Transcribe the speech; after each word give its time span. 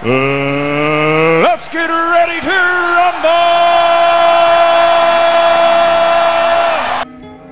Uh, 0.00 1.40
let's 1.42 1.68
get 1.70 1.90
ready 1.90 2.40
to 2.40 2.54
rumble! 2.54 3.28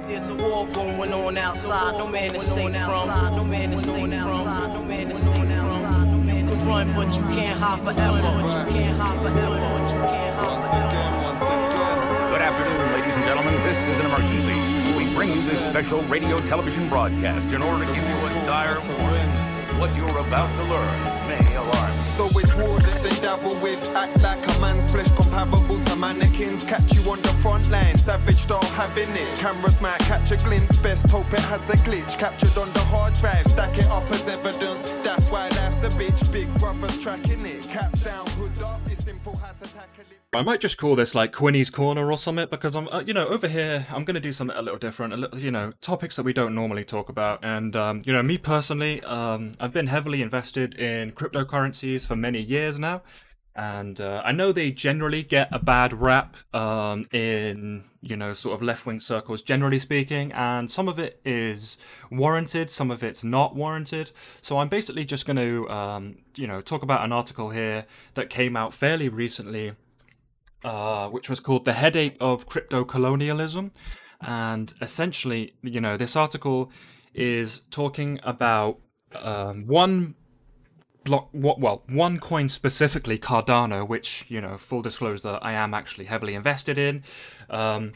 There's 0.07 0.29
a 0.29 0.35
war 0.37 0.65
going 0.69 1.13
on 1.13 1.39
outside. 1.39 1.99
No 1.99 2.07
man 2.07 2.37
is 2.37 2.43
safe 2.43 2.71
from. 2.71 3.09
No 3.35 3.43
man 3.43 3.73
is 3.73 3.83
safe 3.83 3.97
from. 3.97 4.45
No 4.75 4.81
man 4.85 5.11
is 5.11 5.19
safe 5.19 5.35
from. 5.35 6.29
You 6.29 6.47
can 6.47 6.69
run, 6.69 6.95
but 6.95 7.17
you 7.17 7.23
can't 7.35 7.59
hide 7.59 7.81
forever. 7.81 8.23
But 8.23 8.45
you 8.45 8.79
can't 8.79 8.97
hide 8.97 9.21
forever. 9.23 9.59
But 9.59 9.93
you 9.93 9.99
can't 9.99 10.37
hide 10.37 10.63
forever. 10.63 10.87
again, 10.87 11.23
once 11.25 11.43
again. 11.43 12.31
Good 12.31 12.43
afternoon, 12.43 12.93
ladies 12.93 13.17
and 13.17 13.25
gentlemen. 13.25 13.61
This 13.65 13.89
is 13.89 13.99
an 13.99 14.07
emergency. 14.07 14.55
We 14.97 15.13
bring 15.13 15.33
you 15.33 15.43
this 15.43 15.65
special 15.65 16.01
radio 16.03 16.41
television 16.43 16.89
broadcast 16.89 17.51
in 17.51 17.61
order 17.61 17.85
to 17.85 17.93
give 17.93 18.09
you 18.09 18.15
a 18.15 18.29
dire 18.47 18.79
warning. 19.01 19.31
What 19.81 19.97
you're 19.97 20.19
about 20.19 20.55
to 20.55 20.63
learn 20.63 20.97
may 21.01 21.01
alarm. 21.03 21.16
So 22.17 22.25
it's 22.41 22.55
war 22.55 22.79
that 22.79 23.03
they 23.03 23.15
dabble 23.21 23.57
with. 23.61 23.95
Act 23.95 24.23
like 24.23 24.43
a 24.49 24.59
man's 24.59 24.91
flesh 24.91 25.11
comparable 25.11 25.79
to 25.85 25.97
mannequins. 25.97 26.65
Catch 26.65 26.95
you 26.95 27.03
on 27.11 27.21
the 27.21 27.29
front 27.45 27.69
line, 27.71 27.99
savage 27.99 28.37
style 28.37 28.65
having 28.73 29.11
it. 29.11 29.39
Cameras 29.39 29.83
might 29.83 29.99
catch 29.99 30.31
a 30.31 30.39
glimpse, 30.39 30.79
best 30.79 31.11
hope 31.11 31.31
it 31.35 31.41
has 31.41 31.69
a 31.69 31.77
glitch. 31.77 32.19
Captured 32.19 32.57
on 32.57 32.73
the 32.73 32.81
hard 32.81 33.13
drive, 33.21 33.47
stack 33.47 33.77
it 33.77 33.87
up 33.89 34.11
as 34.11 34.27
evidence. 34.29 34.91
That's 35.05 35.29
why 35.29 35.49
life's 35.51 35.83
a 35.83 35.91
bitch. 35.91 36.33
Big 36.33 36.49
brother's 36.59 36.99
tracking 37.01 37.45
it. 37.45 37.69
Cap 37.69 37.93
down, 38.01 38.27
hood 38.39 38.63
up. 38.63 38.81
It's 38.91 39.05
simple 39.05 39.37
how 39.37 39.53
to 39.53 39.75
tackle 39.75 40.05
it. 40.11 40.16
I 40.37 40.43
might 40.43 40.61
just 40.61 40.77
call 40.77 40.97
this 40.97 41.15
like 41.15 41.33
Quinny's 41.33 41.71
Corner 41.71 42.11
or 42.11 42.19
something 42.19 42.47
because 42.51 42.77
I'm, 42.77 42.89
uh, 42.89 43.01
you 43.01 43.15
know, 43.15 43.27
over 43.27 43.49
here 43.49 43.87
I'm 43.91 44.05
going 44.05 44.15
to 44.15 44.21
do 44.21 44.33
something 44.33 44.57
a 44.57 44.61
little 44.61 44.79
different, 44.79 45.15
a 45.15 45.17
little, 45.17 45.39
you 45.39 45.51
know, 45.51 45.73
topics 45.81 46.17
that 46.17 46.25
we 46.25 46.35
don't 46.35 46.55
normally 46.55 46.85
talk 46.85 47.09
about. 47.09 47.43
And, 47.43 47.75
um, 47.75 48.03
you 48.05 48.13
know, 48.13 48.23
me 48.23 48.37
personally, 48.37 49.03
um, 49.05 49.53
I've 49.59 49.73
been 49.73 49.87
heavily 49.87 50.21
invested 50.21 50.75
in 50.75 51.13
cryptocurrencies 51.13 52.07
for 52.07 52.17
many 52.17 52.43
years 52.43 52.79
now. 52.79 53.03
And 53.55 53.99
uh, 53.99 54.21
I 54.23 54.33
know 54.33 54.53
they 54.53 54.71
generally 54.71 55.23
get 55.23 55.49
a 55.51 55.59
bad 55.59 55.95
rap 55.95 56.37
um, 56.53 57.07
in, 57.11 57.85
you 58.03 58.15
know, 58.15 58.35
sort 58.35 58.55
of 58.55 58.61
left 58.61 58.85
wing 58.85 59.01
circles, 59.01 59.41
generally 59.41 59.79
speaking. 59.79 60.33
And 60.33 60.71
some 60.71 60.87
of 60.87 60.99
it 60.99 61.19
is 61.25 61.79
warranted, 62.11 62.71
some 62.71 62.91
of 62.91 63.03
it's 63.03 63.25
not 63.25 63.57
warranted. 63.57 64.11
So 64.43 64.59
I'm 64.59 64.69
basically 64.69 65.07
just 65.07 65.25
going 65.25 65.39
to, 65.39 65.71
um, 65.71 66.19
you 66.37 66.47
know, 66.47 66.61
talk 66.61 66.83
about 66.83 67.03
an 67.03 67.13
article 67.13 67.49
here 67.49 67.87
that 68.13 68.29
came 68.29 68.55
out 68.55 68.75
fairly 68.75 69.09
recently 69.09 69.73
uh, 70.65 71.09
which 71.09 71.29
was 71.29 71.41
called 71.41 71.65
The 71.65 71.73
Headache 71.73 72.17
of 72.21 72.47
Crypto 72.47 72.85
Colonialism. 72.85 73.73
And 74.21 74.73
essentially, 74.81 75.55
you 75.63 75.81
know, 75.81 75.97
this 75.97 76.17
article 76.17 76.71
is 77.15 77.61
talking 77.71 78.19
about 78.23 78.79
um, 79.15 79.67
one 79.67 80.15
block, 81.05 81.29
well, 81.33 81.83
one 81.89 82.19
coin 82.19 82.49
specifically, 82.49 83.19
Cardano, 83.19 83.87
which, 83.87 84.25
you 84.29 84.41
know, 84.41 84.59
full 84.59 84.83
disclosure, 84.83 85.39
I 85.41 85.53
am 85.53 85.73
actually 85.75 86.07
heavily 86.07 86.35
invested 86.35 86.79
in. 86.79 87.03
Um, 87.49 87.93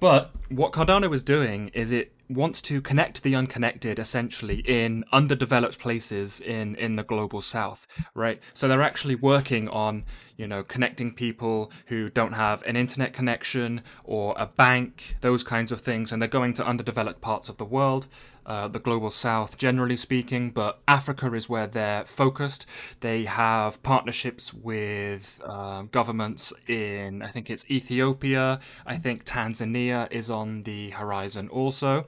but 0.00 0.32
what 0.48 0.72
Cardano 0.72 1.12
is 1.14 1.22
doing 1.22 1.68
is 1.74 1.92
it 1.92 2.12
wants 2.34 2.60
to 2.62 2.80
connect 2.80 3.22
the 3.22 3.34
unconnected 3.34 3.98
essentially 3.98 4.62
in 4.66 5.04
underdeveloped 5.12 5.78
places 5.78 6.40
in 6.40 6.74
in 6.76 6.96
the 6.96 7.02
global 7.02 7.40
south 7.40 7.86
right? 8.14 8.40
So 8.54 8.68
they're 8.68 8.82
actually 8.82 9.14
working 9.14 9.68
on 9.68 10.04
you 10.36 10.46
know 10.46 10.62
connecting 10.62 11.14
people 11.14 11.70
who 11.86 12.08
don't 12.08 12.32
have 12.32 12.62
an 12.64 12.76
internet 12.76 13.12
connection 13.12 13.82
or 14.04 14.34
a 14.38 14.46
bank 14.46 15.16
those 15.20 15.44
kinds 15.44 15.70
of 15.70 15.80
things 15.80 16.10
and 16.10 16.20
they're 16.20 16.28
going 16.28 16.54
to 16.54 16.66
underdeveloped 16.66 17.20
parts 17.20 17.48
of 17.48 17.58
the 17.58 17.64
world 17.64 18.08
uh, 18.44 18.66
the 18.66 18.80
global 18.80 19.10
south 19.10 19.56
generally 19.56 19.96
speaking 19.96 20.50
but 20.50 20.80
africa 20.88 21.32
is 21.32 21.48
where 21.48 21.66
they're 21.66 22.04
focused. 22.04 22.66
They 23.00 23.24
have 23.24 23.82
partnerships 23.82 24.52
with 24.52 25.40
uh, 25.44 25.82
governments 25.82 26.52
in 26.66 27.22
i 27.22 27.28
think 27.28 27.50
it's 27.50 27.70
ethiopia 27.70 28.58
i 28.86 28.96
think 28.96 29.24
tanzania 29.24 30.10
is 30.10 30.30
on 30.30 30.64
the 30.64 30.90
horizon 30.90 31.48
also 31.48 32.06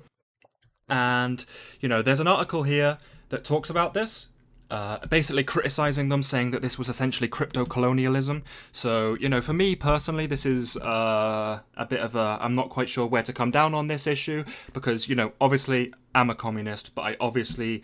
and, 0.88 1.44
you 1.80 1.88
know, 1.88 2.02
there's 2.02 2.20
an 2.20 2.26
article 2.26 2.62
here 2.62 2.98
that 3.30 3.44
talks 3.44 3.70
about 3.70 3.94
this, 3.94 4.28
uh, 4.70 5.04
basically 5.06 5.44
criticizing 5.44 6.08
them, 6.08 6.22
saying 6.22 6.50
that 6.50 6.62
this 6.62 6.78
was 6.78 6.88
essentially 6.88 7.28
crypto 7.28 7.64
colonialism. 7.64 8.42
So, 8.72 9.14
you 9.14 9.28
know, 9.28 9.40
for 9.40 9.52
me 9.52 9.76
personally, 9.76 10.26
this 10.26 10.44
is 10.44 10.76
uh, 10.78 11.60
a 11.76 11.86
bit 11.86 12.00
of 12.00 12.16
a. 12.16 12.38
I'm 12.40 12.54
not 12.54 12.70
quite 12.70 12.88
sure 12.88 13.06
where 13.06 13.22
to 13.22 13.32
come 13.32 13.50
down 13.50 13.74
on 13.74 13.86
this 13.86 14.06
issue 14.06 14.44
because, 14.72 15.08
you 15.08 15.14
know, 15.14 15.32
obviously 15.40 15.92
I'm 16.14 16.30
a 16.30 16.34
communist, 16.34 16.94
but 16.94 17.02
I 17.02 17.16
obviously 17.20 17.82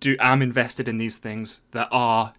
do 0.00 0.16
am 0.20 0.42
invested 0.42 0.88
in 0.88 0.98
these 0.98 1.18
things 1.18 1.62
that 1.70 1.88
are 1.90 2.34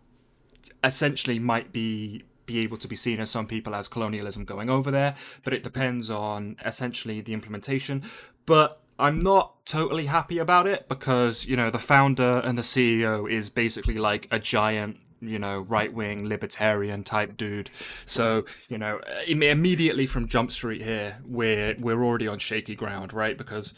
essentially 0.84 1.40
might 1.40 1.72
be 1.72 2.24
be 2.46 2.60
able 2.60 2.78
to 2.78 2.88
be 2.88 2.96
seen 2.96 3.20
as 3.20 3.30
some 3.30 3.46
people 3.46 3.76
as 3.76 3.88
colonialism 3.88 4.44
going 4.44 4.72
over 4.72 4.90
there, 4.90 5.14
but 5.44 5.54
it 5.54 5.62
depends 5.62 6.10
on 6.10 6.56
essentially 6.66 7.22
the 7.22 7.32
implementation. 7.34 8.02
But 8.48 8.82
I'm 9.00 9.20
not 9.20 9.66
totally 9.66 10.06
happy 10.06 10.38
about 10.38 10.68
it 10.68 10.88
because, 10.90 11.46
you 11.46 11.56
know, 11.56 11.70
the 11.70 11.80
founder 11.80 12.42
and 12.44 12.58
the 12.58 12.62
CEO 12.64 13.30
is 13.30 13.50
basically 13.50 13.98
like 13.98 14.28
a 14.30 14.40
giant 14.40 14.98
you 15.22 15.38
know, 15.38 15.60
right 15.60 15.94
wing 15.94 16.28
libertarian 16.28 17.04
type 17.04 17.36
dude. 17.36 17.70
So, 18.06 18.46
you 18.70 18.78
know, 18.78 19.00
uh, 19.00 19.22
im- 19.28 19.44
immediately 19.44 20.06
from 20.06 20.28
Jump 20.28 20.52
Street 20.52 20.82
here, 20.82 21.18
we're 21.26 21.76
we're 21.78 22.04
already 22.04 22.28
on 22.28 22.40
shaky 22.40 22.76
ground, 22.76 23.14
right? 23.14 23.38
Because 23.38 23.74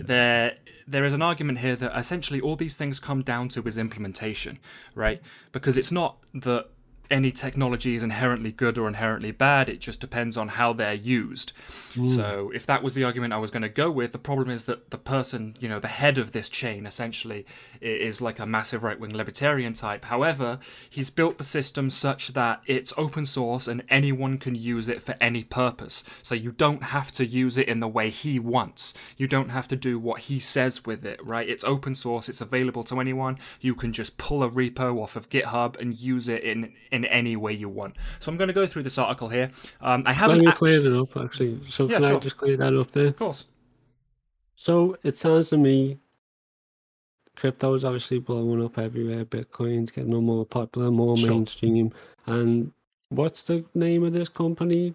there 0.00 0.56
there 0.86 1.04
is 1.04 1.14
an 1.14 1.22
argument 1.22 1.58
here 1.58 1.76
that 1.76 1.96
essentially 1.98 2.40
all 2.40 2.56
these 2.56 2.76
things 2.76 2.98
come 3.00 3.22
down 3.22 3.48
to 3.50 3.62
is 3.66 3.78
implementation, 3.78 4.58
right? 4.94 5.20
Because 5.52 5.76
it's 5.76 5.92
not 5.92 6.18
that 6.34 6.68
any 7.10 7.30
technology 7.30 7.94
is 7.94 8.02
inherently 8.02 8.52
good 8.52 8.78
or 8.78 8.88
inherently 8.88 9.30
bad, 9.30 9.68
it 9.68 9.80
just 9.80 10.00
depends 10.00 10.36
on 10.36 10.48
how 10.48 10.72
they're 10.72 10.94
used. 10.94 11.52
Mm. 11.92 12.08
So, 12.08 12.50
if 12.54 12.66
that 12.66 12.82
was 12.82 12.94
the 12.94 13.04
argument 13.04 13.32
I 13.32 13.38
was 13.38 13.50
going 13.50 13.62
to 13.62 13.68
go 13.68 13.90
with, 13.90 14.12
the 14.12 14.18
problem 14.18 14.50
is 14.50 14.64
that 14.64 14.90
the 14.90 14.98
person, 14.98 15.54
you 15.60 15.68
know, 15.68 15.78
the 15.78 15.88
head 15.88 16.18
of 16.18 16.32
this 16.32 16.48
chain 16.48 16.86
essentially 16.86 17.46
is 17.80 18.20
like 18.20 18.38
a 18.38 18.46
massive 18.46 18.82
right 18.82 18.98
wing 18.98 19.14
libertarian 19.16 19.74
type. 19.74 20.06
However, 20.06 20.58
he's 20.88 21.10
built 21.10 21.38
the 21.38 21.44
system 21.44 21.90
such 21.90 22.28
that 22.28 22.62
it's 22.66 22.92
open 22.96 23.26
source 23.26 23.68
and 23.68 23.84
anyone 23.88 24.38
can 24.38 24.54
use 24.54 24.88
it 24.88 25.02
for 25.02 25.14
any 25.20 25.44
purpose. 25.44 26.04
So, 26.22 26.34
you 26.34 26.52
don't 26.52 26.84
have 26.84 27.12
to 27.12 27.26
use 27.26 27.58
it 27.58 27.68
in 27.68 27.80
the 27.80 27.88
way 27.88 28.10
he 28.10 28.38
wants. 28.38 28.94
You 29.16 29.28
don't 29.28 29.50
have 29.50 29.68
to 29.68 29.76
do 29.76 29.98
what 29.98 30.20
he 30.20 30.38
says 30.38 30.84
with 30.84 31.04
it, 31.04 31.24
right? 31.24 31.48
It's 31.48 31.64
open 31.64 31.94
source, 31.94 32.28
it's 32.28 32.40
available 32.40 32.84
to 32.84 33.00
anyone. 33.00 33.38
You 33.60 33.74
can 33.74 33.92
just 33.92 34.16
pull 34.16 34.42
a 34.42 34.50
repo 34.50 35.02
off 35.02 35.16
of 35.16 35.28
GitHub 35.28 35.80
and 35.80 35.98
use 35.98 36.28
it 36.28 36.42
in 36.42 36.72
in 36.94 37.04
any 37.06 37.34
way 37.36 37.52
you 37.52 37.68
want. 37.68 37.96
So 38.20 38.30
I'm 38.30 38.38
going 38.38 38.48
to 38.48 38.54
go 38.54 38.66
through 38.66 38.84
this 38.84 38.98
article 38.98 39.28
here. 39.28 39.50
Um, 39.80 40.02
I 40.06 40.12
haven't 40.12 40.40
me 40.40 40.46
actu- 40.46 40.58
clear 40.58 40.86
it 40.86 40.96
up, 40.96 41.16
actually. 41.16 41.60
So 41.68 41.88
Yeah, 41.88 41.98
can 42.00 42.16
I 42.16 42.18
just 42.20 42.36
clear 42.36 42.56
that 42.56 42.74
up 42.74 42.90
there? 42.92 43.08
Of 43.08 43.16
course. 43.16 43.46
So 44.56 44.96
it 45.02 45.18
sounds 45.18 45.50
to 45.50 45.56
me, 45.58 45.98
crypto 47.36 47.74
is 47.74 47.84
obviously 47.84 48.20
blowing 48.20 48.64
up 48.64 48.78
everywhere. 48.78 49.24
Bitcoin's 49.24 49.90
getting 49.90 50.14
more 50.24 50.46
popular, 50.46 50.90
more 50.90 51.16
Sure. 51.16 51.30
mainstream. 51.30 51.92
And 52.26 52.72
what's 53.08 53.42
the 53.42 53.64
name 53.74 54.04
of 54.04 54.12
this 54.12 54.28
company? 54.28 54.94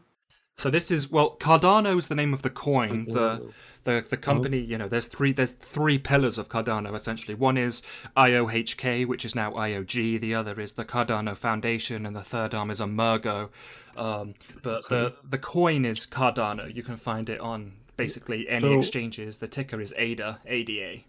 So 0.59 0.69
this 0.69 0.91
is 0.91 1.09
well, 1.09 1.37
Cardano 1.39 1.97
is 1.97 2.09
the 2.09 2.15
name 2.15 2.33
of 2.33 2.41
the 2.41 2.49
coin. 2.49 3.05
The 3.05 3.49
the 3.85 4.05
the 4.09 4.17
company, 4.17 4.59
you 4.59 4.77
know, 4.77 4.89
there's 4.89 5.07
three 5.07 5.31
there's 5.31 5.53
three 5.53 5.97
pillars 5.97 6.37
of 6.37 6.49
Cardano 6.49 6.93
essentially. 6.93 7.33
One 7.33 7.57
is 7.57 7.81
IOHK, 8.17 9.07
which 9.07 9.23
is 9.23 9.35
now 9.35 9.53
IOG. 9.53 10.19
The 10.19 10.35
other 10.35 10.59
is 10.59 10.73
the 10.73 10.83
Cardano 10.83 11.37
Foundation, 11.37 12.05
and 12.05 12.13
the 12.13 12.23
third 12.23 12.53
arm 12.53 12.71
is 12.71 12.81
Emurgo. 12.81 13.49
Um, 13.95 14.33
but 14.61 14.89
the 14.89 15.13
the 15.23 15.37
coin 15.37 15.85
is 15.85 16.05
Cardano. 16.05 16.75
You 16.75 16.83
can 16.83 16.97
find 16.97 17.29
it 17.29 17.39
on 17.39 17.71
basically 17.95 18.49
any 18.49 18.67
So- 18.67 18.79
exchanges. 18.79 19.37
The 19.37 19.47
ticker 19.47 19.79
is 19.79 19.93
ADA, 19.97 20.39
ADA. 20.45 21.03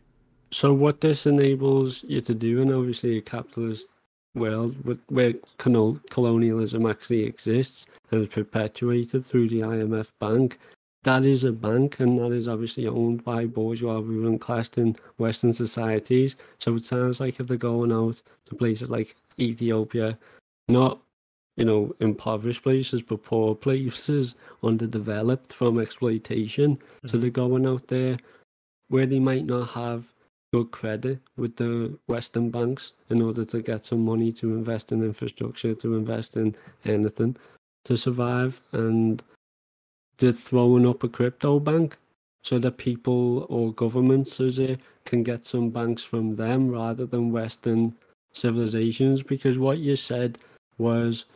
So 0.52 0.72
what 0.72 1.00
this 1.00 1.26
enables 1.26 2.04
you 2.04 2.20
to 2.20 2.34
do 2.34 2.62
and 2.62 2.72
obviously 2.72 3.18
a 3.18 3.20
capitalist 3.20 3.88
world 4.34 4.76
where 5.08 5.34
colonialism 5.58 6.86
actually 6.86 7.24
exists 7.24 7.86
and 8.10 8.22
is 8.22 8.28
perpetuated 8.28 9.24
through 9.24 9.48
the 9.48 9.60
IMF 9.60 10.12
bank, 10.20 10.58
that 11.02 11.24
is 11.24 11.44
a 11.44 11.52
bank 11.52 11.98
and 12.00 12.18
that 12.18 12.32
is 12.32 12.48
obviously 12.48 12.86
owned 12.86 13.24
by 13.24 13.46
bourgeois 13.46 14.00
ruling 14.00 14.38
class 14.38 14.68
in 14.76 14.96
Western 15.18 15.52
societies. 15.52 16.36
So 16.58 16.74
it 16.76 16.84
sounds 16.84 17.20
like 17.20 17.40
if 17.40 17.48
they're 17.48 17.56
going 17.56 17.92
out 17.92 18.20
to 18.46 18.54
places 18.54 18.90
like 18.90 19.16
Ethiopia, 19.38 20.18
not 20.68 21.00
you 21.56 21.64
know, 21.66 21.94
impoverished 22.00 22.62
places, 22.62 23.02
but 23.02 23.22
poor 23.22 23.54
places, 23.54 24.34
underdeveloped 24.62 25.52
from 25.52 25.78
exploitation. 25.78 26.78
So 27.04 27.08
mm-hmm. 27.08 27.20
they're 27.20 27.30
going 27.30 27.66
out 27.66 27.86
there 27.88 28.16
where 28.88 29.06
they 29.06 29.18
might 29.18 29.44
not 29.44 29.68
have 29.70 30.12
good 30.52 30.70
credit 30.70 31.20
with 31.36 31.56
the 31.56 31.96
Western 32.08 32.50
banks 32.50 32.94
in 33.08 33.22
order 33.22 33.44
to 33.44 33.62
get 33.62 33.82
some 33.82 34.04
money 34.04 34.32
to 34.32 34.54
invest 34.54 34.90
in 34.92 35.02
infrastructure, 35.02 35.74
to 35.74 35.94
invest 35.94 36.36
in 36.36 36.56
anything 36.84 37.36
to 37.84 37.96
survive. 37.96 38.60
And 38.72 39.22
they're 40.18 40.32
throwing 40.32 40.86
up 40.86 41.04
a 41.04 41.08
crypto 41.08 41.60
bank 41.60 41.96
so 42.42 42.58
that 42.58 42.78
people 42.78 43.46
or 43.48 43.72
governments 43.72 44.40
as 44.40 44.58
it 44.58 44.80
can 45.04 45.22
get 45.22 45.44
some 45.44 45.70
banks 45.70 46.02
from 46.02 46.36
them 46.36 46.68
rather 46.68 47.06
than 47.06 47.32
Western 47.32 47.94
civilizations. 48.32 49.22
Because 49.22 49.58
what 49.58 49.78
you 49.78 49.94
said 49.96 50.38
was, 50.78 51.26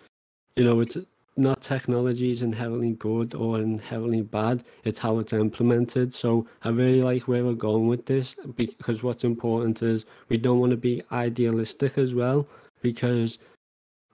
you 0.57 0.65
know, 0.65 0.81
it's 0.81 0.97
not 1.37 1.61
technology 1.61 2.31
is 2.31 2.43
inherently 2.43 2.93
good 2.93 3.35
or 3.35 3.59
inherently 3.59 4.23
bad. 4.23 4.65
It's 4.85 5.01
how 5.01 5.19
it's 5.19 5.33
implemented. 5.33 6.13
So 6.13 6.47
I 6.63 6.69
really 6.69 7.03
like 7.03 7.27
where 7.27 7.45
we're 7.45 7.55
going 7.55 7.89
with 7.89 8.07
this 8.07 8.37
because 8.55 9.03
what's 9.03 9.25
important 9.25 9.83
is 9.83 10.07
we 10.29 10.37
don't 10.37 10.61
want 10.61 10.71
to 10.71 10.77
be 10.77 11.03
idealistic 11.11 11.99
as 11.99 12.15
well 12.15 12.47
because 12.83 13.39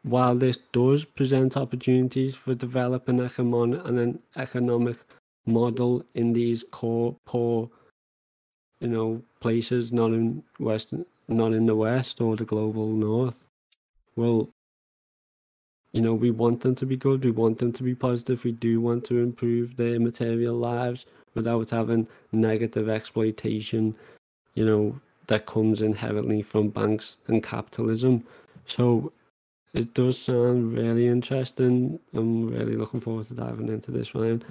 while 0.03 0.35
this 0.35 0.59
does 0.73 1.05
present 1.05 1.57
opportunities 1.57 2.35
for 2.35 2.55
developing 2.55 3.21
an 3.21 4.19
economic 4.37 4.97
model 5.47 6.05
in 6.15 6.33
these 6.33 6.65
core 6.71 7.17
poor 7.27 7.69
you 8.81 8.89
know 8.89 9.23
places 9.41 9.93
not 9.93 10.13
in 10.13 10.43
western 10.59 11.05
not 11.29 11.53
in 11.53 11.67
the 11.67 11.75
west 11.75 12.21
or 12.21 12.37
the 12.37 12.45
global 12.45 12.89
north 12.89 13.49
well 14.17 14.49
you 15.93 16.01
know 16.01 16.15
we 16.15 16.31
want 16.31 16.61
them 16.61 16.75
to 16.75 16.87
be 16.87 16.97
good 16.97 17.25
we 17.25 17.31
want 17.31 17.59
them 17.59 17.73
to 17.73 17.83
be 17.83 17.95
positive 17.95 18.45
we 18.45 18.53
do 18.53 18.81
want 18.81 19.05
to 19.05 19.19
improve 19.19 19.77
their 19.77 19.99
material 19.99 20.55
lives 20.55 21.07
without 21.35 21.71
having 21.71 22.07
negative 22.33 22.89
exploitation 22.89 23.95
you 24.55 24.65
know 24.65 25.01
that 25.31 25.47
comes 25.47 25.81
inherently 25.81 26.43
from 26.43 26.69
banks 26.69 27.17
and 27.29 27.41
capitalism. 27.41 28.25
So 28.67 29.13
it 29.73 29.95
does 29.95 30.19
sound 30.19 30.77
really 30.77 31.07
interesting. 31.07 32.01
I'm 32.13 32.49
really 32.49 32.77
looking 32.77 33.01
forward 33.01 33.29
to 33.29 33.35
diving 33.35 33.69
into 33.69 33.93
this 33.93 34.13
ryan 34.15 34.43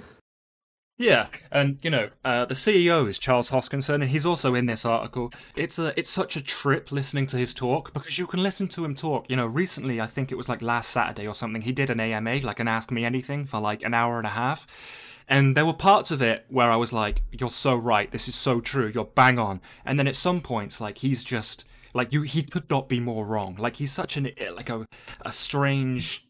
yeah, 1.00 1.28
and 1.50 1.78
you 1.80 1.88
know, 1.88 2.10
uh, 2.26 2.44
the 2.44 2.52
CEO 2.52 3.08
is 3.08 3.18
Charles 3.18 3.50
Hoskinson, 3.50 3.94
and 3.94 4.10
he's 4.10 4.26
also 4.26 4.54
in 4.54 4.66
this 4.66 4.84
article. 4.84 5.32
It's 5.56 5.78
a, 5.78 5.98
it's 5.98 6.10
such 6.10 6.36
a 6.36 6.42
trip 6.42 6.92
listening 6.92 7.26
to 7.28 7.38
his 7.38 7.54
talk 7.54 7.94
because 7.94 8.18
you 8.18 8.26
can 8.26 8.42
listen 8.42 8.68
to 8.68 8.84
him 8.84 8.94
talk. 8.94 9.24
You 9.30 9.36
know, 9.36 9.46
recently 9.46 9.98
I 9.98 10.06
think 10.06 10.30
it 10.30 10.34
was 10.34 10.50
like 10.50 10.60
last 10.60 10.90
Saturday 10.90 11.26
or 11.26 11.34
something. 11.34 11.62
He 11.62 11.72
did 11.72 11.88
an 11.88 12.00
AMA, 12.00 12.40
like 12.40 12.60
an 12.60 12.68
Ask 12.68 12.90
Me 12.90 13.06
Anything, 13.06 13.46
for 13.46 13.60
like 13.60 13.82
an 13.82 13.94
hour 13.94 14.18
and 14.18 14.26
a 14.26 14.30
half, 14.30 14.66
and 15.26 15.56
there 15.56 15.64
were 15.64 15.72
parts 15.72 16.10
of 16.10 16.20
it 16.20 16.44
where 16.50 16.70
I 16.70 16.76
was 16.76 16.92
like, 16.92 17.22
"You're 17.32 17.48
so 17.48 17.74
right. 17.76 18.10
This 18.12 18.28
is 18.28 18.34
so 18.34 18.60
true. 18.60 18.92
You're 18.94 19.06
bang 19.06 19.38
on." 19.38 19.62
And 19.86 19.98
then 19.98 20.06
at 20.06 20.16
some 20.16 20.42
points, 20.42 20.82
like 20.82 20.98
he's 20.98 21.24
just 21.24 21.64
like 21.94 22.12
you, 22.12 22.22
he 22.22 22.42
could 22.42 22.68
not 22.68 22.90
be 22.90 23.00
more 23.00 23.24
wrong. 23.24 23.56
Like 23.58 23.76
he's 23.76 23.90
such 23.90 24.18
an 24.18 24.32
like 24.54 24.68
a 24.68 24.86
a 25.22 25.32
strange, 25.32 26.28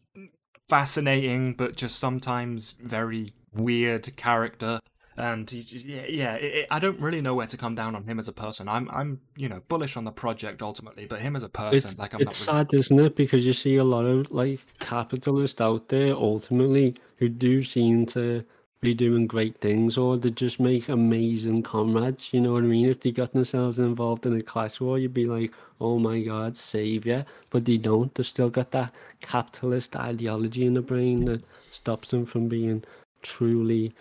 fascinating, 0.68 1.54
but 1.54 1.74
just 1.74 1.98
sometimes 1.98 2.76
very 2.80 3.32
weird 3.52 4.14
character 4.16 4.80
and 5.20 5.52
yeah, 5.52 6.06
yeah 6.08 6.34
it, 6.34 6.54
it, 6.54 6.66
I 6.70 6.78
don't 6.78 6.98
really 6.98 7.20
know 7.20 7.34
where 7.34 7.46
to 7.46 7.56
come 7.56 7.74
down 7.74 7.94
on 7.94 8.04
him 8.04 8.18
as 8.18 8.28
a 8.28 8.32
person. 8.32 8.68
I'm, 8.68 8.88
I'm, 8.90 9.20
you 9.36 9.48
know, 9.48 9.60
bullish 9.68 9.96
on 9.96 10.04
the 10.04 10.12
project 10.12 10.62
ultimately, 10.62 11.06
but 11.06 11.20
him 11.20 11.36
as 11.36 11.42
a 11.42 11.48
person, 11.48 11.90
it's, 11.90 11.98
like, 11.98 12.14
I'm 12.14 12.22
it's 12.22 12.46
not. 12.46 12.52
Really... 12.52 12.64
sad, 12.68 12.74
isn't 12.74 13.00
it? 13.00 13.16
Because 13.16 13.46
you 13.46 13.52
see 13.52 13.76
a 13.76 13.84
lot 13.84 14.06
of 14.06 14.30
like 14.30 14.60
capitalists 14.78 15.60
out 15.60 15.88
there 15.88 16.14
ultimately 16.14 16.94
who 17.16 17.28
do 17.28 17.62
seem 17.62 18.06
to 18.06 18.44
be 18.80 18.94
doing 18.94 19.26
great 19.26 19.60
things, 19.60 19.98
or 19.98 20.16
they 20.16 20.30
just 20.30 20.58
make 20.58 20.88
amazing 20.88 21.62
comrades. 21.62 22.32
You 22.32 22.40
know 22.40 22.54
what 22.54 22.64
I 22.64 22.66
mean? 22.66 22.88
If 22.88 23.00
they 23.00 23.10
got 23.10 23.32
themselves 23.32 23.78
involved 23.78 24.24
in 24.24 24.34
a 24.34 24.40
clash 24.40 24.80
war, 24.80 24.98
you'd 24.98 25.12
be 25.12 25.26
like, 25.26 25.52
"Oh 25.82 25.98
my 25.98 26.22
God, 26.22 26.56
savior!" 26.56 27.26
But 27.50 27.66
they 27.66 27.76
don't. 27.76 28.14
They've 28.14 28.26
still 28.26 28.48
got 28.48 28.70
that 28.70 28.94
capitalist 29.20 29.96
ideology 29.96 30.64
in 30.64 30.74
the 30.74 30.80
brain 30.80 31.26
that 31.26 31.44
stops 31.68 32.10
them 32.10 32.24
from 32.24 32.48
being 32.48 32.84
truly 33.22 33.92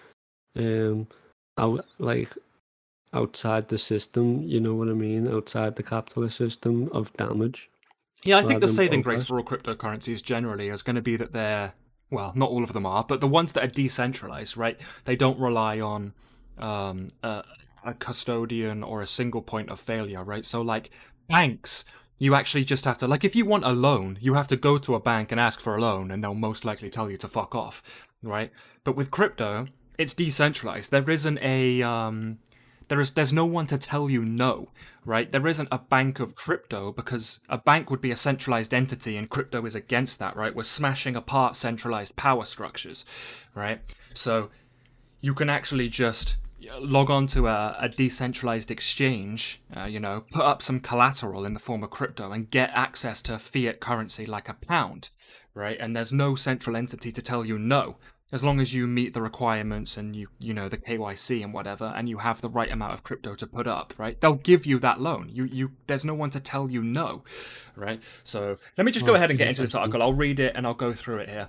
um 0.55 1.07
out 1.57 1.85
like 1.99 2.29
outside 3.13 3.67
the 3.67 3.77
system 3.77 4.41
you 4.43 4.59
know 4.59 4.75
what 4.75 4.87
i 4.87 4.93
mean? 4.93 5.27
Outside 5.27 5.75
the 5.75 5.83
capitalist 5.83 6.37
system 6.37 6.89
of 6.91 7.11
damage 7.13 7.69
yeah 8.23 8.37
i 8.37 8.43
think 8.43 8.61
the 8.61 8.67
saving 8.67 9.01
grace 9.01 9.23
for 9.23 9.37
all 9.37 9.45
cryptocurrencies 9.45 10.23
generally 10.23 10.67
is 10.69 10.81
going 10.81 10.95
to 10.95 11.01
be 11.01 11.15
that 11.15 11.33
they're 11.33 11.73
well 12.11 12.31
not 12.35 12.49
all 12.49 12.63
of 12.63 12.73
them 12.73 12.85
are 12.85 13.03
but 13.03 13.21
the 13.21 13.27
ones 13.27 13.51
that 13.53 13.63
are 13.63 13.67
decentralized 13.67 14.57
right? 14.57 14.79
They 15.05 15.15
don't 15.15 15.39
rely 15.39 15.79
on 15.79 16.13
um 16.57 17.07
a, 17.23 17.43
a 17.85 17.93
custodian 17.93 18.83
or 18.83 19.01
a 19.01 19.07
single 19.07 19.41
point 19.41 19.69
of 19.69 19.79
failure 19.79 20.23
right? 20.23 20.45
So 20.45 20.61
like 20.61 20.91
banks 21.27 21.85
you 22.17 22.35
actually 22.35 22.65
just 22.65 22.85
have 22.85 22.97
to 22.97 23.07
like 23.07 23.23
if 23.23 23.35
you 23.35 23.45
want 23.45 23.63
a 23.63 23.71
loan 23.71 24.17
you 24.19 24.33
have 24.33 24.47
to 24.47 24.57
go 24.57 24.77
to 24.77 24.95
a 24.95 24.99
bank 24.99 25.31
and 25.31 25.39
ask 25.39 25.59
for 25.61 25.75
a 25.75 25.81
loan 25.81 26.11
and 26.11 26.23
they'll 26.23 26.33
most 26.33 26.65
likely 26.65 26.89
tell 26.89 27.09
you 27.09 27.17
to 27.17 27.27
fuck 27.27 27.55
off 27.55 28.07
right? 28.21 28.51
But 28.83 28.95
with 28.95 29.11
crypto, 29.11 29.67
it's 29.97 30.13
decentralized. 30.13 30.91
There 30.91 31.09
isn't 31.09 31.39
a 31.41 31.81
um, 31.81 32.39
there 32.87 32.99
is 32.99 33.11
there's 33.11 33.33
no 33.33 33.45
one 33.45 33.67
to 33.67 33.77
tell 33.77 34.09
you 34.09 34.25
no, 34.25 34.69
right? 35.05 35.31
There 35.31 35.47
isn't 35.47 35.69
a 35.71 35.79
bank 35.79 36.19
of 36.19 36.35
crypto 36.35 36.91
because 36.91 37.39
a 37.49 37.57
bank 37.57 37.89
would 37.89 38.01
be 38.01 38.11
a 38.11 38.15
centralized 38.15 38.73
entity 38.73 39.15
and 39.17 39.29
crypto 39.29 39.65
is 39.65 39.75
against 39.75 40.19
that, 40.19 40.35
right? 40.35 40.55
We're 40.55 40.63
smashing 40.63 41.15
apart 41.15 41.55
centralized 41.55 42.15
power 42.15 42.45
structures, 42.45 43.05
right? 43.55 43.79
So 44.13 44.49
you 45.21 45.33
can 45.33 45.49
actually 45.49 45.89
just 45.89 46.37
log 46.79 47.09
on 47.09 47.27
to 47.27 47.47
a, 47.47 47.77
a 47.79 47.89
decentralized 47.89 48.71
exchange, 48.71 49.61
uh, 49.75 49.85
you 49.85 49.99
know, 49.99 50.25
put 50.31 50.43
up 50.43 50.61
some 50.61 50.79
collateral 50.79 51.45
in 51.45 51.53
the 51.53 51.59
form 51.59 51.83
of 51.83 51.89
crypto 51.89 52.31
and 52.31 52.49
get 52.49 52.69
access 52.73 53.21
to 53.23 53.39
fiat 53.39 53.79
currency 53.79 54.25
like 54.25 54.49
a 54.49 54.53
pound, 54.53 55.09
right? 55.53 55.77
And 55.79 55.95
there's 55.95 56.13
no 56.13 56.35
central 56.35 56.75
entity 56.75 57.11
to 57.11 57.21
tell 57.21 57.45
you 57.45 57.57
no. 57.57 57.97
As 58.31 58.43
long 58.43 58.59
as 58.59 58.75
you 58.75 58.85
meet 58.85 59.15
the 59.15 59.23
requirements 59.23 59.97
and 59.97 60.15
you 60.15 60.27
you 60.37 60.53
know 60.53 60.69
the 60.69 60.77
KYC 60.77 61.43
and 61.43 61.51
whatever, 61.51 61.91
and 61.95 62.07
you 62.07 62.19
have 62.19 62.41
the 62.41 62.49
right 62.49 62.71
amount 62.71 62.93
of 62.93 63.03
crypto 63.03 63.33
to 63.33 63.47
put 63.47 63.65
up, 63.65 63.93
right? 63.97 64.21
They'll 64.21 64.35
give 64.35 64.67
you 64.67 64.77
that 64.79 65.01
loan. 65.01 65.29
You 65.33 65.45
you 65.45 65.71
there's 65.87 66.05
no 66.05 66.13
one 66.13 66.29
to 66.31 66.39
tell 66.39 66.69
you 66.69 66.83
no, 66.83 67.23
right? 67.75 67.99
So 68.23 68.55
let 68.77 68.85
me 68.85 68.91
just 68.91 69.07
go 69.07 69.15
ahead 69.15 69.31
and 69.31 69.39
get 69.39 69.47
into 69.47 69.63
this 69.63 69.73
article. 69.73 70.03
I'll 70.03 70.13
read 70.13 70.39
it 70.39 70.53
and 70.55 70.67
I'll 70.67 70.75
go 70.75 70.93
through 70.93 71.19
it 71.19 71.29
here. 71.29 71.47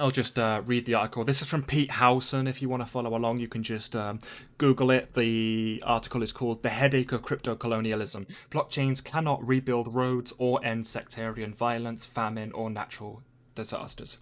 I'll 0.00 0.12
just 0.12 0.38
uh, 0.38 0.62
read 0.64 0.86
the 0.86 0.94
article. 0.94 1.24
This 1.24 1.42
is 1.42 1.48
from 1.48 1.64
Pete 1.64 1.90
Howson. 1.90 2.46
If 2.46 2.62
you 2.62 2.68
want 2.68 2.82
to 2.84 2.88
follow 2.88 3.16
along, 3.16 3.40
you 3.40 3.48
can 3.48 3.64
just 3.64 3.96
um, 3.96 4.20
Google 4.56 4.92
it. 4.92 5.14
The 5.14 5.82
article 5.84 6.22
is 6.22 6.30
called 6.30 6.62
The 6.62 6.68
Headache 6.68 7.10
of 7.10 7.22
Crypto 7.22 7.56
Colonialism. 7.56 8.28
Blockchains 8.52 9.02
cannot 9.02 9.44
rebuild 9.46 9.92
roads 9.92 10.32
or 10.38 10.64
end 10.64 10.86
sectarian 10.86 11.52
violence, 11.52 12.04
famine, 12.04 12.52
or 12.52 12.70
natural 12.70 13.22
disasters. 13.56 14.18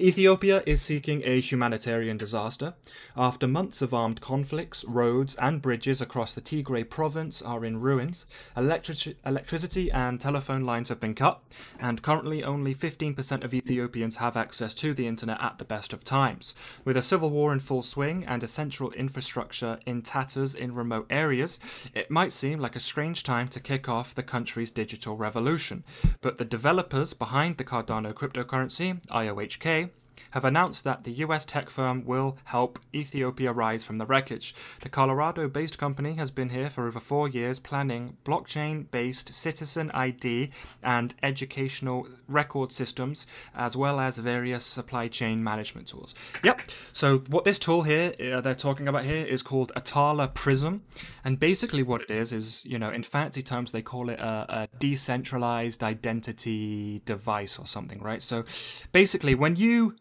Ethiopia 0.00 0.62
is 0.66 0.80
seeking 0.80 1.22
a 1.24 1.40
humanitarian 1.40 2.16
disaster. 2.16 2.74
After 3.16 3.46
months 3.46 3.82
of 3.82 3.92
armed 3.92 4.20
conflicts, 4.20 4.84
roads 4.84 5.36
and 5.36 5.60
bridges 5.60 6.00
across 6.00 6.32
the 6.32 6.40
Tigray 6.40 6.88
province 6.88 7.42
are 7.42 7.64
in 7.64 7.80
ruins, 7.80 8.26
electric- 8.56 9.16
electricity 9.24 9.92
and 9.92 10.20
telephone 10.20 10.64
lines 10.64 10.88
have 10.88 10.98
been 10.98 11.14
cut, 11.14 11.42
and 11.78 12.02
currently 12.02 12.42
only 12.42 12.74
15% 12.74 13.44
of 13.44 13.54
Ethiopians 13.54 14.16
have 14.16 14.36
access 14.36 14.74
to 14.74 14.94
the 14.94 15.06
internet 15.06 15.40
at 15.40 15.58
the 15.58 15.64
best 15.64 15.92
of 15.92 16.04
times. 16.04 16.54
With 16.84 16.96
a 16.96 17.02
civil 17.02 17.30
war 17.30 17.52
in 17.52 17.60
full 17.60 17.82
swing 17.82 18.24
and 18.24 18.42
essential 18.42 18.92
infrastructure 18.92 19.78
in 19.86 20.02
tatters 20.02 20.54
in 20.54 20.74
remote 20.74 21.06
areas, 21.10 21.60
it 21.94 22.10
might 22.10 22.32
seem 22.32 22.58
like 22.58 22.76
a 22.76 22.80
strange 22.80 23.22
time 23.22 23.48
to 23.48 23.60
kick 23.60 23.88
off 23.88 24.14
the 24.14 24.22
country's 24.22 24.70
digital 24.70 25.16
revolution. 25.16 25.84
But 26.20 26.38
the 26.38 26.44
developers 26.44 27.14
behind 27.14 27.58
the 27.58 27.64
Cardano 27.64 28.12
cryptocurrency, 28.14 29.04
IOHK, 29.08 29.61
HK 29.62 29.90
have 30.30 30.44
announced 30.44 30.84
that 30.84 31.04
the 31.04 31.12
US 31.24 31.44
tech 31.44 31.70
firm 31.70 32.04
will 32.04 32.38
help 32.44 32.78
Ethiopia 32.94 33.52
rise 33.52 33.84
from 33.84 33.98
the 33.98 34.06
wreckage. 34.06 34.54
The 34.80 34.88
Colorado 34.88 35.48
based 35.48 35.78
company 35.78 36.14
has 36.14 36.30
been 36.30 36.50
here 36.50 36.70
for 36.70 36.86
over 36.86 37.00
four 37.00 37.28
years 37.28 37.58
planning 37.58 38.16
blockchain 38.24 38.90
based 38.90 39.34
citizen 39.34 39.90
ID 39.92 40.50
and 40.82 41.14
educational 41.22 42.08
record 42.28 42.72
systems, 42.72 43.26
as 43.54 43.76
well 43.76 44.00
as 44.00 44.18
various 44.18 44.64
supply 44.64 45.08
chain 45.08 45.42
management 45.42 45.88
tools. 45.88 46.14
Yep, 46.42 46.62
so 46.92 47.18
what 47.28 47.44
this 47.44 47.58
tool 47.58 47.82
here 47.82 48.14
uh, 48.32 48.40
they're 48.40 48.54
talking 48.54 48.88
about 48.88 49.04
here 49.04 49.24
is 49.24 49.42
called 49.42 49.72
Atala 49.76 50.28
Prism. 50.28 50.82
And 51.24 51.38
basically, 51.38 51.82
what 51.82 52.02
it 52.02 52.10
is, 52.10 52.32
is, 52.32 52.64
you 52.64 52.78
know, 52.78 52.90
in 52.90 53.02
fancy 53.02 53.42
terms, 53.42 53.72
they 53.72 53.82
call 53.82 54.08
it 54.08 54.18
a, 54.18 54.46
a 54.48 54.68
decentralized 54.78 55.82
identity 55.82 57.02
device 57.04 57.58
or 57.58 57.66
something, 57.66 58.00
right? 58.00 58.22
So 58.22 58.44
basically, 58.92 59.34
when 59.34 59.56
you 59.56 59.96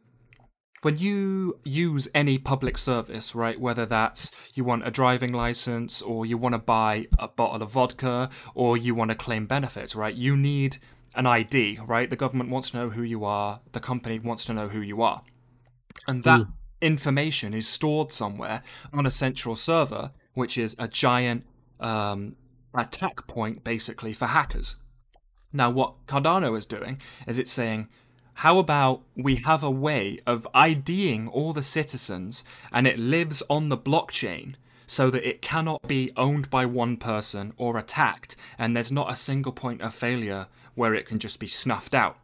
when 0.82 0.98
you 0.98 1.60
use 1.64 2.08
any 2.14 2.38
public 2.38 2.78
service, 2.78 3.36
right, 3.36 3.60
whether 3.60 3.86
that's 3.86 4.32
you 4.54 4.64
want 4.64 4.88
a 4.88 4.92
driving 4.92 5.32
license 5.32 6.02
or 6.02 6.26
you 6.26 6.38
want 6.38 6.54
to 6.54 6.60
buy 6.60 7.08
a 7.20 7.28
bottle 7.28 7.62
of 7.62 7.72
vodka 7.72 8.30
or 8.56 8.78
you 8.78 8.96
want 8.96 9.12
to 9.12 9.18
claim 9.18 9.46
benefits, 9.46 9.96
right, 9.96 10.16
you 10.16 10.36
need 10.36 10.78
an 11.14 11.28
ID, 11.28 11.80
right? 11.86 12.10
The 12.10 12.16
government 12.16 12.50
wants 12.50 12.72
to 12.72 12.78
know 12.78 12.90
who 12.90 13.04
you 13.04 13.24
are, 13.26 13.62
the 13.74 13.80
company 13.80 14.18
wants 14.18 14.46
to 14.46 14.54
know 14.54 14.70
who 14.70 14.82
you 14.82 15.02
are. 15.02 15.22
And 16.08 16.24
that 16.24 16.42
mm. 16.42 16.52
information 16.82 17.54
is 17.54 17.68
stored 17.68 18.12
somewhere 18.12 18.64
on 18.94 19.06
a 19.06 19.12
central 19.12 19.56
server, 19.56 20.12
which 20.34 20.58
is 20.58 20.76
a 20.80 20.88
giant 20.88 21.46
um, 21.80 22.36
attack 22.74 23.28
point 23.28 23.64
basically 23.64 24.14
for 24.14 24.28
hackers. 24.28 24.78
Now, 25.54 25.70
what 25.70 26.08
Cardano 26.08 26.58
is 26.58 26.66
doing 26.66 27.02
is 27.28 27.38
it's 27.38 27.52
saying, 27.52 27.90
how 28.42 28.58
about 28.58 29.04
we 29.16 29.36
have 29.36 29.62
a 29.62 29.70
way 29.70 30.18
of 30.26 30.48
IDing 30.56 31.28
all 31.28 31.54
the 31.54 31.62
citizens 31.62 32.44
and 32.72 32.88
it 32.88 32.98
lives 32.98 33.44
on 33.52 33.70
the 33.70 33.78
blockchain 33.78 34.56
so 34.88 35.12
that 35.12 35.24
it 35.24 35.44
cannot 35.44 35.80
be 35.88 36.12
owned 36.18 36.50
by 36.50 36.66
one 36.66 36.98
person 36.98 37.54
or 37.56 37.78
attacked 37.78 38.36
and 38.58 38.76
there's 38.76 38.92
not 38.92 39.12
a 39.12 39.16
single 39.16 39.52
point 39.52 39.80
of 39.84 39.94
failure 39.94 40.48
where 40.74 40.96
it 40.96 41.06
can 41.06 41.20
just 41.20 41.40
be 41.40 41.46
snuffed 41.46 41.94
out, 41.94 42.18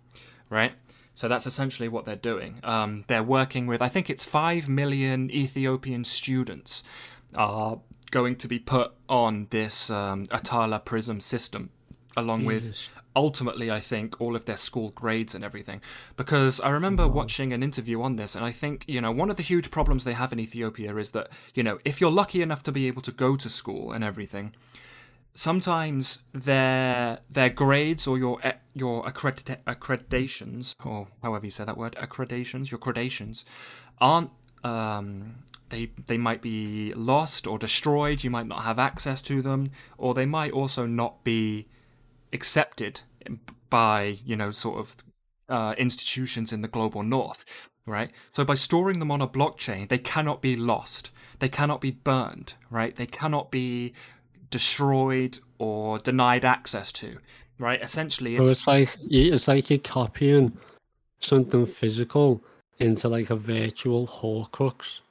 right? 0.50 0.72
So 1.14 1.28
that's 1.28 1.46
essentially 1.46 1.88
what 1.88 2.06
they're 2.06 2.16
doing. 2.16 2.62
Um, 2.64 3.04
they're 3.06 3.22
working 3.22 3.68
with, 3.68 3.80
I 3.80 3.88
think 3.88 4.10
it's 4.10 4.24
5 4.24 4.68
million 4.68 5.30
Ethiopian 5.30 6.04
students 6.04 6.84
are 7.36 7.78
going 8.10 8.38
to 8.38 8.48
be 8.48 8.58
put 8.58 8.92
on 9.08 9.46
this 9.52 9.92
um, 9.92 10.26
Atala 10.32 10.80
Prism 10.80 11.20
system, 11.20 11.70
along 12.16 12.46
with 12.46 12.64
Jesus. 12.64 12.90
Ultimately, 13.18 13.72
I 13.72 13.80
think, 13.80 14.22
all 14.22 14.36
of 14.36 14.46
their 14.46 14.56
school 14.56 14.92
grades 14.92 15.34
and 15.36 15.44
everything. 15.44 15.82
Because 16.16 16.62
I 16.62 16.70
remember 16.70 17.08
watching 17.08 17.52
an 17.52 17.64
interview 17.64 18.02
on 18.02 18.16
this, 18.16 18.36
and 18.36 18.46
I 18.46 18.52
think, 18.52 18.86
you 18.88 19.02
know, 19.02 19.12
one 19.12 19.32
of 19.32 19.38
the 19.38 19.44
huge 19.44 19.72
problems 19.72 20.04
they 20.04 20.14
have 20.14 20.32
in 20.32 20.40
Ethiopia 20.40 20.96
is 20.98 21.12
that, 21.12 21.30
you 21.56 21.64
know, 21.64 21.80
if 21.84 22.00
you're 22.00 22.12
lucky 22.12 22.42
enough 22.42 22.64
to 22.64 22.72
be 22.72 22.88
able 22.88 23.02
to 23.02 23.12
go 23.12 23.36
to 23.36 23.50
school 23.50 23.92
and 23.92 24.04
everything, 24.04 24.54
sometimes 25.34 26.24
their 26.34 27.20
their 27.30 27.50
grades 27.50 28.08
or 28.08 28.18
your 28.18 28.40
e- 28.46 28.62
your 28.74 29.04
accredita- 29.04 29.64
accreditations 29.66 30.76
or 30.84 31.08
however 31.22 31.46
you 31.46 31.52
say 31.52 31.64
that 31.64 31.78
word 31.78 31.96
accreditations 32.02 32.72
your 32.72 32.80
gradations 32.80 33.46
aren't 34.02 34.32
um, 34.64 35.36
they 35.70 35.92
they 36.08 36.18
might 36.18 36.42
be 36.42 36.92
lost 36.96 37.46
or 37.46 37.60
destroyed 37.60 38.24
you 38.24 38.32
might 38.32 38.48
not 38.48 38.64
have 38.64 38.80
access 38.80 39.22
to 39.22 39.44
them 39.44 39.68
or 40.00 40.16
they 40.16 40.26
might 40.26 40.52
also 40.52 40.88
not 40.88 41.24
be 41.24 41.68
accepted 42.34 43.02
by 43.70 44.18
you 44.26 44.36
know 44.36 44.52
sort 44.52 44.80
of 44.80 44.96
uh, 45.50 45.74
institutions 45.78 46.52
in 46.52 46.62
the 46.62 46.68
global 46.68 47.04
north 47.04 47.46
right 47.86 48.12
so 48.34 48.44
by 48.44 48.54
storing 48.54 49.00
them 49.00 49.12
on 49.12 49.22
a 49.22 49.28
blockchain 49.28 49.88
they 49.88 49.98
cannot 49.98 50.42
be 50.42 50.56
lost 50.56 51.12
they 51.40 51.48
cannot 51.48 51.80
be 51.80 51.92
burned 51.92 52.56
right 52.70 52.96
they 52.96 53.06
cannot 53.06 53.50
be 53.50 53.94
destroyed 54.50 55.40
or 55.58 56.00
denied 56.00 56.44
access 56.44 56.92
to 56.92 57.18
right 57.60 57.82
essentially 57.82 58.36
So 58.36 58.42
it's 58.44 58.52
it's 58.52 58.68
like 58.68 58.98
it's 59.10 59.48
like 59.48 59.70
you're 59.70 59.80
copying 59.80 60.58
something 61.20 61.66
physical 61.66 62.44
into 62.80 63.10
like 63.10 63.30
a 63.30 63.36
virtual 63.36 64.08
Horcrux. 64.08 65.02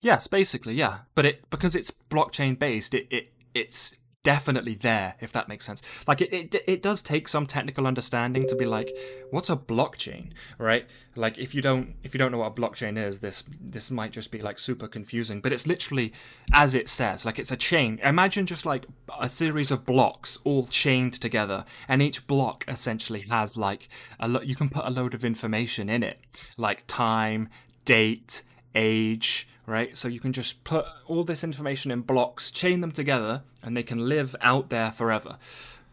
Yes, 0.00 0.26
basically, 0.26 0.74
yeah. 0.74 0.98
But 1.14 1.26
it 1.26 1.50
because 1.50 1.74
it's 1.74 1.90
blockchain 1.90 2.58
based, 2.58 2.94
it, 2.94 3.06
it 3.10 3.32
it's 3.54 3.96
definitely 4.26 4.74
there, 4.74 5.14
if 5.20 5.30
that 5.30 5.46
makes 5.46 5.64
sense. 5.64 5.80
Like 6.08 6.20
it, 6.20 6.32
it 6.32 6.54
it 6.66 6.82
does 6.82 7.00
take 7.00 7.28
some 7.28 7.46
technical 7.46 7.86
understanding 7.86 8.48
to 8.48 8.56
be 8.56 8.66
like, 8.66 8.90
what's 9.30 9.50
a 9.50 9.54
blockchain, 9.54 10.32
right? 10.58 10.84
Like 11.14 11.38
if 11.38 11.54
you 11.54 11.62
don't 11.62 11.94
if 12.02 12.12
you 12.12 12.18
don't 12.18 12.32
know 12.32 12.38
what 12.38 12.58
a 12.58 12.60
blockchain 12.60 12.98
is, 12.98 13.20
this 13.20 13.44
this 13.60 13.88
might 13.88 14.10
just 14.10 14.32
be 14.32 14.42
like 14.42 14.58
super 14.58 14.88
confusing. 14.88 15.40
But 15.40 15.52
it's 15.52 15.64
literally 15.64 16.12
as 16.52 16.74
it 16.74 16.88
says, 16.88 17.24
like 17.24 17.38
it's 17.38 17.52
a 17.52 17.56
chain. 17.56 18.00
Imagine 18.02 18.46
just 18.46 18.66
like 18.66 18.86
a 19.16 19.28
series 19.28 19.70
of 19.70 19.86
blocks 19.86 20.40
all 20.42 20.66
chained 20.66 21.14
together, 21.14 21.64
and 21.86 22.02
each 22.02 22.26
block 22.26 22.64
essentially 22.66 23.20
has 23.30 23.56
like 23.56 23.88
a 24.18 24.26
lo- 24.26 24.42
you 24.42 24.56
can 24.56 24.68
put 24.68 24.84
a 24.84 24.90
load 24.90 25.14
of 25.14 25.24
information 25.24 25.88
in 25.88 26.02
it, 26.02 26.18
like 26.56 26.82
time, 26.88 27.48
date, 27.84 28.42
age, 28.74 29.46
right? 29.66 29.96
So 29.96 30.08
you 30.08 30.20
can 30.20 30.32
just 30.32 30.64
put 30.64 30.86
all 31.06 31.24
this 31.24 31.44
information 31.44 31.90
in 31.90 32.02
blocks, 32.02 32.50
chain 32.50 32.80
them 32.80 32.92
together, 32.92 33.42
and 33.62 33.76
they 33.76 33.82
can 33.82 34.08
live 34.08 34.34
out 34.40 34.70
there 34.70 34.92
forever. 34.92 35.38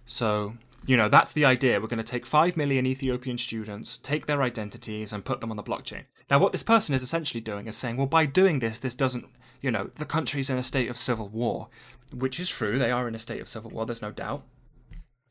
So, 0.06 0.56
you 0.86 0.96
know, 0.96 1.10
that's 1.10 1.32
the 1.32 1.46
idea. 1.46 1.80
We're 1.80 1.88
going 1.88 1.98
to 1.98 2.04
take 2.04 2.26
5 2.26 2.56
million 2.56 2.86
Ethiopian 2.86 3.38
students, 3.38 3.98
take 3.98 4.26
their 4.26 4.42
identities, 4.42 5.12
and 5.12 5.26
put 5.26 5.42
them 5.42 5.52
on 5.52 5.58
the 5.58 5.64
blockchain. 5.64 6.04
Now, 6.30 6.40
what 6.40 6.52
this 6.52 6.64
person 6.64 6.94
is 6.94 7.02
essentially 7.02 7.42
doing 7.42 7.68
is 7.68 7.76
saying, 7.76 7.98
well, 7.98 8.08
by 8.08 8.26
doing 8.26 8.60
this, 8.60 8.80
this 8.80 8.96
doesn't, 8.96 9.26
you 9.62 9.72
know, 9.72 9.90
the 9.96 10.06
country's 10.06 10.50
in 10.50 10.58
a 10.58 10.64
state 10.64 10.90
of 10.90 10.98
civil 10.98 11.30
war, 11.30 11.70
which 12.14 12.40
is 12.40 12.50
true. 12.50 12.78
They 12.78 12.92
are 12.92 13.08
in 13.08 13.16
a 13.16 13.20
state 13.20 13.42
of 13.42 13.48
civil 13.48 13.72
war, 13.72 13.86
there's 13.86 14.02
no 14.02 14.12
doubt. 14.12 14.44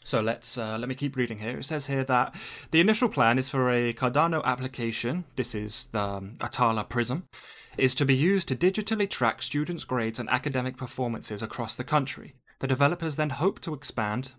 So 0.04 0.20
let's 0.20 0.58
uh, 0.58 0.78
let 0.78 0.88
me 0.88 0.94
keep 0.94 1.16
reading 1.16 1.38
here. 1.38 1.58
It 1.58 1.64
says 1.64 1.86
here 1.86 2.04
that 2.04 2.34
the 2.72 2.80
initial 2.80 3.08
plan 3.08 3.38
is 3.38 3.48
for 3.48 3.70
a 3.70 3.92
Cardano 3.92 4.42
application. 4.44 5.24
This 5.36 5.54
is 5.54 5.86
the 5.86 6.00
um, 6.00 6.36
Atala 6.40 6.84
Prism, 6.84 7.28
is 7.76 7.94
to 7.94 8.04
be 8.04 8.14
used 8.14 8.48
to 8.48 8.56
digitally 8.56 9.08
track 9.08 9.42
students' 9.42 9.84
grades 9.84 10.18
and 10.18 10.28
academic 10.30 10.76
performances 10.76 11.42
across 11.42 11.74
the 11.74 11.84
country. 11.84 12.34
The 12.58 12.66
developers 12.66 13.16
then 13.16 13.30
hope 13.30 13.60
to 13.60 13.74
expand 13.74 14.34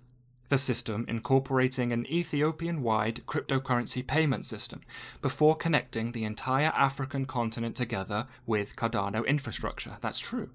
the 0.49 0.57
system, 0.57 1.05
incorporating 1.07 1.91
an 1.91 2.05
Ethiopian-wide 2.05 3.21
cryptocurrency 3.25 4.05
payment 4.05 4.45
system 4.45 4.81
before 5.21 5.55
connecting 5.55 6.11
the 6.11 6.25
entire 6.25 6.71
African 6.75 7.25
continent 7.25 7.75
together 7.75 8.27
with 8.45 8.75
Cardano 8.75 9.25
infrastructure. 9.25 9.97
That's 10.01 10.19
true. 10.19 10.49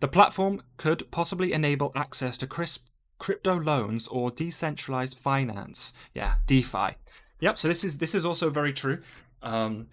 The 0.00 0.08
platform 0.08 0.62
could 0.76 1.10
possibly 1.10 1.52
enable 1.52 1.92
access 1.94 2.36
to 2.38 2.46
crisp 2.46 2.86
crypto 3.18 3.58
loans 3.58 4.06
or 4.08 4.30
decentralized 4.30 5.16
finance. 5.16 5.92
Yeah, 6.14 6.34
DeFi. 6.46 6.96
Yep. 7.40 7.58
So 7.58 7.68
this 7.68 7.84
is 7.84 7.98
this 7.98 8.14
is 8.14 8.24
also 8.24 8.50
very 8.50 8.72
true. 8.72 9.00
Um, 9.42 9.88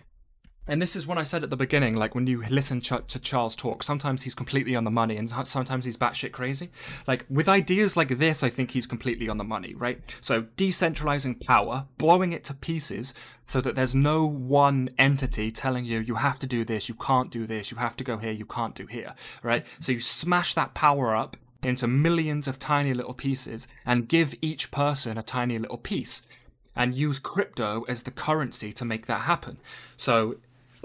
and 0.67 0.81
this 0.81 0.95
is 0.95 1.05
what 1.05 1.17
I 1.17 1.23
said 1.23 1.43
at 1.43 1.49
the 1.49 1.55
beginning. 1.55 1.95
Like 1.95 2.15
when 2.15 2.27
you 2.27 2.43
listen 2.49 2.81
ch- 2.81 3.05
to 3.07 3.19
Charles 3.19 3.55
talk, 3.55 3.83
sometimes 3.83 4.23
he's 4.23 4.33
completely 4.33 4.75
on 4.75 4.83
the 4.83 4.91
money, 4.91 5.17
and 5.17 5.29
sometimes 5.47 5.85
he's 5.85 5.97
batshit 5.97 6.31
crazy. 6.31 6.69
Like 7.07 7.25
with 7.29 7.47
ideas 7.47 7.95
like 7.95 8.17
this, 8.17 8.43
I 8.43 8.49
think 8.49 8.71
he's 8.71 8.87
completely 8.87 9.29
on 9.29 9.37
the 9.37 9.43
money, 9.43 9.73
right? 9.75 9.99
So 10.21 10.43
decentralizing 10.57 11.45
power, 11.45 11.85
blowing 11.97 12.33
it 12.33 12.43
to 12.45 12.53
pieces, 12.53 13.13
so 13.45 13.61
that 13.61 13.75
there's 13.75 13.95
no 13.95 14.25
one 14.25 14.89
entity 14.97 15.51
telling 15.51 15.85
you 15.85 15.99
you 15.99 16.15
have 16.15 16.39
to 16.39 16.47
do 16.47 16.65
this, 16.65 16.89
you 16.89 16.95
can't 16.95 17.29
do 17.29 17.45
this, 17.45 17.71
you 17.71 17.77
have 17.77 17.95
to 17.97 18.03
go 18.03 18.17
here, 18.17 18.31
you 18.31 18.45
can't 18.45 18.75
do 18.75 18.87
here, 18.87 19.13
right? 19.43 19.65
So 19.79 19.91
you 19.91 19.99
smash 19.99 20.53
that 20.55 20.73
power 20.73 21.15
up 21.15 21.37
into 21.61 21.87
millions 21.87 22.47
of 22.47 22.59
tiny 22.59 22.93
little 22.93 23.13
pieces 23.13 23.67
and 23.85 24.07
give 24.07 24.35
each 24.41 24.71
person 24.71 25.17
a 25.17 25.23
tiny 25.23 25.57
little 25.57 25.77
piece 25.77 26.23
and 26.75 26.95
use 26.95 27.19
crypto 27.19 27.85
as 27.87 28.03
the 28.03 28.11
currency 28.11 28.73
to 28.73 28.85
make 28.85 29.05
that 29.05 29.21
happen. 29.21 29.57
So, 29.97 30.35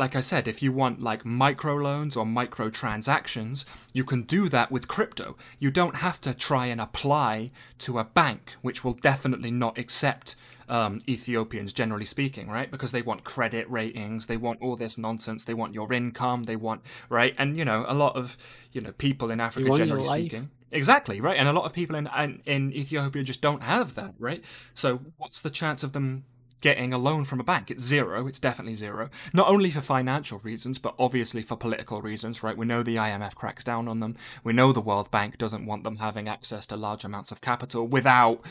like 0.01 0.17
I 0.17 0.23
said, 0.23 0.49
if 0.49 0.63
you 0.63 0.73
want 0.73 1.03
like 1.03 1.25
microloans 1.25 2.17
or 2.17 2.25
microtransactions, 2.25 3.67
you 3.93 4.03
can 4.03 4.23
do 4.23 4.49
that 4.49 4.73
with 4.73 4.89
crypto. 4.89 5.37
You 5.59 5.71
don't 5.71 5.97
have 5.97 6.19
to 6.23 6.33
try 6.33 6.67
and 6.67 6.81
apply 6.81 7.51
to 7.81 7.99
a 7.99 8.05
bank, 8.05 8.55
which 8.63 8.83
will 8.83 8.95
definitely 8.95 9.51
not 9.51 9.79
accept 9.79 10.37
um, 10.71 11.01
Ethiopians, 11.07 11.75
generally 11.75 12.07
speaking, 12.07 12.49
right? 12.49 12.71
Because 12.71 12.93
they 12.93 13.03
want 13.03 13.25
credit 13.25 13.71
ratings, 13.71 14.27
they 14.27 14.39
want 14.39 14.63
all 14.63 14.75
this 14.75 14.97
nonsense, 14.97 15.45
they 15.45 15.55
want 15.55 15.75
your 15.75 15.93
income, 15.93 16.45
they 16.45 16.57
want, 16.57 16.81
right? 17.11 17.35
And, 17.37 17.59
you 17.59 17.65
know, 17.67 17.85
a 17.87 17.95
lot 17.95 18.17
of, 18.17 18.39
you 18.73 18.81
know, 18.81 18.93
people 18.93 19.31
in 19.31 19.39
Africa, 19.39 19.75
generally 19.77 20.07
speaking. 20.07 20.51
Exactly, 20.73 21.21
right? 21.21 21.37
And 21.37 21.49
a 21.49 21.53
lot 21.53 21.65
of 21.65 21.73
people 21.73 21.97
in, 21.97 22.09
in 22.17 22.43
in 22.47 22.73
Ethiopia 22.73 23.23
just 23.23 23.43
don't 23.43 23.63
have 23.63 23.97
that, 23.97 24.15
right? 24.19 24.43
So 24.73 25.01
what's 25.19 25.41
the 25.41 25.51
chance 25.51 25.83
of 25.83 25.93
them 25.93 26.25
getting 26.61 26.93
a 26.93 26.99
loan 26.99 27.25
from 27.25 27.41
a 27.41 27.45
bank? 27.45 27.71
It's 27.71 27.83
zero. 27.83 28.27
It's 28.27 28.41
definitely 28.41 28.75
zero. 28.75 29.11
Not 29.33 29.49
only 29.49 29.71
for 29.71 29.81
financial 29.81 30.39
reasons, 30.39 30.79
but 30.79 30.95
obviously 30.99 31.43
for 31.43 31.57
political 31.57 32.03
reasons, 32.03 32.43
right? 32.43 32.57
We 32.57 32.67
know 32.67 32.83
the 32.83 32.97
IMF 32.97 33.35
cracks 33.35 33.65
down 33.65 33.89
on 33.89 34.01
them. 34.01 34.17
We 34.45 34.53
know 34.53 34.73
the 34.73 34.81
World 34.81 35.11
Bank 35.11 35.39
doesn't 35.39 35.67
want 35.67 35.85
them 35.85 35.97
having 35.97 36.29
access 36.29 36.67
to 36.67 36.77
large 36.77 37.05
amounts 37.05 37.33
of 37.33 37.41
capital 37.41 37.87
without, 37.87 38.45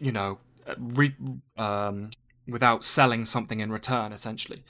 you 0.00 0.12
know, 0.12 0.38
re- 0.78 1.16
um, 1.56 2.10
without 2.46 2.84
selling 2.84 3.24
something 3.24 3.60
in 3.60 3.70
return, 3.70 4.12
essentially. 4.12 4.64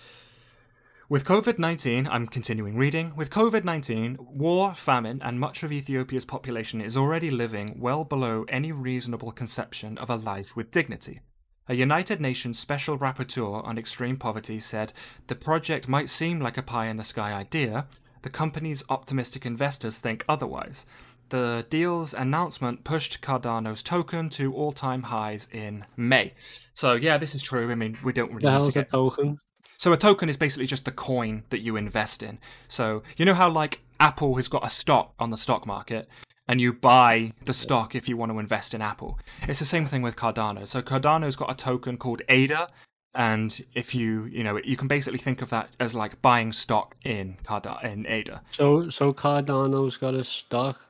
With 1.09 1.27
COVID 1.27 1.59
19, 1.59 2.09
I'm 2.09 2.27
continuing 2.27 2.79
reading. 2.79 3.15
With 3.15 3.29
COVID 3.29 3.65
19, 3.65 4.17
war, 4.19 4.75
famine, 4.75 5.21
and 5.23 5.39
much 5.39 5.63
of 5.63 5.71
Ethiopia's 5.71 6.25
population 6.25 6.81
is 6.81 6.97
already 6.97 7.31
living 7.31 7.77
well 7.79 8.05
below 8.05 8.47
any 8.49 8.73
reasonable 8.73 9.31
conception 9.31 9.99
of 9.99 10.09
a 10.09 10.17
life 10.17 10.57
with 10.57 10.71
dignity. 10.71 11.21
A 11.69 11.75
United 11.75 12.21
Nations 12.21 12.59
Special 12.59 12.99
Rapporteur 12.99 13.65
on 13.65 13.79
Extreme 13.79 14.17
Poverty 14.17 14.59
said 14.59 14.93
the 15.29 15.37
project 15.37 15.89
might 15.89 16.11
seem 16.11 16.41
like 16.41 16.59
a 16.59 16.63
pie 16.63 16.89
in 16.89 16.97
the 16.97 17.05
sky 17.05 17.33
idea. 17.33 17.87
The 18.23 18.31
company's 18.31 18.83
optimistic 18.89 19.47
investors 19.47 19.99
think 19.99 20.25
otherwise. 20.29 20.87
The 21.29 21.65
deal's 21.71 22.15
announcement 22.15 22.83
pushed 22.85 23.23
Cardano's 23.23 23.83
token 23.83 24.29
to 24.31 24.53
all 24.53 24.73
time 24.73 25.05
highs 25.05 25.49
in 25.53 25.87
May. 25.97 26.35
So, 26.75 26.95
yeah, 26.95 27.17
this 27.17 27.35
is 27.35 27.43
true. 27.43 27.71
I 27.71 27.75
mean, 27.77 27.97
we 28.03 28.13
don't 28.13 28.31
really 28.33 28.43
The 28.43 28.51
have 28.51 28.65
to 28.65 28.69
a 28.69 28.73
get 28.73 28.91
token? 28.91 29.39
so 29.77 29.93
a 29.93 29.97
token 29.97 30.29
is 30.29 30.37
basically 30.37 30.67
just 30.67 30.85
the 30.85 30.91
coin 30.91 31.45
that 31.51 31.61
you 31.61 31.77
invest 31.77 32.23
in. 32.23 32.39
So 32.69 33.03
you 33.17 33.25
know 33.25 33.35
how 33.35 33.49
like 33.51 33.81
Apple 33.99 34.35
has 34.35 34.49
got 34.49 34.67
a 34.67 34.71
stock 34.71 35.15
on 35.19 35.31
the 35.31 35.37
stock 35.37 35.67
market 35.67 36.09
and 36.49 36.61
you 36.61 36.73
buy 36.73 37.33
the 37.45 37.55
stock 37.55 37.95
if 37.95 38.09
you 38.09 38.17
want 38.17 38.33
to 38.33 38.39
invest 38.39 38.75
in 38.75 38.83
Apple. 38.83 39.19
It's 39.43 39.59
the 39.59 39.65
same 39.65 39.87
thing 39.87 40.03
with 40.03 40.17
Cardano. 40.17 40.67
So 40.67 40.83
Cardano's 40.83 41.37
got 41.37 41.51
a 41.51 41.55
token 41.55 41.97
called 41.97 42.23
ADA 42.29 42.69
and 43.15 43.61
if 43.75 43.95
you, 43.95 44.25
you 44.25 44.43
know, 44.43 44.59
you 44.65 44.77
can 44.77 44.89
basically 44.89 45.19
think 45.19 45.43
of 45.43 45.51
that 45.51 45.69
as 45.79 45.95
like 45.95 46.21
buying 46.23 46.53
stock 46.53 46.97
in 47.05 47.37
Cardano 47.45 47.85
in 47.85 48.07
ADA. 48.07 48.43
So 48.53 48.89
so 48.89 49.13
Cardano's 49.13 49.97
got 49.97 50.15
a 50.15 50.25
stock. 50.25 50.81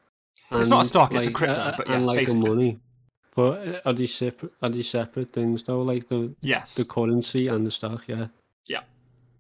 It's 0.53 0.69
not 0.69 0.83
a 0.83 0.85
stock, 0.85 1.15
it's 1.15 1.27
a 1.27 1.31
like, 1.31 1.35
crypto, 1.35 1.61
uh, 1.61 1.75
but 1.77 1.89
yeah, 1.89 1.95
and 1.97 2.07
like 2.07 2.19
basically. 2.19 2.47
a 2.47 2.55
money. 2.55 2.79
But 3.35 3.87
are 3.87 3.95
they 3.95 4.07
separate? 4.07 4.53
Are 4.63 4.69
they 4.69 4.83
separate 4.83 5.33
things 5.33 5.63
though? 5.63 5.83
Like 5.83 6.09
the 6.09 6.35
Yes. 6.43 6.75
the 6.75 6.85
currency 6.85 7.49
and 7.49 7.67
the 7.67 7.71
stock? 7.71 8.05
Yeah. 8.07 8.27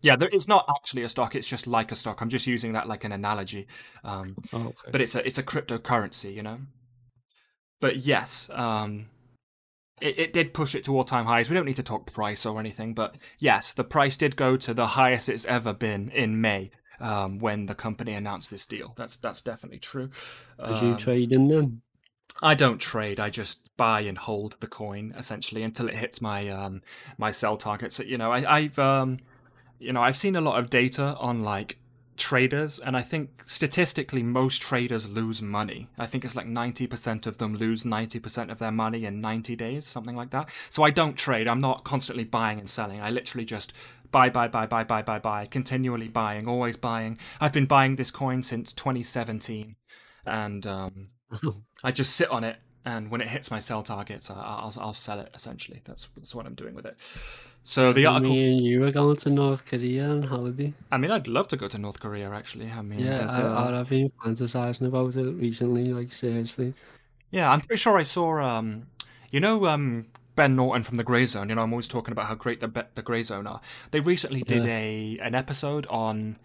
Yeah. 0.03 0.17
There, 0.17 0.29
it's 0.33 0.49
not 0.49 0.67
actually 0.69 1.03
a 1.03 1.09
stock, 1.09 1.35
it's 1.35 1.47
just 1.47 1.67
like 1.67 1.91
a 1.93 1.97
stock. 1.97 2.21
I'm 2.21 2.29
just 2.29 2.47
using 2.47 2.73
that 2.75 2.89
like 2.89 3.05
an 3.05 3.13
analogy. 3.13 3.67
Um, 4.05 4.37
Oh, 4.53 4.59
okay. 4.59 4.91
but 4.91 5.01
it's 5.01 5.15
a 5.15 5.27
it's 5.27 5.39
a 5.39 5.43
cryptocurrency, 5.43 6.35
you 6.35 6.43
know. 6.43 6.59
But 7.81 7.97
yes, 7.97 8.51
um, 8.53 9.07
it, 10.01 10.19
it 10.19 10.33
did 10.33 10.55
push 10.55 10.75
it 10.75 10.85
to 10.85 10.97
all 10.97 11.05
time 11.05 11.27
highs. 11.27 11.49
We 11.49 11.55
don't 11.55 11.67
need 11.67 11.77
to 11.77 11.83
talk 11.83 12.13
price 12.13 12.45
or 12.47 12.61
anything, 12.61 12.95
but 12.95 13.17
yes, 13.39 13.73
the 13.73 13.85
price 13.85 14.17
did 14.17 14.37
go 14.37 14.57
to 14.57 14.75
the 14.75 14.89
highest 14.89 15.29
it's 15.29 15.45
ever 15.47 15.73
been 15.73 16.11
in 16.11 16.41
May 16.41 16.71
um, 17.01 17.39
when 17.39 17.67
the 17.67 17.75
company 17.75 18.15
announced 18.15 18.51
this 18.51 18.67
deal. 18.67 18.95
That's 18.97 19.17
that's 19.17 19.41
definitely 19.41 19.79
true. 19.81 20.11
As 20.59 20.83
you 20.83 20.97
trade 20.97 21.33
in 21.33 21.49
them? 21.49 21.83
I 22.41 22.55
don't 22.55 22.79
trade. 22.79 23.21
I 23.21 23.31
just 23.31 23.71
buy 23.77 24.01
and 24.01 24.17
hold 24.19 24.57
the 24.61 24.67
coin 24.67 25.15
essentially 25.17 25.63
until 25.63 25.89
it 25.89 25.95
hits 25.97 26.21
my 26.21 26.49
um 26.49 26.83
my 27.19 27.31
sell 27.31 27.57
targets. 27.57 27.99
You 28.01 28.19
know, 28.19 28.33
I, 28.33 28.59
I've 28.59 28.79
um 28.79 29.19
you 29.83 29.93
know 29.93 30.03
I've 30.03 30.17
seen 30.17 30.37
a 30.37 30.41
lot 30.41 30.59
of 30.59 30.71
data 30.71 31.17
on 31.19 31.43
like 31.43 31.79
traders, 32.17 32.79
and 32.79 32.97
I 32.97 33.03
think 33.03 33.43
statistically 33.47 34.23
most 34.23 34.62
traders 34.62 35.09
lose 35.09 35.43
money. 35.43 35.89
I 35.99 36.07
think 36.07 36.25
it's 36.25 36.37
like 36.37 36.47
ninety 36.47 36.87
percent 36.87 37.27
of 37.27 37.39
them 37.39 37.57
lose 37.57 37.85
ninety 37.85 38.21
percent 38.21 38.51
of 38.51 38.59
their 38.59 38.71
money 38.71 39.05
in 39.05 39.21
ninety 39.21 39.57
days, 39.57 39.85
something 39.85 40.17
like 40.17 40.31
that. 40.31 40.49
So 40.71 40.83
I 40.83 40.91
don't 40.91 41.17
trade. 41.17 41.49
I'm 41.49 41.59
not 41.59 41.85
constantly 41.85 42.25
buying 42.25 42.59
and 42.59 42.71
selling. 42.71 43.01
I 43.01 43.11
literally 43.11 43.45
just 43.45 43.73
buy, 44.11 44.29
buy, 44.31 44.47
buy, 44.47 44.67
buy, 44.67 44.85
buy, 44.85 45.03
buy, 45.03 45.19
buy, 45.19 45.47
continually 45.47 46.09
buying, 46.09 46.47
always 46.47 46.77
buying. 46.77 47.19
I've 47.41 47.53
been 47.53 47.67
buying 47.67 47.97
this 47.97 48.11
coin 48.11 48.43
since 48.43 48.73
2017, 48.73 49.77
and 50.27 50.67
um, 50.67 51.09
I 51.85 51.91
just 51.91 52.15
sit 52.15 52.31
on 52.31 52.45
it, 52.45 52.57
and 52.85 53.11
when 53.11 53.21
it 53.21 53.29
hits 53.29 53.51
my 53.51 53.59
sell 53.61 53.83
targets, 53.83 54.31
I, 54.31 54.35
I'll 54.35 54.73
I'll 54.81 54.93
sell 54.93 55.21
it. 55.21 55.31
Essentially, 55.35 55.81
that's 55.85 56.09
that's 56.17 56.35
what 56.35 56.47
I'm 56.47 56.55
doing 56.55 56.75
with 56.75 56.87
it. 56.87 56.97
So 57.65 57.93
the 57.93 58.07
article. 58.07 58.35
Me 58.35 58.53
and 58.53 58.61
you 58.65 58.85
are 58.85 58.91
going 58.91 59.17
to 59.19 59.31
North 59.31 59.67
Korea 59.67 60.09
on 60.09 60.25
holiday. 60.25 60.73
I 60.91 60.97
mean, 60.99 61.12
I'd 61.12 61.29
love 61.29 61.47
to 61.49 61.57
go 61.57 61.69
to 61.69 61.79
North 61.79 62.01
Korea. 62.01 62.31
Actually, 62.31 62.71
I 62.71 62.83
mean, 62.83 62.99
Yeah, 62.99 63.29
I, 63.31 63.41
uh, 63.43 63.81
I've 63.81 63.89
been 63.89 64.11
fantasizing 64.25 64.87
about 64.87 65.15
it 65.17 65.31
recently. 65.33 65.93
Like 65.93 66.12
seriously. 66.12 66.75
yeah, 67.31 67.51
I'm 67.51 67.61
pretty 67.61 67.79
sure 67.81 67.97
I 67.99 68.03
saw. 68.03 68.41
Um, 68.43 68.89
you 69.31 69.39
know, 69.39 69.67
um, 69.67 70.07
Ben 70.35 70.57
Norton 70.57 70.83
from 70.83 70.97
the 70.97 71.05
Grey 71.05 71.25
Zone. 71.27 71.49
You 71.51 71.55
know, 71.55 71.62
I'm 71.62 71.73
always 71.73 71.87
talking 71.89 72.11
about 72.12 72.27
how 72.27 72.35
great 72.35 72.59
the 72.61 72.87
the 72.97 73.03
Grey 73.03 73.23
Zone 73.23 73.47
are. 73.47 73.61
They 73.93 74.01
recently 74.01 74.43
did 74.43 74.65
Yeah. 74.65 74.79
a 74.79 75.19
an 75.23 75.35
episode 75.37 75.87
on. 75.87 76.39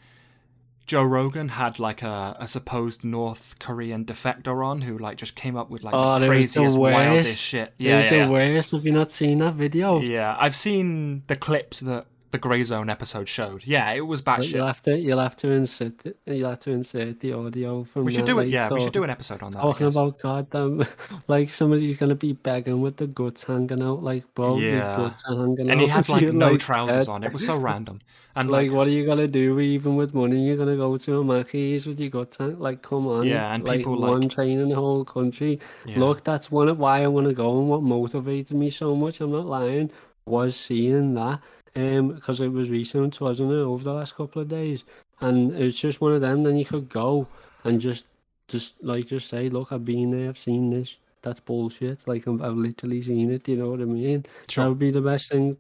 Joe 0.88 1.04
Rogan 1.04 1.50
had 1.50 1.80
like 1.80 2.02
a, 2.02 2.36
a 2.40 2.48
supposed 2.48 3.04
North 3.04 3.56
Korean 3.60 4.06
defector 4.06 4.66
on 4.66 4.82
who 4.82 4.98
like 4.98 5.18
just 5.18 5.36
came 5.36 5.58
up 5.58 5.70
with 5.70 5.84
like 5.84 5.94
Oh, 5.94 6.00
the 6.00 6.06
was 6.14 6.20
the 6.22 6.28
craziest, 6.28 6.78
wildest 6.78 7.40
shit. 7.42 7.74
It 7.78 7.84
Yeah, 7.86 7.96
was 7.98 8.04
yeah, 8.06 8.10
the 8.10 8.16
yeah. 8.18 8.30
worst. 8.30 8.72
Have 8.72 8.86
you 8.86 8.94
not 8.94 9.12
seen 9.12 9.40
that 9.40 9.56
video? 9.56 10.00
Yeah, 10.00 10.36
I've 10.40 10.56
seen 10.56 11.24
the 11.28 11.36
clips 11.36 11.82
that 11.82 12.06
the 12.38 12.48
Grey 12.48 12.64
Zone 12.64 12.90
episode 12.90 13.28
showed. 13.28 13.66
Yeah, 13.66 13.92
it 14.00 14.06
was 14.12 14.22
But 14.22 14.48
You'll 14.48 14.68
have 14.68 14.82
to 14.84 14.98
you'll 14.98 15.20
have 15.28 15.36
to 15.38 15.48
insert 15.52 16.06
it, 16.06 16.18
you'll 16.26 16.50
have 16.50 16.60
to 16.62 16.72
insert 16.72 17.20
the 17.20 17.34
audio 17.34 17.84
from. 17.86 18.06
We 18.06 18.14
should 18.14 18.26
do 18.26 18.38
it. 18.40 18.44
like, 18.44 18.52
Yeah, 18.54 18.70
we 18.72 18.82
should 18.82 18.94
do 18.94 19.04
an 19.04 19.10
episode 19.10 19.42
on 19.42 19.52
that. 19.54 19.62
Talking 19.62 19.88
about 19.88 20.20
goddamn, 20.20 20.86
like 21.28 21.50
somebody's 21.50 21.98
gonna 21.98 22.16
be 22.16 22.34
begging 22.34 22.80
with 22.82 22.98
the 22.98 23.08
guts 23.08 23.44
hanging 23.46 23.82
out, 23.82 24.04
like 24.04 24.24
bro, 24.36 24.58
Yeah. 24.58 24.92
the 24.96 24.98
guts 25.04 25.24
hanging 25.28 25.70
and 25.72 25.82
he 25.82 25.88
had 25.88 26.08
like 26.16 26.32
no 26.34 26.58
trousers 26.58 27.08
dead. 27.08 27.12
on. 27.12 27.24
It 27.24 27.34
was 27.34 27.46
so 27.46 27.58
random. 27.58 28.00
And 28.38 28.52
Like, 28.52 28.68
like, 28.68 28.78
what 28.78 28.86
are 28.86 28.92
you 28.92 29.04
gonna 29.04 29.28
do? 29.28 29.60
Even 29.60 29.96
with 29.96 30.14
money, 30.14 30.46
you're 30.46 30.58
gonna 30.58 30.76
go 30.78 30.96
to 30.96 31.20
a 31.20 31.24
Mackey's 31.24 31.88
with 31.88 32.00
your 32.00 32.12
guts 32.12 32.38
hang- 32.38 32.60
Like, 32.60 32.84
come 32.84 33.08
on. 33.08 33.26
Yeah, 33.26 33.52
and 33.52 33.64
like, 33.64 33.80
people, 33.80 34.00
one 34.00 34.22
like- 34.22 34.30
train 34.30 34.60
in 34.60 34.70
the 34.70 34.76
whole 34.76 35.04
country. 35.04 35.60
Yeah. 35.88 35.98
Look, 36.02 36.24
that's 36.24 36.52
one 36.52 36.68
of 36.70 36.78
why 36.78 37.02
I 37.02 37.08
want 37.08 37.28
to 37.28 37.34
go 37.34 37.58
and 37.60 37.68
what 37.68 37.82
motivated 37.82 38.56
me 38.56 38.70
so 38.70 38.96
much. 38.96 39.22
I'm 39.22 39.32
not 39.32 39.48
lying. 39.48 39.90
Was 40.28 40.56
seeing 40.56 41.14
that, 41.16 41.40
um, 41.78 42.10
because 42.10 42.42
it 42.42 42.52
was 42.52 42.70
recent, 42.70 43.22
wasn't 43.22 43.52
it, 43.52 43.56
over 43.56 43.84
the 43.84 43.94
last 43.94 44.16
couple 44.16 44.42
of 44.42 44.50
days, 44.50 44.84
and 45.22 45.54
it's 45.54 45.80
just 45.80 46.02
one 46.02 46.14
of 46.14 46.22
them. 46.22 46.44
Then 46.44 46.58
you 46.58 46.66
could 46.66 46.90
go 46.90 47.28
and 47.64 47.80
just, 47.80 48.06
just 48.48 48.74
like, 48.84 49.08
just 49.08 49.30
say, 49.30 49.50
look, 49.50 49.72
I've 49.72 49.86
been 49.86 50.12
there, 50.12 50.30
I've 50.30 50.38
seen 50.38 50.70
this. 50.70 50.98
That's 51.22 51.40
bullshit. 51.40 52.08
Like, 52.08 52.28
I've, 52.28 52.42
I've 52.42 52.58
literally 52.58 53.02
seen 53.02 53.32
it. 53.32 53.48
You 53.48 53.58
know 53.58 53.70
what 53.72 53.82
I 53.82 53.86
mean? 53.86 54.26
Sure. 54.50 54.64
That 54.64 54.70
would 54.70 54.80
be 54.80 54.92
the 54.92 55.02
best 55.02 55.32
thing 55.32 55.58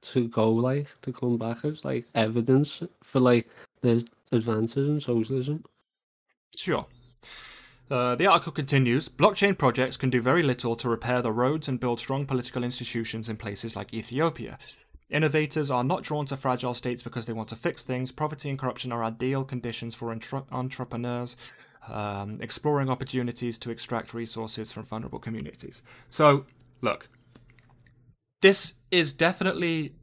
to 0.00 0.28
go 0.28 0.50
like 0.50 0.86
to 1.02 1.12
come 1.12 1.36
back 1.36 1.64
as 1.64 1.84
like 1.84 2.06
evidence 2.14 2.82
for 3.02 3.20
like 3.20 3.48
the 3.82 4.06
advances 4.32 4.88
in 4.88 5.00
socialism. 5.00 5.62
Sure. 6.56 6.86
Uh, 7.90 8.14
the 8.16 8.26
article 8.26 8.52
continues 8.52 9.08
Blockchain 9.08 9.56
projects 9.56 9.96
can 9.96 10.10
do 10.10 10.20
very 10.20 10.42
little 10.42 10.76
to 10.76 10.88
repair 10.88 11.22
the 11.22 11.32
roads 11.32 11.68
and 11.68 11.80
build 11.80 12.00
strong 12.00 12.26
political 12.26 12.64
institutions 12.64 13.28
in 13.28 13.36
places 13.36 13.76
like 13.76 13.94
Ethiopia. 13.94 14.58
Innovators 15.10 15.70
are 15.70 15.84
not 15.84 16.02
drawn 16.02 16.26
to 16.26 16.36
fragile 16.36 16.74
states 16.74 17.02
because 17.02 17.26
they 17.26 17.32
want 17.32 17.48
to 17.48 17.56
fix 17.56 17.82
things. 17.82 18.12
Poverty 18.12 18.50
and 18.50 18.58
corruption 18.58 18.92
are 18.92 19.02
ideal 19.02 19.44
conditions 19.44 19.94
for 19.94 20.10
entre- 20.10 20.44
entrepreneurs 20.52 21.36
um, 21.88 22.38
exploring 22.40 22.88
opportunities 22.90 23.58
to 23.58 23.70
extract 23.70 24.14
resources 24.14 24.72
from 24.72 24.84
vulnerable 24.84 25.18
communities. 25.18 25.82
So, 26.10 26.44
look, 26.80 27.08
this 28.40 28.74
is 28.90 29.12
definitely 29.12 29.94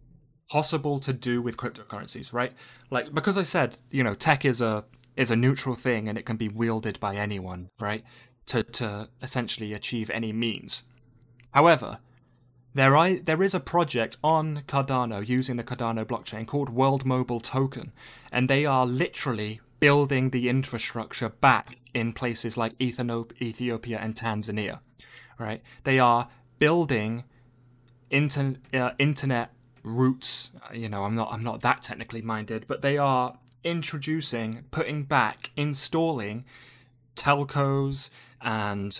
possible 0.49 0.99
to 0.99 1.13
do 1.13 1.41
with 1.41 1.57
cryptocurrencies, 1.57 2.33
right? 2.33 2.53
Like 2.89 3.13
because 3.13 3.37
I 3.37 3.43
said, 3.43 3.77
you 3.89 4.03
know, 4.03 4.15
tech 4.15 4.45
is 4.45 4.61
a 4.61 4.85
is 5.15 5.31
a 5.31 5.35
neutral 5.35 5.75
thing 5.75 6.07
and 6.07 6.17
it 6.17 6.25
can 6.25 6.37
be 6.37 6.49
wielded 6.49 6.99
by 6.99 7.15
anyone, 7.15 7.69
right? 7.79 8.03
To 8.47 8.63
to 8.63 9.09
essentially 9.21 9.73
achieve 9.73 10.09
any 10.09 10.33
means. 10.33 10.83
However, 11.51 11.99
there 12.75 12.95
I 12.95 13.19
there 13.19 13.41
is 13.41 13.53
a 13.55 13.59
project 13.59 14.17
on 14.21 14.63
Cardano 14.67 15.25
using 15.25 15.55
the 15.55 15.63
Cardano 15.63 16.05
blockchain 16.05 16.45
called 16.45 16.69
World 16.69 17.05
Mobile 17.05 17.39
Token, 17.39 17.93
and 18.31 18.49
they 18.49 18.65
are 18.65 18.85
literally 18.85 19.61
building 19.79 20.29
the 20.29 20.49
infrastructure 20.49 21.29
back 21.29 21.79
in 21.93 22.11
places 22.11 22.57
like 22.57 22.73
Ethiopia 22.79 23.97
and 23.99 24.13
Tanzania, 24.13 24.79
right? 25.39 25.61
They 25.85 25.99
are 25.99 26.27
building 26.59 27.23
inter- 28.11 28.57
uh, 28.73 28.91
internet 28.99 29.53
routes. 29.81 30.51
You 30.73 30.89
know, 30.89 31.05
I'm 31.05 31.15
not 31.15 31.31
I'm 31.31 31.43
not 31.43 31.61
that 31.61 31.81
technically 31.81 32.21
minded, 32.21 32.65
but 32.67 32.81
they 32.81 32.97
are 32.97 33.39
introducing, 33.63 34.65
putting 34.71 35.03
back, 35.03 35.51
installing 35.55 36.43
telcos 37.15 38.09
and 38.41 38.99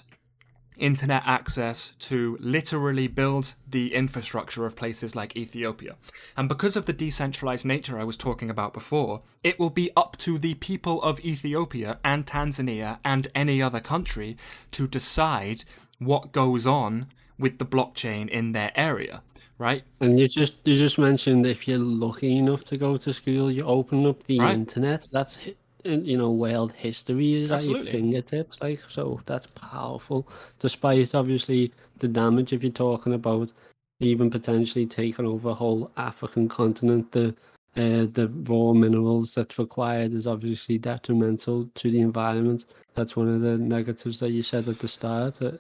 internet 0.78 1.24
access 1.26 1.94
to 2.00 2.38
literally 2.40 3.08
build 3.08 3.56
the 3.70 3.94
infrastructure 3.94 4.66
of 4.66 4.76
places 4.76 5.16
like 5.16 5.36
Ethiopia. 5.36 5.96
And 6.38 6.50
because 6.50 6.76
of 6.76 6.86
the 6.86 6.94
decentralized 6.94 7.66
nature 7.66 8.00
I 8.00 8.04
was 8.04 8.18
talking 8.18 8.50
about 8.50 8.74
before, 8.74 9.22
it 9.44 9.60
will 9.60 9.70
be 9.70 9.92
up 9.96 10.18
to 10.20 10.38
the 10.38 10.56
people 10.56 11.02
of 11.02 11.20
Ethiopia 11.22 12.00
and 12.04 12.26
Tanzania 12.26 13.00
and 13.04 13.28
any 13.36 13.62
other 13.62 13.80
country 13.80 14.38
to 14.72 14.88
decide 14.88 15.64
what 16.00 16.32
goes 16.32 16.66
on 16.68 17.08
with 17.38 17.58
the 17.58 17.66
blockchain 17.66 18.30
in 18.30 18.52
their 18.54 18.72
area, 18.76 19.22
right? 19.58 19.84
And 20.00 20.20
you 20.20 20.28
just 20.28 20.56
you 20.66 20.76
just 20.76 20.98
mentioned 20.98 21.46
if 21.46 21.68
you're 21.68 21.80
lucky 21.80 22.38
enough 22.38 22.64
to 22.66 22.78
go 22.78 22.98
to 22.98 23.14
school, 23.14 23.52
you 23.52 23.64
open 23.64 24.06
up 24.06 24.24
the 24.24 24.40
Right. 24.40 24.56
internet. 24.56 25.08
That's 25.12 25.40
you 25.86 26.18
know 26.18 26.32
world 26.32 26.74
history 26.74 27.44
is 27.44 27.52
at 27.52 27.66
your 27.66 27.84
fingertips. 27.84 28.62
Like 28.62 28.82
so, 28.88 29.22
that's 29.26 29.48
powerful. 29.48 30.28
Despite 30.60 31.16
obviously 31.16 31.72
the 32.00 32.08
damage, 32.08 32.54
if 32.54 32.64
you're 32.64 32.72
talking 32.72 33.14
about 33.14 33.52
even 34.00 34.30
potentially 34.30 34.86
taking 34.86 35.26
over 35.26 35.50
a 35.50 35.54
whole 35.54 35.92
African 35.98 36.50
continent, 36.50 37.12
the 37.12 37.36
uh, 37.78 38.08
the 38.14 38.32
raw 38.48 38.72
minerals 38.72 39.34
that's 39.34 39.60
required 39.60 40.14
is 40.14 40.28
obviously 40.28 40.78
detrimental 40.78 41.70
to 41.76 41.92
the 41.92 42.00
environment. 42.00 42.66
That's 42.94 43.18
one 43.18 43.28
of 43.28 43.42
the 43.42 43.58
negatives 43.58 44.20
that 44.22 44.32
you 44.32 44.44
said 44.44 44.70
at 44.70 44.80
the 44.80 44.88
start, 44.88 45.42
uh, 45.42 45.52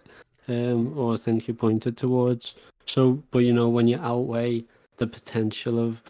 um, 0.47 0.97
or 0.97 1.15
I 1.15 1.17
think 1.17 1.47
you 1.47 1.53
pointed 1.53 1.97
towards. 1.97 2.55
So, 2.85 3.21
but 3.31 3.39
you 3.39 3.51
know, 3.51 3.67
when 3.67 3.87
you 3.87 3.99
outweigh 3.99 4.63
the 4.97 5.07
potential 5.07 5.77
of 5.77 6.01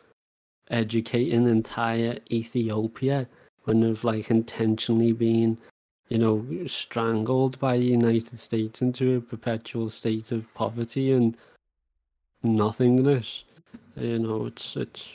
educating 0.70 1.48
entire 1.48 2.20
Ethiopia, 2.30 3.28
when 3.66 3.82
they've 3.82 4.04
like 4.04 4.32
intentionally 4.32 5.12
been, 5.12 5.58
you 6.10 6.18
know, 6.18 6.46
strangled 6.66 7.60
by 7.60 7.78
the 7.78 7.86
United 7.86 8.40
States 8.40 8.82
into 8.82 9.18
a 9.18 9.22
perpetual 9.22 9.90
state 9.90 10.32
of 10.32 10.52
poverty 10.54 11.12
and 11.12 11.36
nothingness, 12.44 13.44
you 13.96 14.20
know, 14.20 14.46
it's 14.46 14.76
it's. 14.76 15.10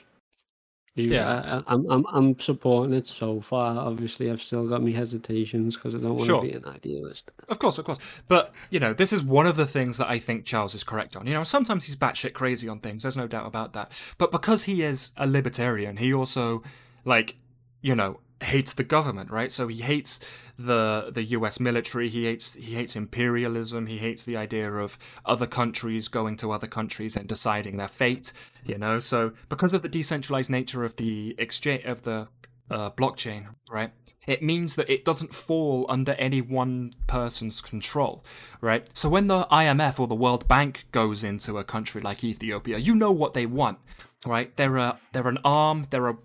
Yeah. 0.96 1.30
I, 1.30 1.58
I, 1.58 1.62
I'm 1.68 1.90
I'm 1.90 2.06
I'm 2.12 2.38
supporting 2.38 2.92
it 2.94 3.06
so 3.06 3.40
far. 3.40 3.78
Obviously, 3.78 4.30
I've 4.30 4.42
still 4.42 4.68
got 4.68 4.82
my 4.82 4.90
hesitations 4.90 5.76
because 5.76 5.94
I 5.94 5.98
don't 5.98 6.16
want 6.16 6.26
Sure. 6.26 6.42
to 6.42 6.48
be 6.48 6.52
an 6.52 6.64
idealist. 6.66 7.30
Of 7.48 7.58
course, 7.58 7.78
of 7.78 7.84
course. 7.84 8.00
But, 8.28 8.52
you 8.70 8.80
know, 8.80 8.92
this 8.92 9.12
is 9.12 9.22
one 9.22 9.46
of 9.46 9.56
the 9.56 9.66
things 9.66 9.96
that 9.98 10.10
I 10.10 10.18
think 10.18 10.44
Charles 10.44 10.74
is 10.74 10.84
correct 10.84 11.16
on. 11.16 11.26
You 11.26 11.34
know, 11.34 11.44
sometimes 11.44 11.84
he's 11.84 11.96
batshit 11.96 12.32
crazy 12.34 12.68
on 12.68 12.80
things, 12.80 13.04
there's 13.04 13.16
no 13.16 13.28
doubt 13.28 13.46
about 13.46 13.72
that. 13.72 13.92
But 14.18 14.32
because 14.32 14.64
he 14.64 14.82
is 14.82 15.12
a 15.16 15.26
libertarian, 15.28 15.96
he 15.98 16.12
also, 16.12 16.62
like, 17.04 17.36
you 17.80 17.94
know, 17.94 18.18
hates 18.42 18.72
the 18.72 18.84
government, 18.84 19.30
right? 19.30 19.52
So 19.52 19.68
he 19.68 19.82
hates 19.82 20.20
the 20.58 21.10
the 21.12 21.24
US 21.24 21.60
military, 21.60 22.08
he 22.08 22.24
hates 22.24 22.54
he 22.54 22.74
hates 22.74 22.96
imperialism, 22.96 23.86
he 23.86 23.98
hates 23.98 24.24
the 24.24 24.36
idea 24.36 24.72
of 24.72 24.98
other 25.24 25.46
countries 25.46 26.08
going 26.08 26.36
to 26.38 26.52
other 26.52 26.66
countries 26.66 27.16
and 27.16 27.28
deciding 27.28 27.76
their 27.76 27.88
fate, 27.88 28.32
you 28.64 28.78
know. 28.78 29.00
So 29.00 29.32
because 29.48 29.74
of 29.74 29.82
the 29.82 29.88
decentralized 29.88 30.50
nature 30.50 30.84
of 30.84 30.96
the 30.96 31.34
exchange 31.38 31.84
of 31.84 32.02
the 32.02 32.28
uh, 32.70 32.90
blockchain, 32.90 33.46
right? 33.70 33.92
It 34.26 34.42
means 34.42 34.76
that 34.76 34.88
it 34.90 35.04
doesn't 35.04 35.34
fall 35.34 35.86
under 35.88 36.12
any 36.12 36.40
one 36.40 36.92
person's 37.06 37.60
control, 37.60 38.24
right? 38.60 38.88
So 38.92 39.08
when 39.08 39.26
the 39.26 39.46
IMF 39.50 39.98
or 39.98 40.06
the 40.06 40.14
World 40.14 40.46
Bank 40.46 40.84
goes 40.92 41.24
into 41.24 41.58
a 41.58 41.64
country 41.64 42.00
like 42.00 42.22
Ethiopia, 42.22 42.78
you 42.78 42.94
know 42.94 43.12
what 43.12 43.34
they 43.34 43.46
want, 43.46 43.78
right? 44.26 44.54
They're 44.56 44.76
a 44.76 44.98
they're 45.12 45.28
an 45.28 45.38
arm, 45.44 45.86
they're 45.90 46.10
a 46.10 46.18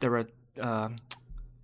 they're 0.00 0.18
a 0.18 0.26
uh, 0.60 0.90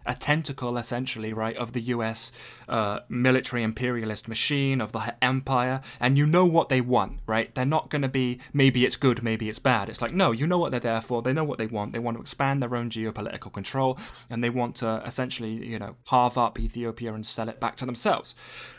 a 0.07 0.15
tentacle 0.15 0.79
essentially 0.79 1.33
right 1.33 1.57
of 1.57 1.73
the 1.73 1.81
US 1.81 2.33
uh, 2.69 3.01
military 3.09 3.63
imperialist 3.63 4.29
machine 4.29 4.81
of 4.81 4.93
the 4.93 5.15
empire 5.23 5.81
and 6.01 6.17
you 6.19 6.27
know 6.27 6.47
what 6.47 6.69
they 6.69 6.81
want 6.81 7.21
right? 7.27 7.55
They're 7.55 7.65
not 7.65 7.91
going 7.91 8.03
to 8.03 8.09
be 8.09 8.41
maybe 8.53 8.85
it's 8.85 8.97
good 8.97 9.23
maybe 9.23 9.49
it's 9.49 9.59
bad. 9.59 9.89
It's 9.89 10.03
like 10.03 10.13
no 10.13 10.33
you 10.33 10.47
know 10.47 10.59
what 10.59 10.71
they're 10.71 10.81
there 10.81 11.01
for. 11.01 11.23
They 11.23 11.33
know 11.33 11.45
what 11.45 11.59
they 11.59 11.67
want. 11.67 11.93
They 11.93 11.99
want 11.99 12.17
to 12.17 12.21
expand 12.21 12.63
their 12.63 12.75
own 12.75 12.91
geopolitical 12.91 13.53
control 13.53 13.99
and 14.31 14.43
they 14.43 14.51
want 14.51 14.77
to 14.77 15.03
essentially 15.05 15.67
you 15.67 15.79
know 15.79 15.97
carve 16.07 16.39
up 16.39 16.59
Ethiopia 16.59 17.13
and 17.15 17.27
sell 17.27 17.49
it 17.49 17.61
back 17.61 17.77
to 17.77 17.87
themselves. 17.87 18.35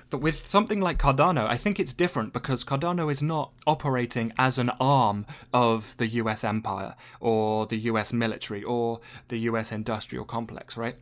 But 0.09 0.21
with 0.21 0.47
something 0.47 0.79
like 0.79 0.99
Cardano, 0.99 1.47
I 1.47 1.57
think 1.57 1.79
it's 1.79 1.93
different 1.93 2.31
because 2.31 2.63
Cardano 2.63 3.11
is 3.11 3.21
not 3.21 3.51
operating 3.65 4.31
as 4.37 4.57
an 4.57 4.69
arm 4.79 5.25
of 5.53 5.95
the 5.97 6.07
US 6.07 6.43
empire 6.43 6.95
or 7.19 7.65
the 7.65 7.77
US 7.91 8.13
military 8.13 8.63
or 8.63 9.01
the 9.27 9.39
US 9.39 9.71
industrial 9.71 10.23
complex, 10.23 10.77
right? 10.77 10.95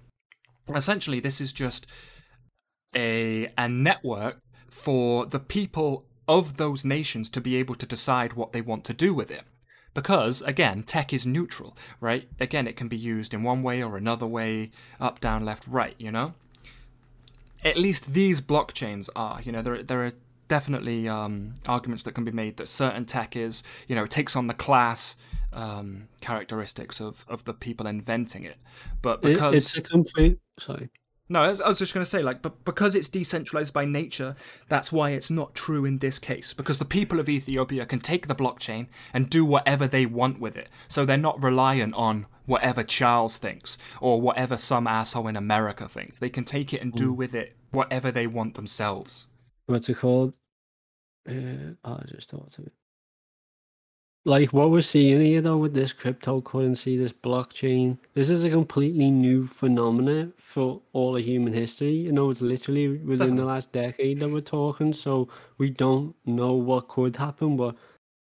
Essentially 0.74 1.20
this 1.20 1.42
is 1.42 1.54
just 1.54 1.86
a 2.96 3.50
a 3.58 3.68
network 3.68 4.40
for 4.70 5.26
the 5.26 5.40
people 5.40 6.06
of 6.28 6.58
those 6.58 6.84
nations 6.84 7.30
to 7.30 7.42
be 7.42 7.56
able 7.56 7.76
to 7.76 7.86
decide 7.86 8.34
what 8.34 8.52
they 8.52 8.62
want 8.62 8.84
to 8.86 8.94
do 8.94 9.14
with 9.14 9.30
it. 9.30 9.44
Because 9.94 10.42
again 10.42 10.84
tech 10.84 11.14
is 11.14 11.26
neutral 11.26 11.78
right? 12.00 12.28
Again 12.40 12.68
it 12.68 12.76
can 12.76 12.88
be 12.88 12.98
used 12.98 13.34
in 13.34 13.44
one 13.44 13.64
way 13.64 13.84
or 13.84 13.98
another 13.98 14.28
way 14.28 14.72
up 15.00 15.20
down 15.20 15.46
left 15.46 15.68
right 15.68 15.96
you 15.98 16.12
know? 16.12 16.34
At 17.64 17.78
least 17.78 18.14
these 18.14 18.42
blockchains 18.42 19.10
are 19.16 19.42
you 19.42 19.52
know? 19.52 19.62
There 19.62 19.84
there 19.84 20.06
are 20.06 20.12
definitely 20.48 21.08
um, 21.08 21.56
arguments 21.68 22.04
that 22.04 22.14
can 22.14 22.24
be 22.24 22.32
made 22.32 22.58
that 22.58 22.68
certain 22.68 23.06
tech 23.06 23.36
is 23.36 23.64
you 23.88 23.96
know 23.96 24.06
takes 24.06 24.36
on 24.36 24.48
the 24.48 24.54
class 24.54 25.16
um, 25.54 26.10
characteristics 26.22 27.00
of, 27.00 27.26
of 27.28 27.46
the 27.46 27.54
people 27.54 27.88
inventing 27.88 28.44
it. 28.44 28.58
But 29.02 29.22
because 29.22 29.54
it, 29.54 29.58
it's 29.58 29.78
a 29.78 29.82
complete 29.82 30.40
sorry. 30.60 30.90
No, 31.28 31.42
I 31.42 31.48
was, 31.48 31.60
I 31.60 31.68
was 31.68 31.80
just 31.80 31.94
going 31.94 32.04
to 32.04 32.10
say, 32.10 32.22
like, 32.22 32.44
but 32.44 32.64
because 32.66 32.96
it's 32.96 33.10
decentralized 33.10 33.74
by 33.74 33.86
nature, 33.86 34.36
that's 34.70 34.92
why 34.92 35.10
it's 35.12 35.32
not 35.32 35.56
true 35.56 35.84
in 35.84 35.98
this 35.98 36.20
case. 36.20 36.54
Because 36.54 36.78
the 36.78 36.86
people 36.86 37.20
of 37.20 37.28
Ethiopia 37.28 37.86
can 37.88 38.00
take 38.00 38.28
the 38.28 38.36
blockchain 38.36 38.88
and 39.12 39.28
do 39.28 39.44
whatever 39.44 39.88
they 39.88 40.06
want 40.06 40.40
with 40.40 40.56
it. 40.56 40.70
So 40.88 41.04
they're 41.04 41.18
not 41.18 41.42
reliant 41.42 41.96
on 41.96 42.28
whatever 42.46 42.84
Charles 42.84 43.38
thinks 43.38 43.80
or 44.00 44.22
whatever 44.22 44.56
some 44.56 44.86
asshole 44.86 45.28
in 45.28 45.36
America 45.36 45.90
thinks. 45.90 46.20
They 46.20 46.30
can 46.30 46.44
take 46.44 46.74
it 46.74 46.82
and 46.82 46.94
do 46.94 47.12
mm. 47.12 47.16
with 47.16 47.34
it 47.34 47.56
whatever 47.72 48.12
they 48.12 48.28
want 48.28 48.54
themselves. 48.54 49.26
What's 49.66 49.90
it 49.90 49.98
called? 49.98 50.38
Uh, 51.28 51.74
oh, 51.84 51.94
I 51.94 52.04
just 52.08 52.30
thought 52.30 52.56
of 52.60 52.68
it 52.68 52.74
like 54.26 54.52
what 54.52 54.72
we're 54.72 54.82
seeing 54.82 55.22
here 55.22 55.40
though 55.40 55.58
with 55.58 55.74
this 55.74 55.94
cryptocurrency, 55.94 56.98
this 56.98 57.14
blockchain, 57.14 57.98
this 58.16 58.30
is 58.30 58.44
a 58.44 58.50
completely 58.50 59.12
new 59.12 59.46
phenomenon 59.46 60.34
for 60.38 60.82
all 60.94 61.16
of 61.16 61.24
human 61.24 61.54
history. 61.54 61.92
You 61.92 62.12
know, 62.12 62.32
it's 62.32 62.42
literally 62.42 62.90
within 62.90 63.18
Definitely. 63.18 63.38
the 63.38 63.46
last 63.46 63.72
decade 63.72 64.20
that 64.20 64.30
we're 64.30 64.42
talking. 64.42 64.94
So 64.94 65.30
we 65.60 65.70
don't 65.70 66.16
know 66.26 66.54
what 66.54 66.88
could 66.88 67.16
happen, 67.16 67.56
what 67.56 67.76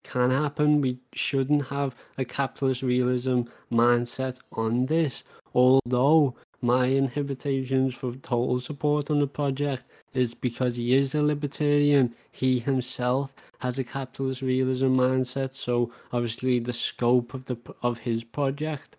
can 0.04 0.32
happen. 0.32 0.82
We 0.82 0.98
shouldn't 1.14 1.68
have 1.68 1.96
a 2.18 2.26
capitalist 2.26 2.82
realism 2.82 3.44
mindset 3.72 4.40
on 4.54 4.88
this. 4.88 5.24
Although 5.54 6.36
my 6.64 6.86
inhibitations 6.86 7.94
for 7.94 8.14
total 8.16 8.60
support 8.60 9.12
on 9.12 9.20
the 9.20 9.28
project 9.28 9.86
is 10.13 10.34
because 10.34 10.76
he 10.76 10.95
is 10.95 11.15
a 11.15 11.21
libertarian. 11.21 12.13
He 12.32 12.60
himself 12.60 13.34
has 13.60 13.80
a 13.80 13.84
capitalist 13.84 14.41
realism 14.41 14.88
mindset, 14.88 15.54
so 15.54 15.91
obviously 16.12 16.60
the 16.60 16.74
scope 16.74 17.34
of 17.34 17.45
the 17.45 17.58
of 17.84 17.97
his 18.00 18.24
project 18.24 18.97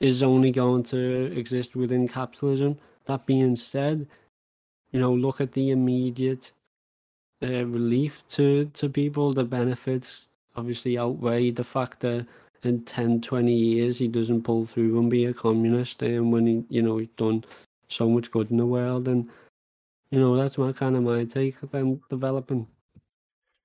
is 0.00 0.22
only 0.22 0.50
going 0.50 0.82
to 0.82 1.32
exist 1.36 1.76
within 1.76 2.08
capitalism. 2.08 2.78
That 3.04 3.26
being 3.26 3.56
said, 3.56 4.06
you 4.90 5.00
know, 5.00 5.12
look 5.12 5.40
at 5.40 5.52
the 5.52 5.70
immediate 5.70 6.52
uh, 7.42 7.66
relief 7.66 8.22
to 8.30 8.66
to 8.66 8.88
people. 8.88 9.32
The 9.32 9.44
benefits 9.44 10.28
obviously 10.56 10.98
outweigh 10.98 11.50
the 11.50 11.64
fact 11.64 12.00
that 12.00 12.26
in 12.62 12.84
10, 12.84 13.20
20 13.20 13.52
years 13.52 13.98
he 13.98 14.08
doesn't 14.08 14.42
pull 14.42 14.66
through 14.66 14.98
and 14.98 15.10
be 15.10 15.24
a 15.24 15.34
communist 15.34 16.02
and 16.02 16.32
when 16.32 16.46
he 16.46 16.64
you 16.68 16.82
know 16.82 16.98
he's 16.98 17.08
done 17.16 17.44
so 17.88 18.08
much 18.08 18.30
good 18.30 18.50
in 18.50 18.56
the 18.56 18.66
world 18.66 19.08
and 19.08 19.28
you 20.12 20.20
know 20.20 20.36
that's 20.36 20.58
my 20.58 20.72
kind 20.72 20.94
of 20.94 21.02
my 21.02 21.24
take 21.24 21.58
them 21.72 22.00
developing. 22.08 22.68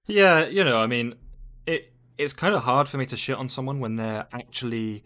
Yeah 0.07 0.45
you 0.45 0.63
know 0.63 0.79
i 0.79 0.87
mean 0.87 1.15
it 1.65 1.93
it's 2.17 2.33
kind 2.33 2.55
of 2.55 2.63
hard 2.63 2.87
for 2.87 2.97
me 2.97 3.05
to 3.07 3.17
shit 3.17 3.37
on 3.37 3.49
someone 3.49 3.81
when 3.81 3.97
they're 3.97 4.25
actually 4.31 5.03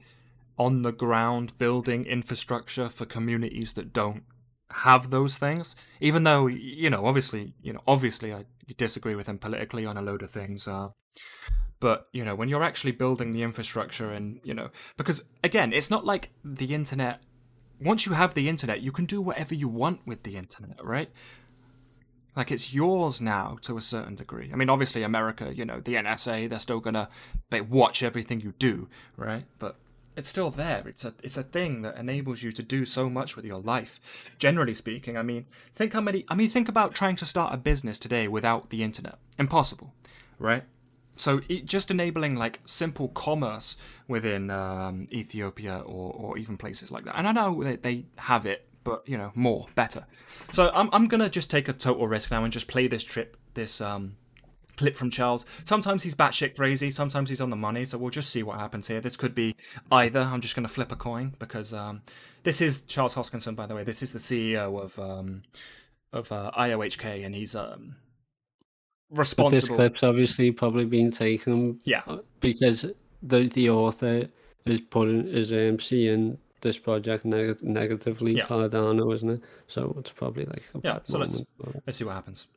on 0.58 0.84
the 0.84 0.91
ground 0.91 1.58
building 1.58 2.06
infrastructure 2.06 2.88
for 2.88 3.06
communities 3.06 3.73
that 3.73 3.91
don't 3.91 4.23
have 4.69 5.10
those 5.10 5.39
things 5.39 5.75
even 5.99 6.23
though 6.23 6.45
you 6.45 6.89
know 6.89 7.06
obviously 7.08 7.56
you 7.63 7.73
know 7.73 7.82
obviously 7.88 8.32
i 8.32 8.45
disagree 8.77 9.15
with 9.15 9.27
him 9.27 9.39
politically 9.39 9.86
on 9.86 9.97
a 9.97 10.01
load 10.01 10.21
of 10.21 10.30
things 10.30 10.67
uh, 10.67 10.89
but 11.80 12.08
you 12.13 12.23
know 12.23 12.36
when 12.36 12.47
you're 12.47 12.63
actually 12.63 12.91
building 12.91 13.32
the 13.32 13.41
infrastructure 13.41 14.12
and 14.12 14.39
you 14.43 14.54
know 14.54 14.69
because 14.97 15.23
again 15.43 15.73
it's 15.73 15.89
not 15.89 16.06
like 16.06 16.30
the 16.45 16.73
internet 16.75 17.21
once 17.82 18.06
you 18.06 18.13
have 18.13 18.34
the 18.34 18.48
internet 18.48 18.82
you 18.82 18.91
can 18.91 19.06
do 19.06 19.22
whatever 19.22 19.56
you 19.56 19.67
want 19.67 20.00
with 20.06 20.24
the 20.24 20.38
internet 20.38 20.84
right? 20.84 21.10
Like 22.36 22.52
it's 22.52 22.74
yours 22.74 23.20
now 23.20 23.58
to 23.63 23.76
a 23.76 23.82
certain 23.82 24.15
degree. 24.15 24.50
I 24.54 24.56
mean 24.56 24.70
obviously 24.70 25.04
america 25.04 25.54
you 25.54 25.65
know 25.65 25.80
the 25.80 25.96
nsa 25.96 26.50
they're 26.50 26.60
still 26.60 26.80
gonna 26.80 27.10
they 27.50 27.62
watch 27.62 28.04
everything 28.04 28.41
you 28.41 28.54
do 28.58 28.88
right? 29.17 29.46
But 29.60 29.78
it's 30.17 30.28
still 30.28 30.52
there. 30.52 30.84
It's 30.88 31.06
a 31.06 31.13
it's 31.24 31.38
a 31.38 31.44
thing 31.44 31.84
that 31.84 31.98
enables 31.98 32.44
you 32.44 32.52
to 32.52 32.63
do 32.63 32.86
so 32.86 33.10
much 33.10 33.36
with 33.36 33.46
your 33.46 33.60
life. 33.60 34.00
Generally 34.38 34.76
speaking 34.76 35.17
i 35.17 35.24
mean 35.24 35.46
think 35.76 35.94
how 35.94 36.02
many 36.02 36.26
i 36.30 36.36
mean 36.36 36.50
think 36.50 36.70
about 36.70 36.94
trying 36.94 37.15
to 37.17 37.26
start 37.26 37.54
a 37.54 37.58
business 37.58 38.00
today 38.00 38.28
without 38.28 38.70
the 38.70 38.84
internet. 38.84 39.17
Impossible 39.38 39.94
right 40.39 40.63
so 41.21 41.41
it, 41.47 41.65
just 41.65 41.91
enabling 41.91 42.36
like 42.36 42.60
simple 42.65 43.10
commerce 43.10 43.77
within 44.07 44.49
um, 44.49 45.07
Ethiopia 45.12 45.79
or, 45.86 46.13
or 46.13 46.38
even 46.38 46.57
places 46.57 46.91
like 46.91 47.05
that. 47.05 47.17
And 47.17 47.27
I 47.27 47.31
know 47.31 47.63
that 47.63 47.84
they 47.84 48.05
have 48.17 48.45
it, 48.45 48.67
but 48.84 49.07
you 49.07 49.17
know 49.17 49.31
more, 49.36 49.67
better. 49.75 50.05
So 50.51 50.71
I'm 50.73 50.89
I'm 50.91 51.07
gonna 51.07 51.29
just 51.29 51.51
take 51.51 51.67
a 51.67 51.73
total 51.73 52.07
risk 52.07 52.31
now 52.31 52.43
and 52.43 52.51
just 52.51 52.67
play 52.67 52.88
this 52.88 53.03
trip, 53.03 53.38
this 53.53 53.81
um, 53.81 54.17
clip 54.77 54.95
from 54.95 55.12
Charles. 55.12 55.45
Sometimes 55.65 56.03
he's 56.03 56.15
batshit 56.15 56.55
crazy, 56.55 56.89
sometimes 56.89 57.29
he's 57.29 57.41
on 57.41 57.51
the 57.51 57.55
money. 57.55 57.86
So 57.86 57.99
we'll 57.99 58.10
just 58.10 58.31
see 58.31 58.41
what 58.41 58.60
happens 58.60 58.88
here. 58.88 58.99
This 58.99 59.15
could 59.15 59.36
be 59.36 59.55
either. 59.91 60.21
I'm 60.21 60.41
just 60.41 60.55
gonna 60.55 60.67
flip 60.67 60.91
a 60.91 60.95
coin 60.95 61.36
because 61.38 61.71
um, 61.71 62.01
this 62.43 62.62
is 62.62 62.81
Charles 62.81 63.15
Hoskinson, 63.15 63.55
by 63.55 63.67
the 63.67 63.75
way. 63.75 63.84
This 63.84 64.01
is 64.01 64.12
the 64.12 64.19
CEO 64.19 64.81
of 64.81 64.97
um, 64.97 65.43
of 66.12 66.31
uh, 66.31 66.51
IOHK, 66.57 67.23
and 67.25 67.36
he's 67.36 67.55
um, 67.55 67.95
responsible. 69.12 69.50
But 69.50 69.56
this 69.56 69.67
clip's 69.67 70.04
obviously 70.04 70.52
probably 70.52 70.86
being 70.86 71.12
taken. 71.12 71.80
Yeah. 71.84 72.02
Because 72.39 72.86
the 73.21 73.47
the 73.47 73.69
author 73.69 74.28
is 74.65 74.82
putting 74.82 75.28
is 75.28 75.52
um, 75.52 75.80
seeing 75.80 76.38
this 76.62 76.78
project 76.78 77.26
neg- 77.26 77.62
negatively 77.63 78.38
yeah. 78.38 78.45
Cardano, 78.45 79.13
isn't 79.13 79.30
it? 79.30 79.41
So 79.67 79.95
it's 80.00 80.12
probably 80.12 80.45
like 80.45 80.63
yeah. 80.84 81.00
so 81.04 81.17
let's 81.17 81.41
let's 81.86 81.97
see 81.97 82.04
what 82.04 82.15
happens. 82.15 82.47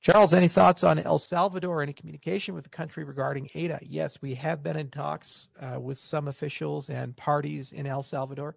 Charles, 0.00 0.34
any 0.34 0.48
thoughts 0.48 0.82
on 0.82 0.98
El 0.98 1.20
Salvador? 1.20 1.80
Any 1.80 1.92
communication 1.92 2.54
with 2.54 2.64
the 2.64 2.70
country 2.70 3.04
regarding 3.04 3.48
ADA? 3.54 3.78
Yes, 3.82 4.20
we 4.20 4.34
have 4.34 4.60
been 4.60 4.76
in 4.76 4.90
talks 4.90 5.48
uh, 5.60 5.78
with 5.78 5.96
some 5.96 6.26
officials 6.26 6.90
and 6.90 7.16
parties 7.16 7.72
in 7.72 7.86
El 7.86 8.02
Salvador, 8.02 8.56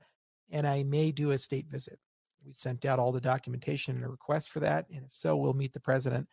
and 0.49 0.65
I 0.65 0.81
may 0.81 1.11
do 1.11 1.31
a 1.31 1.37
state 1.37 1.67
visit 1.69 1.99
we 2.45 2.53
sent 2.53 2.85
out 2.85 2.99
all 2.99 3.11
the 3.11 3.21
documentation 3.21 3.95
and 3.95 4.05
a 4.05 4.09
request 4.09 4.49
for 4.49 4.59
that. 4.61 4.85
And 4.89 5.05
if 5.05 5.13
so, 5.13 5.35
we'll 5.35 5.53
meet 5.53 5.73
the 5.73 5.79
president. 5.79 6.27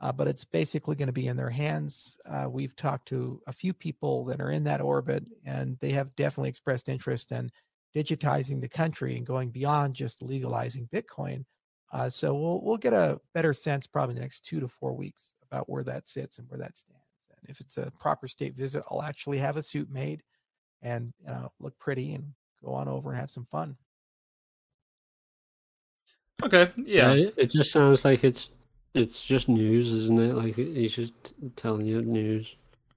Uh, 0.00 0.12
but 0.12 0.28
it's 0.28 0.44
basically 0.44 0.94
going 0.94 1.08
to 1.08 1.12
be 1.12 1.26
in 1.26 1.36
their 1.36 1.50
hands. 1.50 2.18
Uh, 2.28 2.46
we've 2.48 2.76
talked 2.76 3.08
to 3.08 3.40
a 3.48 3.52
few 3.52 3.72
people 3.72 4.24
that 4.26 4.40
are 4.40 4.52
in 4.52 4.64
that 4.64 4.80
orbit, 4.80 5.24
and 5.44 5.76
they 5.80 5.90
have 5.90 6.14
definitely 6.14 6.48
expressed 6.48 6.88
interest 6.88 7.32
in 7.32 7.50
digitizing 7.96 8.60
the 8.60 8.68
country 8.68 9.16
and 9.16 9.26
going 9.26 9.50
beyond 9.50 9.94
just 9.94 10.22
legalizing 10.22 10.88
Bitcoin. 10.92 11.44
Uh, 11.92 12.08
so 12.08 12.34
we'll 12.34 12.60
we'll 12.62 12.76
get 12.76 12.92
a 12.92 13.18
better 13.34 13.52
sense 13.52 13.86
probably 13.86 14.12
in 14.12 14.16
the 14.16 14.22
next 14.22 14.44
two 14.44 14.60
to 14.60 14.68
four 14.68 14.92
weeks 14.92 15.34
about 15.50 15.68
where 15.68 15.82
that 15.82 16.06
sits 16.06 16.38
and 16.38 16.48
where 16.48 16.58
that 16.58 16.76
stands. 16.76 17.02
And 17.30 17.50
if 17.50 17.60
it's 17.60 17.78
a 17.78 17.92
proper 17.98 18.28
state 18.28 18.54
visit, 18.54 18.84
I'll 18.90 19.02
actually 19.02 19.38
have 19.38 19.56
a 19.56 19.62
suit 19.62 19.90
made 19.90 20.22
and 20.82 21.12
you 21.20 21.32
know, 21.32 21.50
look 21.58 21.78
pretty 21.78 22.12
and 22.12 22.34
go 22.64 22.74
on 22.74 22.88
over 22.88 23.10
and 23.10 23.18
have 23.18 23.30
some 23.30 23.46
fun. 23.50 23.76
Okay, 26.42 26.70
yeah. 26.76 27.12
yeah. 27.14 27.30
It 27.36 27.50
just 27.50 27.72
sounds 27.72 28.04
like 28.04 28.24
it's 28.24 28.50
it's 28.94 29.24
just 29.24 29.48
news, 29.48 29.92
isn't 29.92 30.20
it? 30.20 30.34
Like 30.34 30.54
he's 30.54 30.94
just 30.94 31.12
telling 31.56 31.86
you 31.86 32.02
news. 32.02 32.56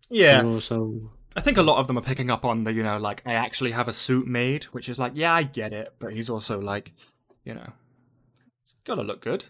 Yeah. 0.09 0.43
also, 0.43 1.09
I 1.35 1.41
think 1.41 1.57
a 1.57 1.63
lot 1.63 1.77
of 1.77 1.87
them 1.87 1.97
are 1.97 2.01
picking 2.01 2.29
up 2.29 2.43
on 2.43 2.61
the, 2.61 2.73
you 2.73 2.83
know, 2.83 2.97
like 2.97 3.23
I 3.25 3.33
actually 3.33 3.71
have 3.71 3.87
a 3.87 3.93
suit 3.93 4.27
made, 4.27 4.65
which 4.65 4.89
is 4.89 4.99
like, 4.99 5.13
yeah, 5.15 5.33
I 5.33 5.43
get 5.43 5.73
it, 5.73 5.93
but 5.99 6.13
he's 6.13 6.29
also 6.29 6.59
like, 6.59 6.91
you 7.45 7.53
know, 7.53 7.71
it's 8.63 8.75
gotta 8.83 9.03
look 9.03 9.21
good 9.21 9.45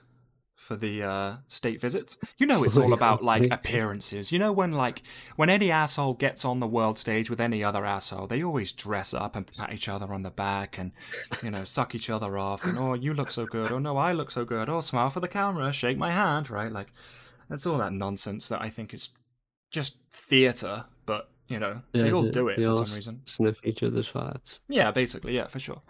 for 0.62 0.76
the 0.76 1.02
uh, 1.04 1.36
state 1.48 1.82
visits. 1.82 2.20
You 2.38 2.46
know, 2.46 2.64
it's 2.64 2.78
all 2.78 2.94
about 2.94 3.24
like 3.24 3.52
appearances. 3.52 4.32
You 4.32 4.38
know, 4.38 4.52
when 4.52 4.72
like 4.72 5.02
when 5.36 5.50
any 5.50 5.72
asshole 5.72 6.14
gets 6.14 6.46
on 6.46 6.60
the 6.60 6.68
world 6.68 7.00
stage 7.00 7.30
with 7.30 7.42
any 7.42 7.64
other 7.64 7.84
asshole, 7.84 8.28
they 8.28 8.44
always 8.44 8.72
dress 8.72 9.14
up 9.14 9.36
and 9.36 9.48
pat 9.48 9.74
each 9.74 9.90
other 9.90 10.14
on 10.14 10.22
the 10.22 10.30
back 10.30 10.78
and 10.78 10.92
you 11.42 11.50
know 11.50 11.64
suck 11.64 11.96
each 11.96 12.10
other 12.10 12.38
off 12.38 12.64
and 12.64 12.78
oh 12.78 12.94
you 12.94 13.14
look 13.14 13.32
so 13.32 13.46
good, 13.46 13.72
oh 13.72 13.80
no 13.80 13.98
I 13.98 14.14
look 14.14 14.30
so 14.30 14.46
good, 14.46 14.70
oh 14.70 14.82
smile 14.82 15.10
for 15.10 15.20
the 15.20 15.28
camera, 15.28 15.74
shake 15.74 15.98
my 15.98 16.12
hand, 16.12 16.50
right? 16.50 16.72
Like 16.72 16.88
that's 17.50 17.66
all 17.66 17.80
that 17.80 17.92
nonsense 17.92 18.48
that 18.50 18.62
I 18.62 18.70
think 18.70 18.94
is 18.94 19.10
just 19.72 19.98
theatre, 20.14 20.86
but 21.08 21.32
you 21.48 21.60
know 21.60 21.82
Yeah, 21.92 22.04
they 22.04 22.12
all 22.14 22.30
do 22.30 22.50
it 22.50 22.58
for 22.58 22.86
some 22.86 22.96
reason. 22.96 23.22
Sniff 23.26 23.60
each 23.64 23.82
other's 23.82 24.10
farts. 24.10 24.60
Yeah, 24.70 24.92
basically, 24.92 25.36
yeah, 25.36 25.48
for 25.48 25.60
sure. 25.60 25.82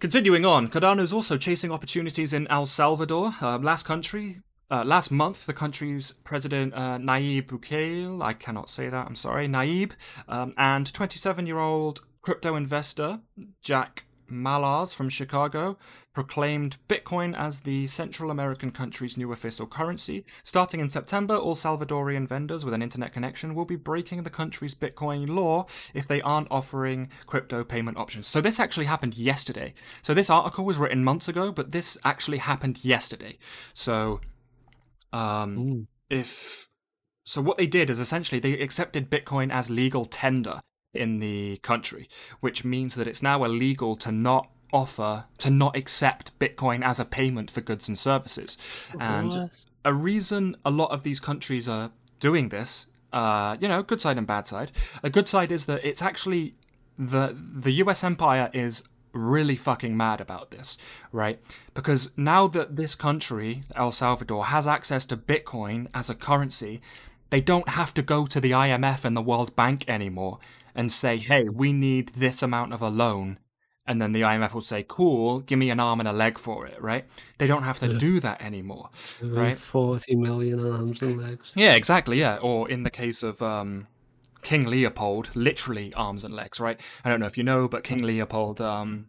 Continuing 0.00 0.46
on, 0.46 0.68
Cardano's 0.68 1.12
also 1.12 1.36
chasing 1.36 1.72
opportunities 1.72 2.32
in 2.32 2.46
El 2.46 2.66
Salvador. 2.66 3.34
Uh, 3.42 3.58
last 3.58 3.84
country, 3.84 4.36
uh, 4.70 4.84
last 4.84 5.10
month, 5.10 5.44
the 5.46 5.52
country's 5.52 6.12
president 6.22 6.72
uh, 6.72 6.98
Nayib 6.98 7.46
Bukele, 7.46 8.22
I 8.22 8.32
cannot 8.32 8.70
say 8.70 8.88
that, 8.88 9.06
I'm 9.08 9.16
sorry, 9.16 9.48
Nayib, 9.48 9.94
um, 10.28 10.54
and 10.56 10.86
27-year-old 10.86 12.02
crypto 12.22 12.54
investor 12.54 13.18
Jack 13.60 14.04
Mallers 14.30 14.94
from 14.94 15.08
Chicago 15.08 15.76
proclaimed 16.12 16.78
Bitcoin 16.88 17.36
as 17.36 17.60
the 17.60 17.86
Central 17.86 18.30
American 18.30 18.70
country's 18.70 19.16
new 19.16 19.32
official 19.32 19.66
currency. 19.66 20.24
Starting 20.42 20.80
in 20.80 20.90
September, 20.90 21.36
all 21.36 21.54
Salvadorian 21.54 22.26
vendors 22.26 22.64
with 22.64 22.74
an 22.74 22.82
internet 22.82 23.12
connection 23.12 23.54
will 23.54 23.64
be 23.64 23.76
breaking 23.76 24.22
the 24.22 24.30
country's 24.30 24.74
Bitcoin 24.74 25.28
law 25.28 25.66
if 25.94 26.08
they 26.08 26.20
aren't 26.22 26.48
offering 26.50 27.08
crypto 27.26 27.64
payment 27.64 27.96
options. 27.96 28.26
So 28.26 28.40
this 28.40 28.58
actually 28.58 28.86
happened 28.86 29.16
yesterday. 29.16 29.74
So 30.02 30.14
this 30.14 30.30
article 30.30 30.64
was 30.64 30.78
written 30.78 31.04
months 31.04 31.28
ago, 31.28 31.52
but 31.52 31.72
this 31.72 31.96
actually 32.04 32.38
happened 32.38 32.84
yesterday. 32.84 33.38
So 33.72 34.20
um, 35.12 35.86
if 36.10 36.68
so 37.24 37.42
what 37.42 37.58
they 37.58 37.66
did 37.66 37.90
is 37.90 38.00
essentially 38.00 38.38
they 38.38 38.54
accepted 38.54 39.10
Bitcoin 39.10 39.52
as 39.52 39.68
legal 39.70 40.06
tender 40.06 40.60
in 40.94 41.20
the 41.20 41.58
country, 41.58 42.08
which 42.40 42.64
means 42.64 42.94
that 42.94 43.06
it's 43.06 43.22
now 43.22 43.44
illegal 43.44 43.96
to 43.96 44.12
not 44.12 44.48
offer 44.72 45.24
to 45.38 45.50
not 45.50 45.76
accept 45.76 46.38
Bitcoin 46.38 46.82
as 46.84 47.00
a 47.00 47.04
payment 47.04 47.50
for 47.50 47.60
goods 47.60 47.88
and 47.88 47.96
services. 47.96 48.58
And 48.98 49.32
What? 49.32 49.64
a 49.84 49.94
reason 49.94 50.56
a 50.64 50.70
lot 50.70 50.90
of 50.90 51.02
these 51.02 51.20
countries 51.20 51.68
are 51.68 51.90
doing 52.20 52.50
this, 52.50 52.86
uh, 53.12 53.56
you 53.60 53.68
know, 53.68 53.82
good 53.82 54.00
side 54.00 54.18
and 54.18 54.26
bad 54.26 54.46
side. 54.46 54.72
A 55.02 55.08
good 55.10 55.26
side 55.28 55.52
is 55.52 55.66
that 55.66 55.84
it's 55.84 56.02
actually 56.02 56.54
the 56.98 57.34
the 57.54 57.72
US 57.84 58.04
empire 58.04 58.50
is 58.52 58.84
really 59.14 59.56
fucking 59.56 59.96
mad 59.96 60.20
about 60.20 60.50
this, 60.50 60.76
right? 61.12 61.40
Because 61.72 62.10
now 62.16 62.46
that 62.48 62.76
this 62.76 62.94
country, 62.94 63.62
El 63.74 63.90
Salvador, 63.90 64.46
has 64.46 64.68
access 64.68 65.06
to 65.06 65.16
Bitcoin 65.16 65.88
as 65.94 66.10
a 66.10 66.14
currency, 66.14 66.82
they 67.30 67.40
don't 67.40 67.70
have 67.70 67.94
to 67.94 68.02
go 68.02 68.26
to 68.26 68.38
the 68.40 68.50
IMF 68.50 69.04
and 69.06 69.16
the 69.16 69.22
World 69.22 69.56
Bank 69.56 69.88
anymore 69.88 70.38
and 70.78 70.92
say, 70.92 71.16
hey, 71.16 71.48
we 71.48 71.72
need 71.72 72.10
this 72.10 72.40
amount 72.40 72.72
of 72.72 72.80
a 72.80 72.88
loan. 72.88 73.40
And 73.84 74.00
then 74.00 74.12
the 74.12 74.20
IMF 74.20 74.54
will 74.54 74.60
say, 74.60 74.84
cool, 74.86 75.40
give 75.40 75.58
me 75.58 75.70
an 75.70 75.80
arm 75.80 75.98
and 75.98 76.08
a 76.08 76.12
leg 76.12 76.38
for 76.38 76.66
it, 76.66 76.80
right? 76.80 77.04
They 77.38 77.48
don't 77.48 77.64
have 77.64 77.80
to 77.80 77.98
do 77.98 78.20
that 78.20 78.40
anymore, 78.40 78.90
right? 79.20 79.56
Forty 79.56 80.14
million 80.14 80.60
arms 80.60 81.02
and 81.02 81.20
legs. 81.20 81.52
Yeah, 81.56 81.74
exactly. 81.74 82.20
Yeah, 82.20 82.36
or 82.36 82.70
in 82.70 82.84
the 82.84 82.90
case 82.90 83.24
of 83.24 83.42
um, 83.42 83.88
King 84.42 84.66
Leopold, 84.66 85.30
literally 85.34 85.92
arms 85.94 86.22
and 86.22 86.32
legs. 86.32 86.60
Right? 86.60 86.80
I 87.04 87.08
don't 87.08 87.18
know 87.18 87.26
if 87.26 87.36
you 87.36 87.44
know, 87.44 87.66
but 87.66 87.82
King 87.82 88.02
Leopold. 88.02 88.60
Um, 88.60 89.08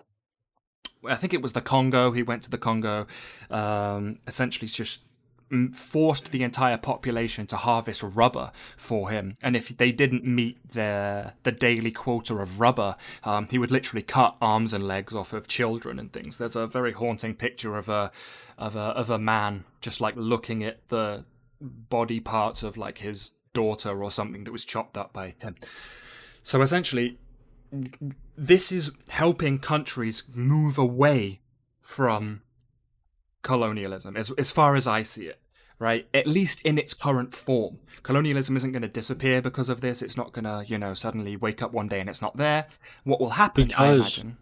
I 1.06 1.16
think 1.16 1.34
it 1.34 1.42
was 1.42 1.54
the 1.54 1.62
Congo. 1.62 2.14
He 2.14 2.24
went 2.24 2.42
to 2.44 2.50
the 2.50 2.58
Congo, 2.58 3.06
um, 3.52 4.16
essentially 4.26 4.68
just 4.68 5.04
forced 5.74 6.32
the 6.32 6.44
entire 6.44 6.78
population 6.78 7.48
to 7.48 7.58
harvest 7.58 8.04
rubber 8.04 8.52
for 8.78 9.10
him. 9.10 9.36
And 9.42 9.56
if 9.56 9.78
they 9.78 9.92
didn't 9.92 10.26
meet 10.26 10.58
their 10.72 11.34
the 11.44 11.52
daily 11.52 11.92
quota 11.92 12.36
of 12.36 12.60
rubber, 12.60 12.96
um, 13.24 13.48
he 13.48 13.58
would 13.58 13.72
literally 13.72 14.04
cut 14.04 14.36
arms 14.42 14.74
and 14.74 14.88
legs 14.88 15.16
off 15.16 15.34
of 15.34 15.48
children 15.48 16.00
and 16.00 16.12
things. 16.12 16.38
There's 16.38 16.56
a 16.56 16.68
very 16.68 16.94
haunting 16.94 17.36
picture 17.36 17.78
of 17.78 17.90
a 17.90 18.12
of 18.58 18.76
a 18.76 18.80
of 18.80 19.10
a 19.10 19.20
man 19.20 19.66
just 19.82 20.02
like 20.02 20.16
looking 20.16 20.64
at 20.64 20.88
the 20.90 21.26
body 21.62 22.20
parts 22.20 22.64
of 22.64 22.78
like 22.78 23.00
his 23.00 23.34
daughter 23.54 24.04
or 24.04 24.12
something 24.12 24.44
that 24.44 24.52
was 24.52 24.66
chopped 24.66 24.98
up 24.98 25.14
by 25.14 25.36
him. 25.40 25.56
So 26.44 26.62
essentially, 26.62 27.18
this 28.38 28.72
is 28.72 28.92
helping 29.10 29.60
countries 29.60 30.24
move 30.34 30.78
away 30.78 31.42
from 31.82 32.42
colonialism, 33.42 34.16
as, 34.18 34.32
as 34.32 34.52
far 34.52 34.76
as 34.76 34.88
I 34.88 35.04
see 35.04 35.26
it, 35.28 35.40
right? 35.80 36.08
At 36.14 36.28
least 36.28 36.62
in 36.62 36.78
its 36.78 36.94
current 36.94 37.34
form. 37.34 37.80
Colonialism 38.04 38.56
isn't 38.56 38.72
going 38.72 38.82
to 38.82 38.88
disappear 38.88 39.42
because 39.42 39.70
of 39.70 39.82
this. 39.82 40.02
It's 40.02 40.18
not 40.18 40.32
going 40.34 40.46
to, 40.46 40.64
you 40.68 40.78
know, 40.78 40.94
suddenly 40.94 41.36
wake 41.36 41.62
up 41.62 41.72
one 41.74 41.88
day 41.88 42.00
and 42.00 42.10
it's 42.10 42.22
not 42.22 42.38
there. 42.38 42.68
What 43.04 43.20
will 43.20 43.32
happen, 43.32 43.72
I 43.78 43.94
Because- 43.96 44.18
imagine. 44.18 44.38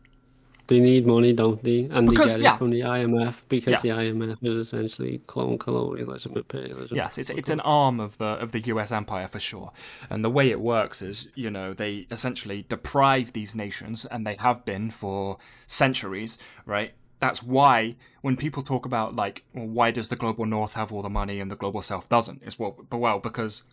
They 0.70 0.82
need 0.82 1.08
money, 1.08 1.32
don't 1.32 1.64
they? 1.64 1.88
And 1.90 2.10
Because- 2.10 2.34
they 2.34 2.42
get 2.42 2.44
yeah. 2.44 2.56
it 2.56 2.58
from 2.58 2.72
the 2.72 2.82
IMF 2.84 3.46
because 3.48 3.72
Yeah. 3.72 3.80
the 3.80 3.90
IMF 3.92 4.44
is 4.44 4.58
essentially 4.58 5.20
clone 5.26 5.58
colonialism, 5.58 6.34
imperialism. 6.36 6.98
Yes, 6.98 7.18
it's 7.18 7.30
it's 7.30 7.50
an 7.50 7.62
arm 7.62 8.02
of 8.02 8.18
the 8.18 8.26
of 8.26 8.52
the 8.52 8.60
U.S. 8.74 8.92
empire 8.92 9.30
for 9.30 9.40
sure. 9.40 9.72
And 10.10 10.26
the 10.26 10.30
way 10.30 10.50
it 10.52 10.60
works 10.60 11.02
is, 11.02 11.30
you 11.36 11.50
know, 11.50 11.74
they 11.74 12.06
essentially 12.12 12.66
deprive 12.68 13.32
these 13.32 13.56
nations, 13.56 14.06
and 14.06 14.28
they 14.28 14.36
have 14.40 14.66
been 14.66 14.90
for 14.92 15.38
centuries, 15.68 16.38
right? 16.66 16.92
That's 17.20 17.42
why 17.42 17.96
when 18.22 18.38
people 18.38 18.64
talk 18.64 18.86
about 18.86 19.16
like, 19.16 19.44
well, 19.54 19.68
why 19.68 19.92
does 19.92 20.10
the 20.10 20.16
global 20.16 20.46
north 20.46 20.74
have 20.74 20.92
all 20.92 21.02
the 21.02 21.10
money 21.10 21.40
and 21.40 21.50
the 21.50 21.56
global 21.56 21.82
south 21.82 22.10
doesn't? 22.10 22.42
It's 22.44 22.60
well, 22.60 22.78
well, 22.92 23.20
because 23.20 23.64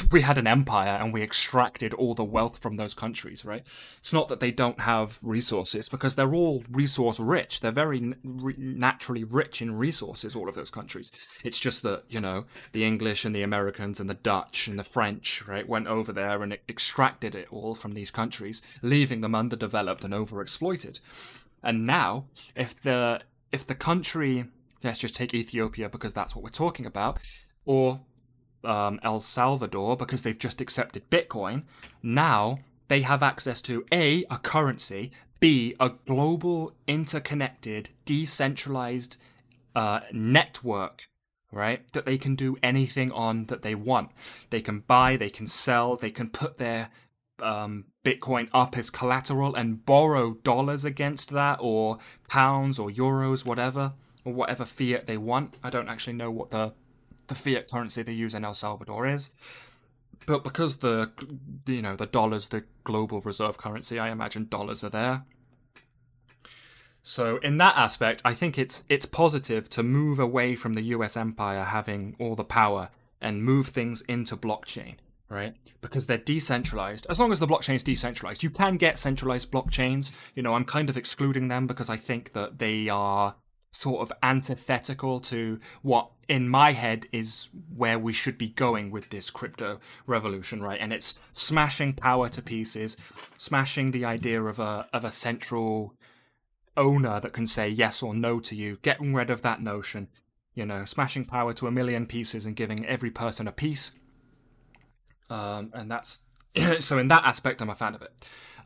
we 0.10 0.20
had 0.20 0.38
an 0.38 0.46
empire 0.46 0.98
and 1.00 1.12
we 1.12 1.22
extracted 1.22 1.94
all 1.94 2.14
the 2.14 2.24
wealth 2.24 2.58
from 2.58 2.76
those 2.76 2.94
countries, 2.94 3.44
right? 3.44 3.64
It's 3.98 4.12
not 4.12 4.28
that 4.28 4.40
they 4.40 4.50
don't 4.50 4.80
have 4.80 5.18
resources 5.22 5.88
because 5.88 6.14
they're 6.14 6.34
all 6.34 6.64
resource 6.70 7.18
rich. 7.20 7.60
They're 7.60 7.70
very 7.70 8.14
re- 8.24 8.54
naturally 8.56 9.24
rich 9.24 9.60
in 9.62 9.76
resources, 9.76 10.36
all 10.36 10.48
of 10.48 10.54
those 10.54 10.70
countries. 10.70 11.10
It's 11.44 11.60
just 11.60 11.82
that, 11.82 12.04
you 12.08 12.20
know, 12.20 12.44
the 12.72 12.84
English 12.84 13.24
and 13.24 13.34
the 13.34 13.42
Americans 13.42 14.00
and 14.00 14.08
the 14.08 14.14
Dutch 14.14 14.68
and 14.68 14.78
the 14.78 14.84
French, 14.84 15.46
right, 15.46 15.68
went 15.68 15.86
over 15.86 16.12
there 16.12 16.42
and 16.42 16.56
extracted 16.68 17.34
it 17.34 17.48
all 17.50 17.74
from 17.74 17.92
these 17.92 18.10
countries, 18.10 18.62
leaving 18.82 19.20
them 19.20 19.34
underdeveloped 19.34 20.04
and 20.04 20.14
overexploited. 20.14 21.00
And 21.62 21.86
now, 21.86 22.26
if 22.56 22.80
the 22.80 23.22
if 23.52 23.66
the 23.66 23.74
country, 23.74 24.46
let's 24.82 24.98
just 24.98 25.14
take 25.14 25.34
Ethiopia 25.34 25.88
because 25.88 26.12
that's 26.12 26.34
what 26.34 26.42
we're 26.42 26.50
talking 26.50 26.86
about, 26.86 27.18
or 27.64 28.00
um, 28.64 29.00
El 29.02 29.20
Salvador 29.20 29.96
because 29.96 30.22
they've 30.22 30.38
just 30.38 30.60
accepted 30.60 31.08
Bitcoin. 31.10 31.64
Now 32.02 32.58
they 32.88 33.02
have 33.02 33.22
access 33.22 33.62
to 33.62 33.84
A, 33.92 34.24
a 34.30 34.38
currency, 34.38 35.12
B, 35.40 35.74
a 35.80 35.90
global, 36.06 36.74
interconnected, 36.86 37.90
decentralized 38.04 39.16
uh, 39.74 40.00
network, 40.12 41.02
right? 41.50 41.90
That 41.92 42.06
they 42.06 42.18
can 42.18 42.34
do 42.34 42.56
anything 42.62 43.10
on 43.12 43.46
that 43.46 43.62
they 43.62 43.74
want. 43.74 44.10
They 44.50 44.60
can 44.60 44.80
buy, 44.80 45.16
they 45.16 45.30
can 45.30 45.46
sell, 45.46 45.96
they 45.96 46.10
can 46.10 46.28
put 46.28 46.58
their 46.58 46.90
um, 47.42 47.86
Bitcoin 48.04 48.48
up 48.52 48.76
as 48.78 48.90
collateral 48.90 49.54
and 49.54 49.84
borrow 49.84 50.34
dollars 50.34 50.84
against 50.84 51.30
that, 51.30 51.58
or 51.60 51.98
pounds, 52.28 52.78
or 52.78 52.90
euros, 52.90 53.44
whatever, 53.44 53.94
or 54.24 54.32
whatever 54.32 54.64
fiat 54.64 55.06
they 55.06 55.16
want. 55.16 55.56
I 55.62 55.70
don't 55.70 55.88
actually 55.88 56.14
know 56.14 56.30
what 56.30 56.50
the 56.50 56.72
the 57.28 57.34
fiat 57.34 57.70
currency 57.70 58.02
they 58.02 58.12
use 58.12 58.34
in 58.34 58.44
El 58.44 58.54
Salvador 58.54 59.06
is. 59.06 59.30
But 60.26 60.44
because 60.44 60.78
the 60.78 61.10
you 61.66 61.82
know 61.82 61.96
the 61.96 62.06
dollar's 62.06 62.48
the 62.48 62.64
global 62.84 63.20
reserve 63.20 63.58
currency, 63.58 63.98
I 63.98 64.10
imagine 64.10 64.46
dollars 64.48 64.84
are 64.84 64.90
there. 64.90 65.24
So 67.02 67.38
in 67.38 67.58
that 67.58 67.76
aspect, 67.76 68.22
I 68.24 68.34
think 68.34 68.58
it's 68.58 68.84
it's 68.88 69.06
positive 69.06 69.68
to 69.70 69.82
move 69.82 70.18
away 70.18 70.54
from 70.54 70.74
the 70.74 70.82
US 70.82 71.16
empire 71.16 71.64
having 71.64 72.14
all 72.20 72.36
the 72.36 72.44
power 72.44 72.90
and 73.20 73.44
move 73.44 73.68
things 73.68 74.02
into 74.02 74.36
blockchain, 74.36 74.96
right? 75.32 75.54
Because 75.80 76.06
they're 76.06 76.18
decentralized. 76.18 77.06
As 77.08 77.18
long 77.18 77.32
as 77.32 77.40
the 77.40 77.46
blockchain 77.46 77.74
is 77.74 77.82
decentralized, 77.82 78.42
you 78.42 78.50
can 78.50 78.76
get 78.76 78.98
centralized 78.98 79.50
blockchains. 79.50 80.12
You 80.34 80.42
know, 80.42 80.54
I'm 80.54 80.64
kind 80.64 80.90
of 80.90 80.96
excluding 80.96 81.48
them 81.48 81.66
because 81.66 81.88
I 81.90 81.96
think 81.96 82.32
that 82.34 82.58
they 82.58 82.88
are 82.88 83.34
sort 83.72 84.02
of 84.02 84.12
antithetical 84.22 85.18
to 85.18 85.58
what 85.80 86.10
in 86.28 86.46
my 86.48 86.72
head 86.72 87.06
is 87.10 87.48
where 87.74 87.98
we 87.98 88.12
should 88.12 88.36
be 88.36 88.48
going 88.48 88.90
with 88.90 89.08
this 89.08 89.30
crypto 89.30 89.80
revolution 90.06 90.62
right 90.62 90.78
and 90.78 90.92
it's 90.92 91.18
smashing 91.32 91.94
power 91.94 92.28
to 92.28 92.42
pieces 92.42 92.98
smashing 93.38 93.90
the 93.90 94.04
idea 94.04 94.42
of 94.42 94.58
a 94.58 94.86
of 94.92 95.06
a 95.06 95.10
central 95.10 95.94
owner 96.76 97.18
that 97.18 97.32
can 97.32 97.46
say 97.46 97.66
yes 97.66 98.02
or 98.02 98.14
no 98.14 98.38
to 98.38 98.54
you 98.54 98.78
getting 98.82 99.14
rid 99.14 99.30
of 99.30 99.40
that 99.40 99.62
notion 99.62 100.06
you 100.54 100.66
know 100.66 100.84
smashing 100.84 101.24
power 101.24 101.54
to 101.54 101.66
a 101.66 101.72
million 101.72 102.06
pieces 102.06 102.44
and 102.44 102.56
giving 102.56 102.84
every 102.84 103.10
person 103.10 103.48
a 103.48 103.52
piece 103.52 103.92
um, 105.32 105.70
and 105.74 105.90
that's 105.90 106.20
so 106.80 106.98
in 106.98 107.08
that 107.08 107.24
aspect, 107.24 107.60
I'm 107.60 107.70
a 107.70 107.74
fan 107.74 107.94
of 107.94 108.02
it. 108.02 108.12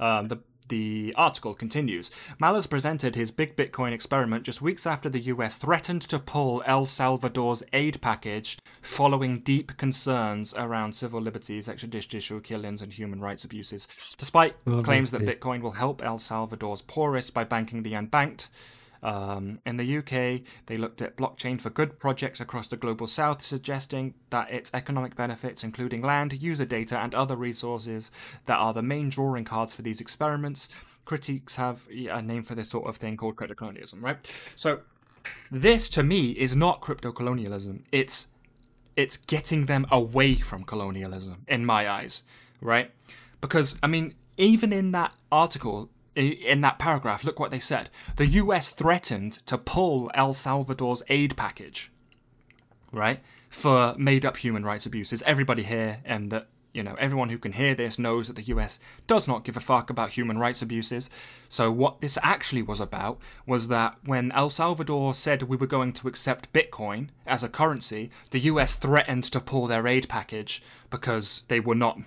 Um, 0.00 0.28
the 0.28 0.38
the 0.68 1.14
article 1.16 1.54
continues. 1.54 2.10
Mallers 2.40 2.68
presented 2.68 3.14
his 3.14 3.30
big 3.30 3.54
Bitcoin 3.54 3.92
experiment 3.92 4.42
just 4.42 4.60
weeks 4.60 4.84
after 4.84 5.08
the 5.08 5.20
US 5.20 5.56
threatened 5.58 6.02
to 6.02 6.18
pull 6.18 6.60
El 6.66 6.86
Salvador's 6.86 7.62
aid 7.72 8.00
package 8.00 8.58
following 8.82 9.38
deep 9.38 9.76
concerns 9.76 10.54
around 10.54 10.94
civil 10.94 11.20
liberties, 11.20 11.68
extrajudicial 11.68 12.42
killings, 12.42 12.82
and 12.82 12.92
human 12.92 13.20
rights 13.20 13.44
abuses. 13.44 13.86
Despite 14.18 14.56
claims 14.82 15.12
that 15.12 15.22
Bitcoin 15.22 15.60
will 15.60 15.72
help 15.72 16.02
El 16.02 16.18
Salvador's 16.18 16.82
poorest 16.82 17.32
by 17.32 17.44
banking 17.44 17.84
the 17.84 17.92
unbanked, 17.92 18.48
um, 19.06 19.60
in 19.64 19.76
the 19.76 19.98
UK, 19.98 20.42
they 20.66 20.76
looked 20.76 21.00
at 21.00 21.16
blockchain 21.16 21.60
for 21.60 21.70
good 21.70 22.00
projects 22.00 22.40
across 22.40 22.66
the 22.66 22.76
global 22.76 23.06
south, 23.06 23.40
suggesting 23.40 24.14
that 24.30 24.50
its 24.50 24.72
economic 24.74 25.14
benefits, 25.14 25.62
including 25.62 26.02
land, 26.02 26.42
user 26.42 26.64
data, 26.64 26.98
and 26.98 27.14
other 27.14 27.36
resources 27.36 28.10
that 28.46 28.58
are 28.58 28.74
the 28.74 28.82
main 28.82 29.08
drawing 29.08 29.44
cards 29.44 29.72
for 29.72 29.82
these 29.82 30.00
experiments. 30.00 30.68
Critiques 31.04 31.54
have 31.54 31.86
a 31.88 32.20
name 32.20 32.42
for 32.42 32.56
this 32.56 32.68
sort 32.68 32.88
of 32.88 32.96
thing 32.96 33.16
called 33.16 33.36
crypto 33.36 33.54
colonialism, 33.54 34.04
right? 34.04 34.18
So, 34.56 34.80
this 35.52 35.88
to 35.90 36.02
me 36.02 36.30
is 36.32 36.56
not 36.56 36.80
crypto 36.80 37.12
colonialism. 37.12 37.84
It's 37.92 38.28
it's 38.96 39.16
getting 39.16 39.66
them 39.66 39.86
away 39.92 40.34
from 40.34 40.64
colonialism 40.64 41.44
in 41.46 41.64
my 41.64 41.88
eyes, 41.88 42.24
right? 42.60 42.90
Because 43.40 43.78
I 43.84 43.86
mean, 43.86 44.14
even 44.36 44.72
in 44.72 44.90
that 44.92 45.12
article, 45.30 45.90
in 46.16 46.62
that 46.62 46.78
paragraph, 46.78 47.24
look 47.24 47.38
what 47.38 47.50
they 47.50 47.60
said. 47.60 47.90
The 48.16 48.26
US 48.26 48.70
threatened 48.70 49.34
to 49.46 49.58
pull 49.58 50.10
El 50.14 50.34
Salvador's 50.34 51.02
aid 51.08 51.36
package, 51.36 51.92
right? 52.92 53.20
For 53.50 53.94
made 53.98 54.24
up 54.24 54.38
human 54.38 54.64
rights 54.64 54.86
abuses. 54.86 55.22
Everybody 55.22 55.62
here 55.62 56.00
and 56.04 56.30
that 56.30 56.48
you 56.76 56.82
know, 56.82 56.94
everyone 56.98 57.30
who 57.30 57.38
can 57.38 57.52
hear 57.52 57.74
this 57.74 57.98
knows 57.98 58.26
that 58.26 58.36
the 58.36 58.54
US 58.54 58.78
does 59.06 59.26
not 59.26 59.44
give 59.44 59.56
a 59.56 59.60
fuck 59.60 59.88
about 59.88 60.12
human 60.12 60.36
rights 60.36 60.60
abuses. 60.60 61.08
So, 61.48 61.72
what 61.72 62.02
this 62.02 62.18
actually 62.22 62.60
was 62.60 62.80
about 62.80 63.18
was 63.46 63.68
that 63.68 63.96
when 64.04 64.30
El 64.32 64.50
Salvador 64.50 65.14
said 65.14 65.44
we 65.44 65.56
were 65.56 65.66
going 65.66 65.94
to 65.94 66.06
accept 66.06 66.52
Bitcoin 66.52 67.08
as 67.26 67.42
a 67.42 67.48
currency, 67.48 68.10
the 68.30 68.40
US 68.40 68.74
threatened 68.74 69.24
to 69.24 69.40
pull 69.40 69.66
their 69.66 69.86
aid 69.86 70.06
package 70.06 70.62
because 70.90 71.44
they 71.48 71.60
were 71.60 71.74
not 71.74 71.98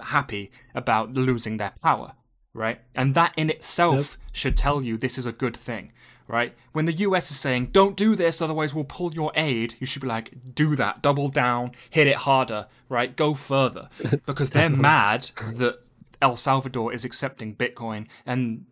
happy 0.00 0.50
about 0.74 1.12
losing 1.12 1.58
their 1.58 1.74
power, 1.80 2.14
right? 2.56 2.80
And 2.94 3.14
that 3.14 3.32
in 3.36 3.50
itself 3.50 4.18
should 4.32 4.56
tell 4.56 4.82
you 4.82 4.96
this 4.96 5.18
is 5.18 5.26
a 5.26 5.32
good 5.32 5.56
thing, 5.56 5.92
right? 6.26 6.54
When 6.72 6.86
the 6.86 6.92
US 6.92 7.30
is 7.30 7.38
saying, 7.38 7.66
don't 7.66 7.96
do 7.96 8.16
this, 8.16 8.40
otherwise 8.40 8.74
we'll 8.74 8.84
pull 8.84 9.12
your 9.12 9.30
aid, 9.34 9.74
you 9.78 9.86
should 9.86 10.02
be 10.02 10.08
like, 10.08 10.32
do 10.54 10.74
that, 10.76 11.02
double 11.02 11.28
down, 11.28 11.72
hit 11.90 12.06
it 12.06 12.16
harder, 12.16 12.66
right? 12.88 13.14
Go 13.14 13.34
further. 13.34 13.88
Because 14.26 14.50
they're 14.50 14.70
mad 14.70 15.30
that 15.54 15.80
El 16.20 16.36
Salvador 16.36 16.92
is 16.92 17.04
accepting 17.04 17.54
Bitcoin, 17.54 18.06
and 18.24 18.64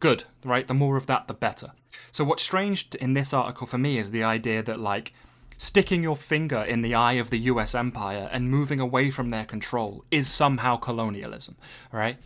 good, 0.00 0.24
right? 0.44 0.66
The 0.66 0.74
more 0.74 0.96
of 0.96 1.06
that, 1.06 1.28
the 1.28 1.34
better. 1.34 1.72
So, 2.10 2.24
what's 2.24 2.42
strange 2.42 2.94
in 2.96 3.14
this 3.14 3.32
article 3.32 3.66
for 3.66 3.78
me 3.78 3.98
is 3.98 4.10
the 4.10 4.24
idea 4.24 4.62
that, 4.64 4.80
like, 4.80 5.12
sticking 5.56 6.02
your 6.02 6.16
finger 6.16 6.62
in 6.62 6.82
the 6.82 6.94
eye 6.94 7.14
of 7.14 7.30
the 7.30 7.38
US 7.38 7.74
empire 7.74 8.28
and 8.32 8.50
moving 8.50 8.80
away 8.80 9.10
from 9.10 9.28
their 9.28 9.44
control 9.44 10.04
is 10.10 10.28
somehow 10.28 10.76
colonialism, 10.76 11.56
right? 11.92 12.18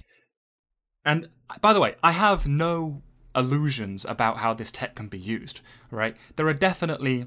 And 1.05 1.29
uh, 1.51 1.55
by 1.61 1.73
the 1.73 1.81
way, 1.81 1.97
I 2.03 2.13
have 2.13 2.47
no 2.47 3.03
illusions 3.35 4.05
about 4.05 4.39
how 4.39 4.55
this 4.55 4.71
tech 4.71 4.95
can 4.95 5.09
be 5.09 5.19
used, 5.19 5.61
right? 5.91 6.17
There 6.37 6.47
are 6.49 6.55
definitely 6.55 7.27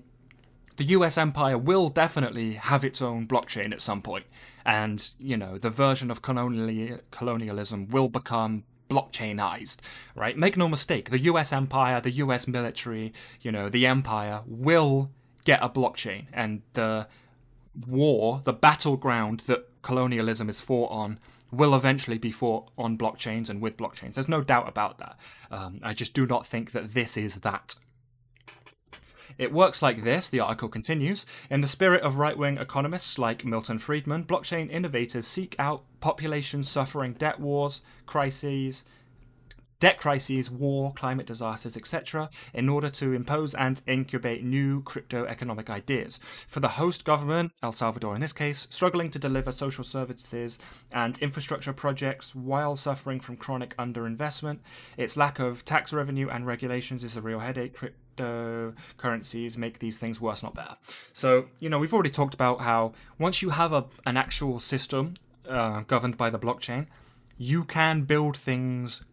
the 0.77 0.83
US 0.85 1.17
empire 1.17 1.57
will 1.57 1.89
definitely 1.89 2.53
have 2.53 2.83
its 2.83 3.01
own 3.01 3.27
blockchain 3.27 3.71
at 3.71 3.81
some 3.81 4.01
point, 4.01 4.25
and 4.65 5.09
you 5.17 5.37
know 5.37 5.57
the 5.57 5.69
version 5.69 6.11
of 6.11 6.21
colonial 6.21 6.99
colonialism 7.11 7.87
will 7.89 8.09
become 8.09 8.65
blockchainized, 8.89 9.79
right? 10.15 10.37
Make 10.37 10.57
no 10.57 10.67
mistake, 10.67 11.09
the 11.09 11.19
US 11.19 11.51
empire, 11.51 12.01
the 12.01 12.11
US 12.11 12.47
military, 12.47 13.13
you 13.41 13.51
know, 13.51 13.69
the 13.69 13.87
empire 13.87 14.41
will 14.45 15.11
get 15.43 15.59
a 15.63 15.69
blockchain, 15.69 16.25
and 16.33 16.61
the 16.73 17.07
war, 17.87 18.41
the 18.43 18.53
battleground 18.53 19.41
that 19.41 19.67
colonialism 19.81 20.49
is 20.49 20.59
fought 20.59 20.91
on, 20.91 21.19
will 21.57 21.75
eventually 21.75 22.17
be 22.17 22.31
fought 22.31 22.69
on 22.77 22.97
blockchains 22.97 23.49
and 23.49 23.61
with 23.61 23.77
blockchains. 23.77 24.15
There's 24.15 24.29
no 24.29 24.41
doubt 24.41 24.67
about 24.67 24.97
that. 24.99 25.17
Um, 25.51 25.79
I 25.83 25.93
just 25.93 26.13
do 26.13 26.25
not 26.25 26.45
think 26.45 26.71
that 26.71 26.93
this 26.93 27.17
is 27.17 27.37
that. 27.37 27.75
It 29.37 29.51
works 29.51 29.81
like 29.81 30.03
this, 30.03 30.29
the 30.29 30.39
article 30.39 30.69
continues. 30.69 31.25
In 31.49 31.61
the 31.61 31.67
spirit 31.67 32.03
of 32.03 32.17
right 32.17 32.37
wing 32.37 32.57
economists 32.57 33.19
like 33.19 33.43
Milton 33.43 33.79
Friedman, 33.79 34.23
blockchain 34.23 34.71
innovators 34.71 35.27
seek 35.27 35.55
out 35.59 35.83
populations 35.99 36.69
suffering 36.69 37.13
debt 37.13 37.39
wars, 37.39 37.81
crises, 38.05 38.85
debt 39.85 39.99
crises, 39.99 40.49
war, 40.49 40.91
climate 40.93 41.27
disasters, 41.27 41.77
etc., 41.77 42.27
in 42.55 42.67
order 42.67 42.89
to 42.89 43.13
impose 43.13 43.53
and 43.53 43.83
incubate 43.85 44.43
new 44.43 44.81
crypto 44.81 45.25
economic 45.25 45.69
ideas. 45.69 46.19
For 46.47 46.59
the 46.59 46.69
host 46.69 47.05
government, 47.05 47.51
El 47.61 47.71
Salvador 47.71 48.15
in 48.15 48.21
this 48.21 48.33
case, 48.33 48.65
struggling 48.71 49.11
to 49.11 49.19
deliver 49.19 49.51
social 49.51 49.83
services 49.83 50.57
and 50.91 51.19
infrastructure 51.19 51.71
projects 51.71 52.33
while 52.33 52.75
suffering 52.75 53.19
from 53.19 53.37
chronic 53.37 53.77
underinvestment, 53.77 54.57
its 54.97 55.17
lack 55.17 55.37
of 55.37 55.63
tax 55.65 55.93
revenue 55.93 56.29
and 56.29 56.47
regulations 56.47 57.03
is 57.03 57.15
a 57.15 57.21
real 57.21 57.41
headache. 57.41 57.77
Cryptocurrencies 57.77 59.55
make 59.55 59.77
these 59.77 59.99
things 59.99 60.19
worse, 60.19 60.41
not 60.41 60.55
better. 60.55 60.77
So, 61.13 61.45
you 61.59 61.69
know, 61.69 61.77
we've 61.77 61.93
already 61.93 62.09
talked 62.09 62.33
about 62.33 62.61
how 62.61 62.93
once 63.19 63.43
you 63.43 63.51
have 63.51 63.71
a, 63.71 63.85
an 64.07 64.17
actual 64.17 64.57
system 64.57 65.13
uh, 65.47 65.81
governed 65.81 66.17
by 66.17 66.31
the 66.31 66.39
blockchain, 66.39 66.87
you 67.37 67.65
can 67.65 68.01
build 68.01 68.35
things 68.35 69.03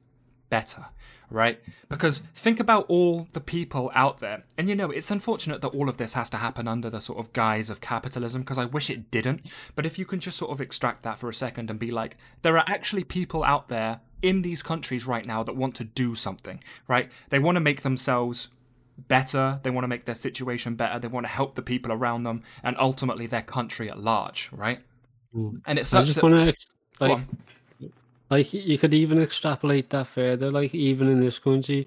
better, 0.53 0.85
right? 1.31 1.59
Because 1.89 2.19
think 2.35 2.61
about 2.61 2.85
all 2.89 3.27
the 3.33 3.41
people 3.41 3.91
out 3.95 4.19
there. 4.19 4.45
And 4.59 4.69
you 4.69 4.77
know, 4.77 4.91
it's 4.91 5.11
unfortunate 5.11 5.63
that 5.63 5.69
all 5.69 5.89
of 5.89 5.97
this 5.97 6.13
has 6.13 6.29
to 6.29 6.37
happen 6.37 6.69
under 6.69 6.91
the 6.91 7.01
sort 7.01 7.19
of 7.19 7.33
guise 7.33 7.71
of 7.71 7.81
capitalism, 7.81 8.43
because 8.43 8.59
I 8.59 8.67
wish 8.67 8.91
it 8.91 9.11
didn't. 9.11 9.41
But 9.75 9.87
if 9.87 9.99
you 9.99 10.05
can 10.05 10.21
just 10.21 10.37
sort 10.37 10.51
of 10.51 10.61
extract 10.61 11.05
that 11.05 11.19
for 11.19 11.31
a 11.31 11.35
second 11.35 11.71
and 11.71 11.79
be 11.79 11.91
like, 11.91 12.19
there 12.43 12.59
are 12.59 12.65
actually 12.67 13.03
people 13.03 13.43
out 13.43 13.69
there 13.69 14.01
in 14.21 14.43
these 14.43 14.63
countries 14.63 15.07
right 15.07 15.25
now 15.25 15.43
that 15.43 15.57
want 15.57 15.75
to 15.77 15.85
do 15.85 16.15
something, 16.15 16.63
right? 16.87 17.11
They 17.31 17.39
want 17.39 17.57
to 17.57 17.61
make 17.61 17.81
themselves 17.81 18.49
better, 19.09 19.59
they 19.63 19.71
want 19.71 19.85
to 19.85 19.89
make 19.89 20.05
their 20.05 20.15
situation 20.15 20.75
better, 20.75 20.99
they 20.99 21.09
want 21.09 21.25
to 21.25 21.33
help 21.33 21.55
the 21.55 21.63
people 21.63 21.93
around 21.93 22.25
them, 22.25 22.43
and 22.63 22.77
ultimately 22.79 23.27
their 23.27 23.41
country 23.41 23.91
at 23.91 23.99
large, 23.99 24.51
right? 24.53 24.81
Mm. 25.35 25.63
And 25.65 25.79
it's 25.79 25.95
I 25.95 26.01
such 26.01 26.07
just 26.09 26.21
that. 26.21 26.25
want 26.25 26.57
to 27.01 27.09
like. 27.09 27.19
Like 28.33 28.55
you 28.55 28.79
could 28.79 28.95
even 28.95 29.21
extrapolate 29.21 29.91
that 29.91 30.07
further. 30.07 30.51
Like 30.51 30.75
even 30.75 31.07
in 31.09 31.21
this 31.21 31.39
country, 31.39 31.87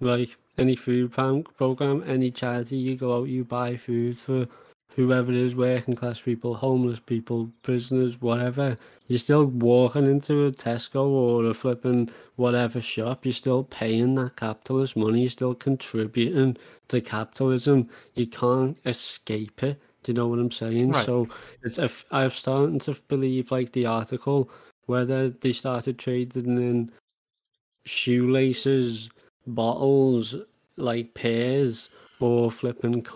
like 0.00 0.36
any 0.58 0.76
food 0.76 1.10
pro- 1.10 1.42
program, 1.42 2.04
any 2.06 2.30
charity, 2.30 2.76
you 2.76 2.96
go 2.96 3.16
out, 3.16 3.28
you 3.28 3.44
buy 3.44 3.76
food 3.76 4.18
for 4.18 4.46
whoever 4.94 5.32
it 5.32 5.38
is, 5.38 5.56
working 5.56 5.94
class 5.94 6.20
people, 6.20 6.54
homeless 6.54 7.00
people, 7.00 7.50
prisoners, 7.62 8.20
whatever. 8.20 8.76
You're 9.08 9.18
still 9.18 9.46
walking 9.46 10.04
into 10.04 10.46
a 10.46 10.52
Tesco 10.52 11.06
or 11.06 11.46
a 11.46 11.54
flipping 11.54 12.10
whatever 12.36 12.82
shop. 12.82 13.24
You're 13.24 13.32
still 13.32 13.64
paying 13.64 14.16
that 14.16 14.36
capitalist 14.36 14.98
money. 14.98 15.22
You're 15.22 15.30
still 15.30 15.54
contributing 15.54 16.58
to 16.88 17.00
capitalism. 17.00 17.88
You 18.16 18.26
can't 18.26 18.76
escape 18.84 19.62
it. 19.62 19.80
Do 20.02 20.12
you 20.12 20.16
know 20.16 20.28
what 20.28 20.40
I'm 20.40 20.50
saying? 20.50 20.92
Right. 20.92 21.06
So 21.06 21.26
it's 21.62 21.78
if 21.78 22.04
I'm 22.10 22.28
starting 22.28 22.80
to 22.80 22.94
believe 23.08 23.50
like 23.50 23.72
the 23.72 23.86
article 23.86 24.50
whether 24.86 25.30
they 25.30 25.52
started 25.52 25.98
trading 25.98 26.56
in 26.56 26.92
shoelaces, 27.84 29.10
bottles, 29.46 30.34
like 30.76 31.14
pears, 31.14 31.90
or 32.20 32.50
flipping 32.50 33.06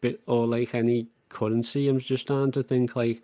bit 0.00 0.20
or 0.26 0.46
like 0.46 0.74
any 0.74 1.06
currency. 1.28 1.88
I'm 1.88 1.98
just 1.98 2.22
starting 2.22 2.52
to 2.52 2.62
think 2.62 2.96
like 2.96 3.22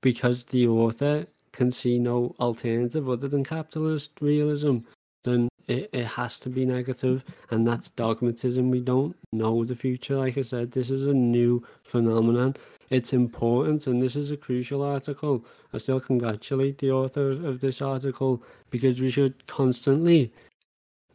because 0.00 0.44
the 0.44 0.68
author 0.68 1.26
can 1.52 1.72
see 1.72 1.98
no 1.98 2.34
alternative 2.40 3.08
other 3.08 3.28
than 3.28 3.42
capitalist 3.42 4.12
realism, 4.20 4.78
then 5.24 5.48
it, 5.66 5.90
it 5.92 6.06
has 6.06 6.38
to 6.40 6.48
be 6.48 6.64
negative, 6.64 7.24
and 7.50 7.66
that's 7.66 7.90
dogmatism. 7.90 8.70
We 8.70 8.80
don't 8.80 9.16
know 9.32 9.64
the 9.64 9.74
future. 9.74 10.16
Like 10.16 10.38
I 10.38 10.42
said, 10.42 10.70
this 10.70 10.90
is 10.90 11.06
a 11.06 11.14
new 11.14 11.64
phenomenon. 11.82 12.54
It's 12.90 13.12
important, 13.12 13.86
and 13.86 14.00
this 14.02 14.16
is 14.16 14.30
a 14.30 14.36
crucial 14.36 14.82
article. 14.82 15.44
I 15.72 15.78
still 15.78 16.00
congratulate 16.00 16.78
the 16.78 16.90
author 16.90 17.30
of 17.30 17.60
this 17.60 17.82
article 17.82 18.42
because 18.70 19.00
we 19.00 19.10
should 19.10 19.46
constantly 19.46 20.32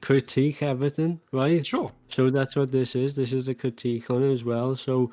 critique 0.02 0.62
everything, 0.62 1.20
right? 1.32 1.66
Sure. 1.66 1.92
So 2.10 2.30
that's 2.30 2.56
what 2.56 2.72
this 2.72 2.96
is. 2.96 3.16
This 3.16 3.34
is 3.34 3.48
a 3.48 3.56
critique 3.56 4.10
on 4.12 4.22
it 4.22 4.32
as 4.32 4.44
well. 4.44 4.76
So 4.76 5.12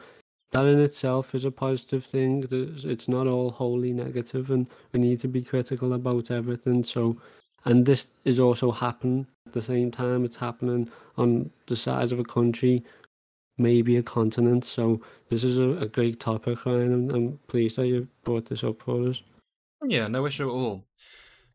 that 0.51 0.67
in 0.67 0.81
itself 0.81 1.35
is 1.35 1.45
a 1.45 1.51
positive 1.51 2.05
thing. 2.05 2.45
It's 2.51 3.09
not 3.09 3.27
all 3.27 3.51
wholly 3.51 3.93
negative, 3.93 4.51
and 4.51 4.67
we 4.93 5.01
need 5.01 5.21
to 5.21 5.29
be 5.29 5.43
critical 5.43 5.95
about 5.95 6.31
everything. 6.31 6.83
So, 6.85 7.17
and 7.65 7.87
this 7.87 8.09
is 8.25 8.41
also 8.41 8.73
happening 8.73 9.27
at 9.47 9.53
the 9.53 9.63
same 9.63 9.91
time. 9.91 10.25
It's 10.25 10.37
happening 10.37 10.91
on 11.17 11.51
the 11.67 11.77
size 11.77 12.11
of 12.11 12.19
a 12.19 12.25
country, 12.25 12.85
maybe 13.61 13.97
a 13.97 14.03
continent. 14.03 14.65
So 14.65 15.01
this 15.29 15.45
is 15.45 15.59
a, 15.59 15.71
a 15.79 15.87
great 15.87 16.19
topic, 16.19 16.65
Ryan. 16.67 16.93
I'm, 16.93 17.11
I'm 17.11 17.39
pleased 17.47 17.77
that 17.77 17.87
you 17.87 18.09
brought 18.25 18.47
this 18.47 18.65
up 18.65 18.83
for 18.83 19.09
us. 19.09 19.23
Yeah, 19.87 20.09
no 20.09 20.27
issue 20.27 20.49
at 20.49 20.53
all. 20.53 20.85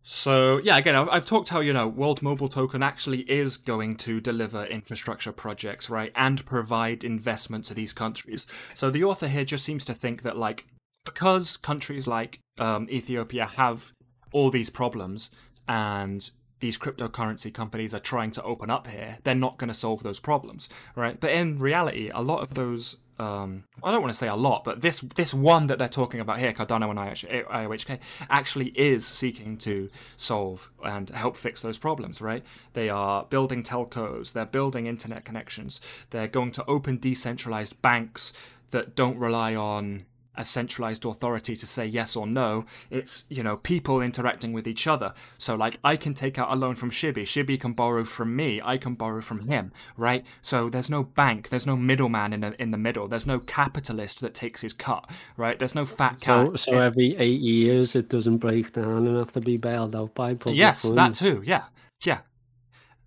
So 0.08 0.60
yeah, 0.64 0.78
again, 0.78 0.96
I've, 0.96 1.10
I've 1.10 1.26
talked 1.26 1.50
how 1.50 1.62
you 1.62 1.74
know 1.74 1.88
World 1.88 2.22
Mobile 2.22 2.48
Token 2.48 2.84
actually 2.84 3.22
is 3.22 3.58
going 3.58 3.96
to 3.98 4.22
deliver 4.22 4.66
infrastructure 4.66 5.32
projects, 5.32 5.90
right, 5.90 6.12
and 6.16 6.46
provide 6.46 7.04
investment 7.04 7.66
to 7.66 7.74
these 7.74 7.92
countries. 7.92 8.46
So 8.76 8.92
the 8.92 9.04
author 9.04 9.28
here 9.28 9.46
just 9.46 9.66
seems 9.66 9.84
to 9.86 9.96
think 9.96 10.22
that 10.22 10.38
like 10.38 10.68
because 11.06 11.58
countries 11.58 12.06
like 12.06 12.40
um, 12.60 12.88
Ethiopia 12.90 13.48
have 13.48 13.94
all 14.32 14.52
these 14.52 14.70
problems 14.70 15.32
and 15.68 16.30
these 16.60 16.78
cryptocurrency 16.78 17.54
companies 17.54 17.94
are 17.94 18.00
trying 18.00 18.32
to 18.32 18.44
open 18.44 18.70
up 18.70 18.88
here, 18.88 19.18
they're 19.24 19.36
not 19.36 19.58
going 19.58 19.68
to 19.68 19.74
solve 19.74 20.04
those 20.04 20.20
problems, 20.20 20.70
right? 20.96 21.20
But 21.20 21.32
in 21.32 21.60
reality, 21.60 22.12
a 22.14 22.22
lot 22.22 22.42
of 22.42 22.54
those 22.54 22.98
um, 23.18 23.64
I 23.82 23.92
don't 23.92 24.02
want 24.02 24.14
to 24.14 24.18
say 24.18 24.28
a 24.28 24.36
lot, 24.36 24.66
but 24.66 24.82
this 24.82 25.00
this 25.00 25.34
one 25.34 25.68
that 25.68 25.80
they're 25.80 25.88
talking 25.88 26.20
about 26.20 26.40
here, 26.40 26.52
Cardano 26.52 26.90
and 26.90 27.00
IOHK, 27.00 28.00
actually 28.30 28.68
is 28.76 29.06
seeking 29.06 29.58
to 29.60 29.90
solve 30.18 30.70
and 30.84 31.10
help 31.10 31.38
fix 31.38 31.62
those 31.62 31.78
problems, 31.78 32.22
right? 32.22 32.44
They 32.74 32.90
are 32.90 33.24
building 33.24 33.64
telcos, 33.64 34.34
they're 34.34 34.46
building 34.46 34.86
internet 34.86 35.24
connections, 35.24 35.80
they're 36.10 36.28
going 36.28 36.52
to 36.54 36.66
open 36.66 36.98
decentralized 36.98 37.82
banks 37.82 38.34
that 38.72 38.96
don't 38.96 39.18
rely 39.18 39.56
on 39.56 40.06
a 40.38 40.46
centralized 40.46 41.06
authority 41.06 41.56
to 41.56 41.68
say 41.68 41.86
yes 41.86 42.16
or 42.16 42.28
no. 42.28 42.66
It's, 42.90 43.24
you 43.30 43.44
know, 43.44 43.58
people 43.58 44.02
interacting 44.02 44.54
with 44.54 44.68
each 44.68 44.88
other. 44.88 45.14
So, 45.38 45.56
like, 45.56 45.78
I 45.84 45.96
can 45.96 46.14
take 46.14 46.38
out 46.38 46.52
a 46.52 46.56
loan 46.56 46.76
from 46.76 46.92
Shibi. 46.92 47.24
Shibi 47.24 47.60
can 47.60 47.74
borrow 47.74 48.04
from 48.04 48.36
me. 48.36 48.60
I 48.64 48.78
can 48.78 48.96
borrow 48.96 49.22
from 49.22 49.48
him, 49.48 49.72
right? 49.98 50.26
So 50.42 50.70
there's 50.70 50.90
no 50.90 51.04
bank. 51.04 51.50
There's 51.50 51.68
no 51.68 51.76
middleman 51.76 52.34
in 52.34 52.42
the, 52.42 52.62
in 52.62 52.72
the 52.72 52.78
middle. 52.78 53.08
There's 53.08 53.28
no 53.28 53.40
capitalist 53.40 54.22
that 54.22 54.34
takes 54.34 54.62
his 54.62 54.74
cut, 54.74 55.10
right? 55.38 55.58
There's 55.58 55.76
no 55.76 55.86
fat 55.86 56.20
cat. 56.20 56.48
So, 56.48 56.56
so 56.56 56.80
every 56.80 57.16
eight 57.18 57.42
years 57.42 57.96
it 57.96 58.10
doesn't 58.10 58.38
break 58.38 58.74
down 58.74 59.08
and 59.08 59.18
have 59.18 59.32
to 59.34 59.42
be 59.42 59.58
bailed 59.58 59.96
out 59.96 60.16
by 60.16 60.34
public 60.34 60.58
Yes, 60.58 60.82
funds. 60.84 60.96
that 60.96 61.26
too. 61.26 61.42
Yeah. 61.46 61.64
Yeah. 62.06 62.20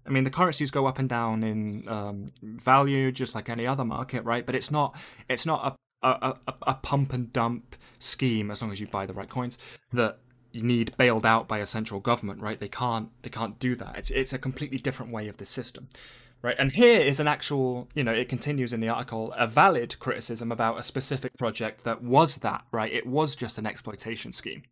I 0.07 0.11
mean, 0.11 0.25
the 0.25 0.31
currencies 0.31 0.71
go 0.71 0.87
up 0.87 0.99
and 0.99 1.09
down 1.09 1.43
in 1.45 1.87
um, 1.87 2.27
value, 2.43 3.13
just 3.13 3.35
like 3.35 3.51
any 3.51 3.67
other 3.67 3.85
market, 3.85 4.25
right? 4.25 4.45
But 4.47 4.55
it's 4.55 4.71
not 4.71 4.97
it's 5.29 5.45
not 5.45 5.77
a 6.03 6.35
a, 6.47 6.55
a, 6.63 6.75
pump 6.75 7.13
and 7.13 7.33
dump 7.33 7.77
scheme 7.99 8.51
as 8.51 8.63
long 8.63 8.73
as 8.73 8.81
you 8.81 8.87
buy 8.87 9.07
the 9.07 9.13
right 9.13 9.29
coins 9.29 9.59
that 9.93 10.19
you 10.53 10.63
need 10.63 10.97
bailed 10.97 11.27
out 11.27 11.49
by 11.49 11.59
a 11.59 11.67
central 11.67 12.01
government 12.01 12.41
right? 12.41 12.61
They 12.61 12.69
can't 12.69 13.11
they 13.23 13.31
can't 13.31 13.59
do 13.59 13.75
that. 13.77 13.97
It's 13.99 14.11
it's 14.11 14.33
a 14.33 14.39
completely 14.39 14.79
different 14.79 15.13
way 15.13 15.29
of 15.29 15.37
the 15.37 15.47
system 15.47 15.89
right? 16.43 16.57
And 16.59 16.73
here 16.73 17.01
is 17.01 17.21
an 17.21 17.29
actual 17.29 17.89
you 17.95 18.05
know 18.05 18.13
it 18.13 18.29
continues 18.29 18.73
in 18.73 18.81
the 18.81 18.89
article 18.89 19.35
a 19.37 19.47
valid 19.47 19.99
criticism 19.99 20.53
about 20.53 20.79
a 20.79 20.83
specific 20.83 21.37
project 21.37 21.85
that 21.85 22.03
was 22.03 22.37
that 22.37 22.65
right? 22.73 22.93
It 22.93 23.07
was 23.07 23.35
just 23.35 23.59
an 23.59 23.67
exploitation 23.67 24.33
scheme 24.33 24.63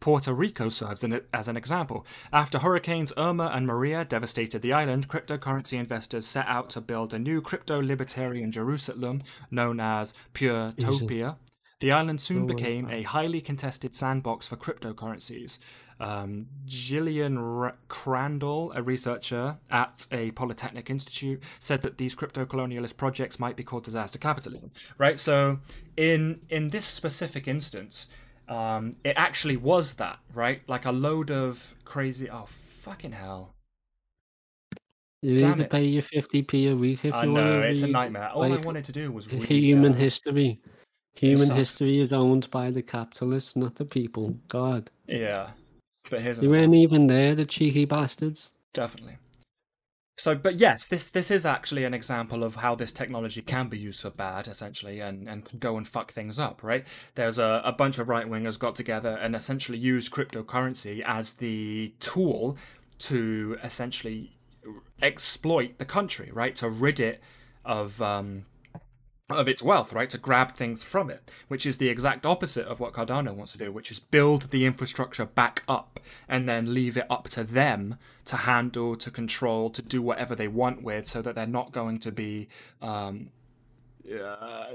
Puerto 0.00 0.32
Rico 0.32 0.68
serves 0.68 1.04
as 1.32 1.48
an 1.48 1.56
example. 1.56 2.06
After 2.32 2.58
hurricanes 2.58 3.12
Irma 3.16 3.50
and 3.52 3.66
Maria 3.66 4.04
devastated 4.04 4.62
the 4.62 4.72
island, 4.72 5.08
cryptocurrency 5.08 5.78
investors 5.78 6.26
set 6.26 6.46
out 6.46 6.70
to 6.70 6.80
build 6.80 7.14
a 7.14 7.18
new 7.18 7.40
crypto 7.40 7.80
libertarian 7.80 8.52
Jerusalem 8.52 9.22
known 9.50 9.80
as 9.80 10.14
Puertopia. 10.34 11.36
The 11.80 11.92
island 11.92 12.22
soon 12.22 12.46
became 12.46 12.88
a 12.90 13.02
highly 13.02 13.42
contested 13.42 13.94
sandbox 13.94 14.46
for 14.46 14.56
cryptocurrencies. 14.56 15.58
Um, 16.00 16.46
Jillian 16.66 17.38
R- 17.38 17.76
Crandall, 17.88 18.72
a 18.74 18.82
researcher 18.82 19.58
at 19.70 20.06
a 20.10 20.30
Polytechnic 20.30 20.88
Institute, 20.88 21.42
said 21.60 21.82
that 21.82 21.98
these 21.98 22.14
crypto 22.14 22.46
colonialist 22.46 22.96
projects 22.96 23.38
might 23.38 23.56
be 23.56 23.64
called 23.64 23.84
disaster 23.84 24.18
capitalism. 24.18 24.70
Right. 24.96 25.18
So, 25.18 25.58
in 25.98 26.40
in 26.48 26.68
this 26.68 26.86
specific 26.86 27.46
instance, 27.46 28.08
um, 28.48 28.92
it 29.04 29.14
actually 29.16 29.56
was 29.56 29.94
that, 29.94 30.18
right? 30.34 30.60
Like 30.68 30.84
a 30.84 30.92
load 30.92 31.30
of 31.30 31.74
crazy. 31.84 32.30
Oh, 32.30 32.46
fucking 32.46 33.12
hell. 33.12 33.54
You 35.22 35.38
Damn 35.38 35.50
need 35.50 35.56
to 35.56 35.62
it. 35.64 35.70
pay 35.70 35.84
your 35.84 36.02
50p 36.02 36.72
a 36.72 36.76
week 36.76 37.04
if 37.04 37.14
I 37.14 37.24
you 37.24 37.32
want 37.32 37.44
know, 37.44 37.60
it's 37.62 37.82
a 37.82 37.88
nightmare. 37.88 38.28
All 38.28 38.44
I 38.44 38.48
like, 38.48 38.64
wanted 38.64 38.84
to 38.84 38.92
do 38.92 39.10
was 39.10 39.32
read. 39.32 39.44
human 39.44 39.92
uh, 39.92 39.96
history. 39.96 40.60
Human 41.14 41.46
sucks. 41.46 41.58
history 41.58 42.00
is 42.00 42.12
owned 42.12 42.50
by 42.50 42.70
the 42.70 42.82
capitalists, 42.82 43.56
not 43.56 43.74
the 43.74 43.86
people. 43.86 44.36
God. 44.48 44.90
Yeah. 45.06 45.50
But 46.10 46.20
here's 46.20 46.38
You 46.38 46.50
another 46.50 46.60
weren't 46.60 46.74
even 46.74 47.06
there, 47.06 47.34
the 47.34 47.46
cheeky 47.46 47.86
bastards. 47.86 48.54
Definitely. 48.74 49.16
So, 50.18 50.34
but 50.34 50.58
yes, 50.58 50.86
this 50.86 51.08
this 51.08 51.30
is 51.30 51.44
actually 51.44 51.84
an 51.84 51.92
example 51.92 52.42
of 52.42 52.56
how 52.56 52.74
this 52.74 52.90
technology 52.90 53.42
can 53.42 53.68
be 53.68 53.78
used 53.78 54.00
for 54.00 54.10
bad, 54.10 54.48
essentially, 54.48 55.00
and, 55.00 55.28
and 55.28 55.48
go 55.60 55.76
and 55.76 55.86
fuck 55.86 56.10
things 56.10 56.38
up, 56.38 56.62
right? 56.62 56.86
There's 57.16 57.38
a, 57.38 57.60
a 57.64 57.72
bunch 57.72 57.98
of 57.98 58.08
right 58.08 58.26
wingers 58.26 58.58
got 58.58 58.74
together 58.74 59.18
and 59.20 59.36
essentially 59.36 59.76
used 59.76 60.10
cryptocurrency 60.10 61.02
as 61.04 61.34
the 61.34 61.92
tool 62.00 62.56
to 62.98 63.58
essentially 63.62 64.32
exploit 65.02 65.76
the 65.76 65.84
country, 65.84 66.30
right? 66.32 66.56
To 66.56 66.70
rid 66.70 66.98
it 66.98 67.20
of 67.66 68.00
um, 68.00 68.46
of 69.30 69.48
its 69.48 69.62
wealth, 69.62 69.92
right? 69.92 70.08
To 70.10 70.18
grab 70.18 70.52
things 70.52 70.84
from 70.84 71.10
it, 71.10 71.30
which 71.48 71.66
is 71.66 71.78
the 71.78 71.88
exact 71.88 72.24
opposite 72.24 72.66
of 72.66 72.78
what 72.78 72.92
Cardano 72.92 73.34
wants 73.34 73.52
to 73.52 73.58
do, 73.58 73.72
which 73.72 73.90
is 73.90 73.98
build 73.98 74.50
the 74.50 74.64
infrastructure 74.64 75.24
back 75.24 75.64
up 75.68 75.98
and 76.28 76.48
then 76.48 76.72
leave 76.72 76.96
it 76.96 77.06
up 77.10 77.28
to 77.28 77.42
them 77.42 77.96
to 78.26 78.36
handle, 78.36 78.96
to 78.96 79.10
control, 79.10 79.68
to 79.70 79.82
do 79.82 80.00
whatever 80.00 80.34
they 80.34 80.48
want 80.48 80.82
with, 80.82 81.08
so 81.08 81.22
that 81.22 81.34
they're 81.34 81.46
not 81.46 81.72
going 81.72 81.98
to 81.98 82.12
be 82.12 82.48
um, 82.80 83.30
uh, 84.08 84.66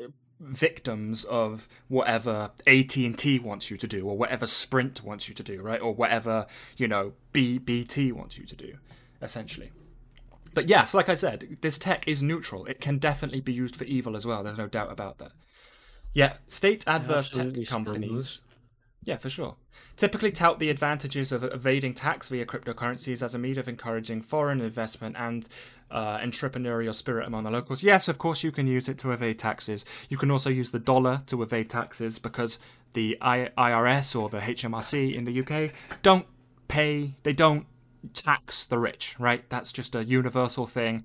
victims 0.42 1.24
of 1.26 1.70
whatever 1.88 2.52
AT&T 2.68 3.40
wants 3.40 3.72
you 3.72 3.78
to 3.78 3.88
do 3.88 4.08
or 4.08 4.18
whatever 4.18 4.46
Sprint 4.48 5.02
wants 5.02 5.30
you 5.30 5.36
to 5.36 5.44
do, 5.44 5.62
right? 5.62 5.82
Or 5.82 5.94
whatever, 5.94 6.46
you 6.76 6.90
know, 6.90 7.14
BBT 7.34 8.12
wants 8.12 8.38
you 8.38 8.46
to 8.46 8.56
do, 8.56 8.78
essentially. 9.22 9.72
But 10.54 10.68
yes, 10.68 10.94
like 10.94 11.10
I 11.10 11.14
said, 11.14 11.58
this 11.62 11.78
tech 11.78 12.08
is 12.08 12.22
neutral. 12.22 12.66
It 12.66 12.82
can 12.82 12.98
definitely 12.98 13.42
be 13.42 13.54
used 13.54 13.76
for 13.76 13.86
evil 13.86 14.16
as 14.16 14.26
well. 14.26 14.44
There's 14.44 14.58
no 14.58 14.68
doubt 14.68 14.92
about 14.92 15.18
that. 15.20 15.32
Yeah, 16.14 16.34
state 16.48 16.84
adverse 16.88 17.30
tech 17.30 17.54
companies. 17.68 17.70
scandalous. 17.70 18.42
Yeah, 19.04 19.18
for 19.18 19.30
sure. 19.30 19.56
Typically 19.96 20.32
tout 20.32 20.60
the 20.60 20.70
advantages 20.70 21.32
of 21.32 21.44
evading 21.44 21.94
tax 21.94 22.30
via 22.30 22.46
cryptocurrencies 22.46 23.24
as 23.24 23.34
a 23.34 23.40
means 23.40 23.58
of 23.58 23.68
encouraging 23.68 24.22
foreign 24.22 24.62
investment 24.62 25.16
and 25.18 25.48
uh, 25.90 26.18
entrepreneurial 26.20 26.94
spirit 26.94 27.26
among 27.28 27.44
the 27.44 27.52
locals. 27.52 27.82
Yes, 27.82 28.08
of 28.08 28.18
course, 28.18 28.44
you 28.44 28.52
can 28.52 28.68
use 28.68 28.88
it 28.88 28.98
to 29.00 29.12
evade 29.12 29.40
taxes. 29.40 29.86
You 30.10 30.18
can 30.18 30.30
also 30.30 30.50
use 30.50 30.72
the 30.72 30.80
dollar 30.80 31.24
to 31.28 31.42
evade 31.42 31.70
taxes 31.70 32.20
because 32.20 32.60
the 32.94 33.18
I- 33.22 33.50
IRS 33.58 34.20
or 34.20 34.30
the 34.30 34.40
HMRC 34.40 35.16
in 35.16 35.24
the 35.24 35.40
UK 35.42 35.74
don't 36.04 36.26
pay, 36.68 37.16
they 37.24 37.34
don't 37.34 37.66
tax 38.14 38.66
the 38.66 38.80
rich, 38.80 39.16
right? 39.20 39.48
That's 39.50 39.72
just 39.72 39.96
a 39.96 40.04
universal 40.04 40.66
thing. 40.66 41.04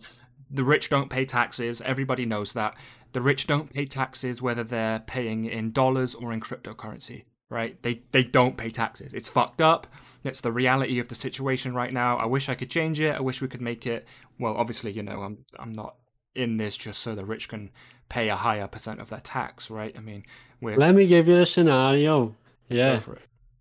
The 0.51 0.65
rich 0.65 0.91
don't 0.91 1.11
pay 1.11 1.25
taxes. 1.25 1.81
Everybody 1.83 2.25
knows 2.27 2.53
that. 2.53 2.77
The 3.13 3.21
rich 3.21 3.47
don't 3.47 3.73
pay 3.73 3.87
taxes 3.87 4.43
whether 4.43 4.63
they're 4.63 5.01
paying 5.01 5.47
in 5.47 5.73
dollars 5.73 6.15
or 6.15 6.33
in 6.33 6.41
cryptocurrency, 6.41 7.25
right? 7.49 7.81
They 7.83 8.03
they 8.13 8.23
don't 8.23 8.57
pay 8.57 8.71
taxes. 8.71 9.13
It's 9.13 9.29
fucked 9.29 9.61
up. 9.61 9.87
It's 10.25 10.41
the 10.41 10.53
reality 10.53 10.99
of 10.99 11.09
the 11.09 11.15
situation 11.15 11.75
right 11.75 11.93
now. 11.93 12.17
I 12.17 12.27
wish 12.27 12.49
I 12.49 12.55
could 12.55 12.71
change 12.71 13.01
it. 13.01 13.17
I 13.17 13.21
wish 13.21 13.41
we 13.41 13.49
could 13.49 13.63
make 13.63 13.87
it 13.87 14.07
well, 14.39 14.57
obviously, 14.57 14.93
you 14.93 15.03
know, 15.03 15.23
I'm 15.23 15.39
I'm 15.59 15.73
not 15.73 15.97
in 16.35 16.59
this 16.59 16.77
just 16.77 17.01
so 17.01 17.15
the 17.15 17.25
rich 17.25 17.49
can 17.49 17.71
pay 18.09 18.29
a 18.29 18.37
higher 18.37 18.67
percent 18.67 19.01
of 19.01 19.09
their 19.09 19.21
tax, 19.21 19.71
right? 19.71 19.95
I 19.97 20.01
mean, 20.01 20.25
we're 20.61 20.77
Let 20.77 20.95
me 20.95 21.07
give 21.07 21.27
you 21.29 21.41
a 21.41 21.47
scenario. 21.47 22.37
Yeah. 22.69 23.01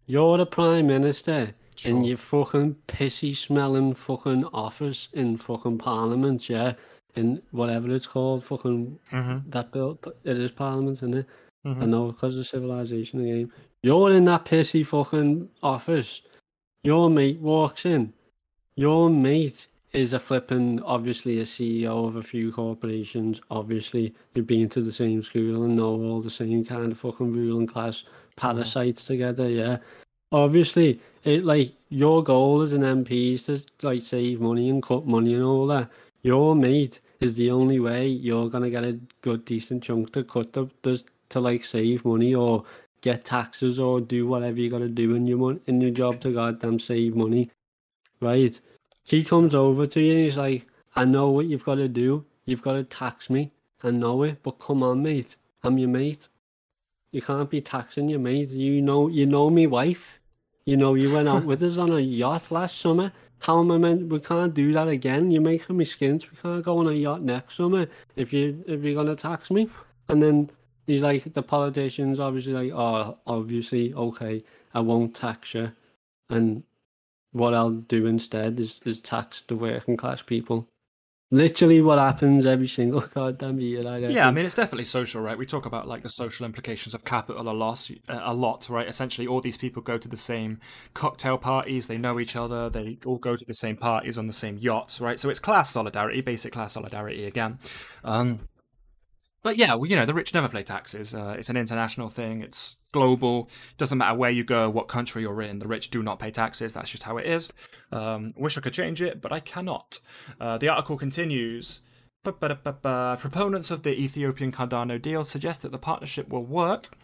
You're 0.05 0.37
the 0.37 0.45
prime 0.45 0.87
minister 0.87 1.55
Sure. 1.75 1.91
in 1.91 2.03
your 2.03 2.17
fucking 2.17 2.75
pissy 2.87 3.35
smelling 3.35 3.93
fucking 3.93 4.45
office 4.53 5.09
in 5.13 5.37
fucking 5.37 5.77
parliament, 5.77 6.49
yeah? 6.49 6.73
In 7.15 7.41
whatever 7.51 7.93
it's 7.93 8.07
called, 8.07 8.43
fucking 8.43 8.99
Mm-hmm. 9.11 9.49
that 9.51 9.71
bill. 9.71 9.99
It 10.23 10.37
is 10.37 10.51
parliament, 10.51 10.97
isn't 10.99 11.13
it? 11.15 11.25
I 11.65 11.69
Mhm. 11.69 11.87
know 11.89 12.07
because 12.11 12.37
of 12.37 12.45
civilization 12.45 13.21
again. 13.21 13.51
You're 13.83 14.11
in 14.11 14.25
that 14.25 14.45
pissy 14.45 14.85
fucking 14.85 15.49
office. 15.63 16.21
Your 16.83 17.09
mate 17.09 17.39
walks 17.39 17.85
in. 17.85 18.13
Your 18.75 19.09
mate 19.09 19.67
is 19.93 20.11
a 20.13 20.19
flipping, 20.19 20.81
obviously 20.83 21.39
a 21.39 21.45
CEO 21.45 22.05
of 22.05 22.17
a 22.17 22.21
few 22.23 22.51
corporations. 22.51 23.39
Obviously, 23.49 24.13
you've 24.33 24.45
been 24.45 24.67
to 24.69 24.81
the 24.81 24.91
same 24.91 25.23
school 25.23 25.63
and 25.63 25.75
know 25.77 25.99
all 26.01 26.21
the 26.21 26.29
same 26.29 26.65
kind 26.65 26.91
of 26.91 26.97
fucking 26.97 27.31
ruling 27.31 27.65
class 27.65 28.03
parasites 28.35 29.05
together. 29.05 29.49
Yeah. 29.49 29.77
Obviously, 30.31 30.99
it 31.23 31.45
like 31.45 31.73
your 31.89 32.23
goal 32.23 32.61
as 32.61 32.73
an 32.73 32.81
MP 32.81 33.33
is 33.33 33.45
to 33.45 33.61
like 33.81 34.01
save 34.01 34.41
money 34.41 34.69
and 34.69 34.81
cut 34.81 35.05
money 35.05 35.33
and 35.33 35.43
all 35.43 35.67
that. 35.67 35.89
Your 36.23 36.55
mate 36.55 37.01
is 37.19 37.35
the 37.35 37.51
only 37.51 37.79
way 37.79 38.07
you're 38.07 38.49
gonna 38.49 38.69
get 38.69 38.83
a 38.83 38.99
good 39.21 39.45
decent 39.45 39.83
chunk 39.83 40.11
to 40.13 40.23
cut 40.23 40.53
the, 40.53 40.67
the 40.81 41.03
to 41.29 41.39
like 41.39 41.63
save 41.63 42.05
money 42.05 42.33
or 42.35 42.63
get 43.01 43.25
taxes 43.25 43.79
or 43.79 44.01
do 44.01 44.25
whatever 44.27 44.59
you 44.59 44.69
gotta 44.69 44.89
do 44.89 45.15
in 45.15 45.27
your 45.27 45.57
in 45.67 45.79
your 45.81 45.91
job 45.91 46.19
to 46.21 46.31
goddamn 46.31 46.79
save 46.79 47.15
money. 47.15 47.49
Right? 48.19 48.59
He 49.03 49.23
comes 49.23 49.53
over 49.53 49.85
to 49.87 50.01
you 50.01 50.11
and 50.13 50.25
he's 50.25 50.37
like, 50.37 50.67
I 50.95 51.05
know 51.05 51.29
what 51.29 51.45
you've 51.45 51.65
gotta 51.65 51.87
do. 51.87 52.25
You've 52.45 52.63
gotta 52.63 52.83
tax 52.83 53.29
me. 53.29 53.51
I 53.83 53.91
know 53.91 54.23
it, 54.23 54.41
but 54.41 54.59
come 54.59 54.81
on, 54.81 55.03
mate. 55.03 55.37
I'm 55.63 55.77
your 55.77 55.89
mate. 55.89 56.27
You 57.11 57.21
can't 57.21 57.49
be 57.49 57.61
taxing 57.61 58.09
your 58.09 58.19
mate. 58.19 58.49
You 58.49 58.81
know 58.81 59.07
you 59.07 59.25
know 59.25 59.49
me 59.49 59.67
wife. 59.67 60.19
You 60.65 60.77
know, 60.77 60.95
you 60.95 61.13
went 61.13 61.27
out 61.27 61.45
with 61.45 61.61
us 61.61 61.77
on 61.77 61.91
a 61.91 61.99
yacht 61.99 62.49
last 62.49 62.79
summer. 62.79 63.11
How 63.39 63.59
am 63.59 63.69
I 63.69 63.77
meant? 63.77 64.09
We 64.09 64.19
can't 64.19 64.53
do 64.53 64.71
that 64.71 64.87
again. 64.87 65.29
You're 65.29 65.43
making 65.43 65.77
me 65.77 65.85
skint. 65.85 66.31
We 66.31 66.37
can't 66.37 66.65
go 66.65 66.79
on 66.79 66.87
a 66.87 66.91
yacht 66.93 67.21
next 67.21 67.55
summer 67.55 67.87
if 68.15 68.33
you 68.33 68.63
if 68.67 68.83
you're 68.83 68.95
gonna 68.95 69.15
tax 69.15 69.51
me. 69.51 69.69
And 70.09 70.23
then 70.23 70.49
he's 70.87 71.03
like, 71.03 71.33
the 71.33 71.43
politicians 71.43 72.19
obviously 72.19 72.53
like, 72.53 72.71
oh, 72.73 73.19
obviously, 73.27 73.93
okay, 73.93 74.43
I 74.73 74.79
won't 74.79 75.15
tax 75.15 75.53
you. 75.53 75.71
And 76.31 76.63
what 77.31 77.53
I'll 77.53 77.69
do 77.69 78.07
instead 78.07 78.59
is 78.59 78.79
is 78.85 79.01
tax 79.01 79.43
the 79.47 79.55
working 79.55 79.97
class 79.97 80.23
people. 80.23 80.67
Literally, 81.31 81.81
what 81.81 81.97
happens 81.97 82.45
every 82.45 82.67
single 82.67 83.01
goddamn 83.13 83.59
year. 83.59 83.87
I 83.87 83.97
Yeah, 83.97 84.27
I 84.27 84.31
mean, 84.31 84.45
it's 84.45 84.53
definitely 84.53 84.85
social, 84.85 85.21
right? 85.23 85.37
We 85.37 85.45
talk 85.45 85.65
about 85.65 85.87
like 85.87 86.03
the 86.03 86.09
social 86.09 86.45
implications 86.45 86.93
of 86.93 87.03
capital 87.03 87.49
a 87.49 87.51
lot, 87.51 87.89
a 88.07 88.33
lot, 88.33 88.69
right? 88.69 88.87
Essentially, 88.87 89.25
all 89.25 89.41
these 89.41 89.57
people 89.57 89.81
go 89.81 89.97
to 89.97 90.07
the 90.07 90.17
same 90.17 90.59
cocktail 90.93 91.39
parties, 91.39 91.87
they 91.87 91.97
know 91.97 92.19
each 92.19 92.35
other, 92.35 92.69
they 92.69 92.99
all 93.05 93.17
go 93.17 93.35
to 93.35 93.45
the 93.45 93.55
same 93.55 93.75
parties 93.75 94.19
on 94.19 94.27
the 94.27 94.33
same 94.33 94.57
yachts, 94.59 95.01
right? 95.01 95.19
So 95.19 95.29
it's 95.29 95.39
class 95.39 95.71
solidarity, 95.71 96.21
basic 96.21 96.53
class 96.53 96.73
solidarity 96.73 97.25
again. 97.25 97.57
Um, 98.03 98.47
but 99.41 99.57
yeah, 99.57 99.75
well, 99.75 99.87
you 99.87 99.95
know, 99.95 100.05
the 100.05 100.13
rich 100.13 100.33
never 100.33 100.47
pay 100.47 100.63
taxes. 100.63 101.13
Uh, 101.13 101.35
it's 101.37 101.49
an 101.49 101.57
international 101.57 102.09
thing. 102.09 102.41
It's 102.41 102.77
global. 102.95 103.49
Doesn't 103.77 103.97
matter 103.97 104.17
where 104.17 104.31
you 104.31 104.45
go, 104.45 104.69
what 104.69 104.87
country 104.87 105.21
you're 105.23 105.41
in. 105.41 105.59
The 105.59 105.67
rich 105.67 105.89
do 105.89 106.01
not 106.01 106.17
pay 106.17 106.31
taxes. 106.31 106.71
That's 106.73 106.89
just 106.89 107.03
how 107.03 107.17
it 107.17 107.25
is. 107.25 107.51
Um, 107.91 108.33
wish 108.37 108.57
I 108.57 108.61
could 108.61 108.73
change 108.73 109.01
it, 109.01 109.21
but 109.21 109.33
I 109.33 109.41
cannot. 109.41 109.99
Uh, 110.39 110.57
the 110.57 110.69
article 110.69 110.97
continues. 110.97 111.81
Proponents 112.23 113.69
of 113.71 113.83
the 113.83 113.93
Ethiopian 114.05 114.51
Cardano 114.51 114.99
deal 114.99 115.23
suggest 115.23 115.61
that 115.61 115.71
the 115.73 115.77
partnership 115.77 116.29
will 116.29 116.45
work 116.45 116.95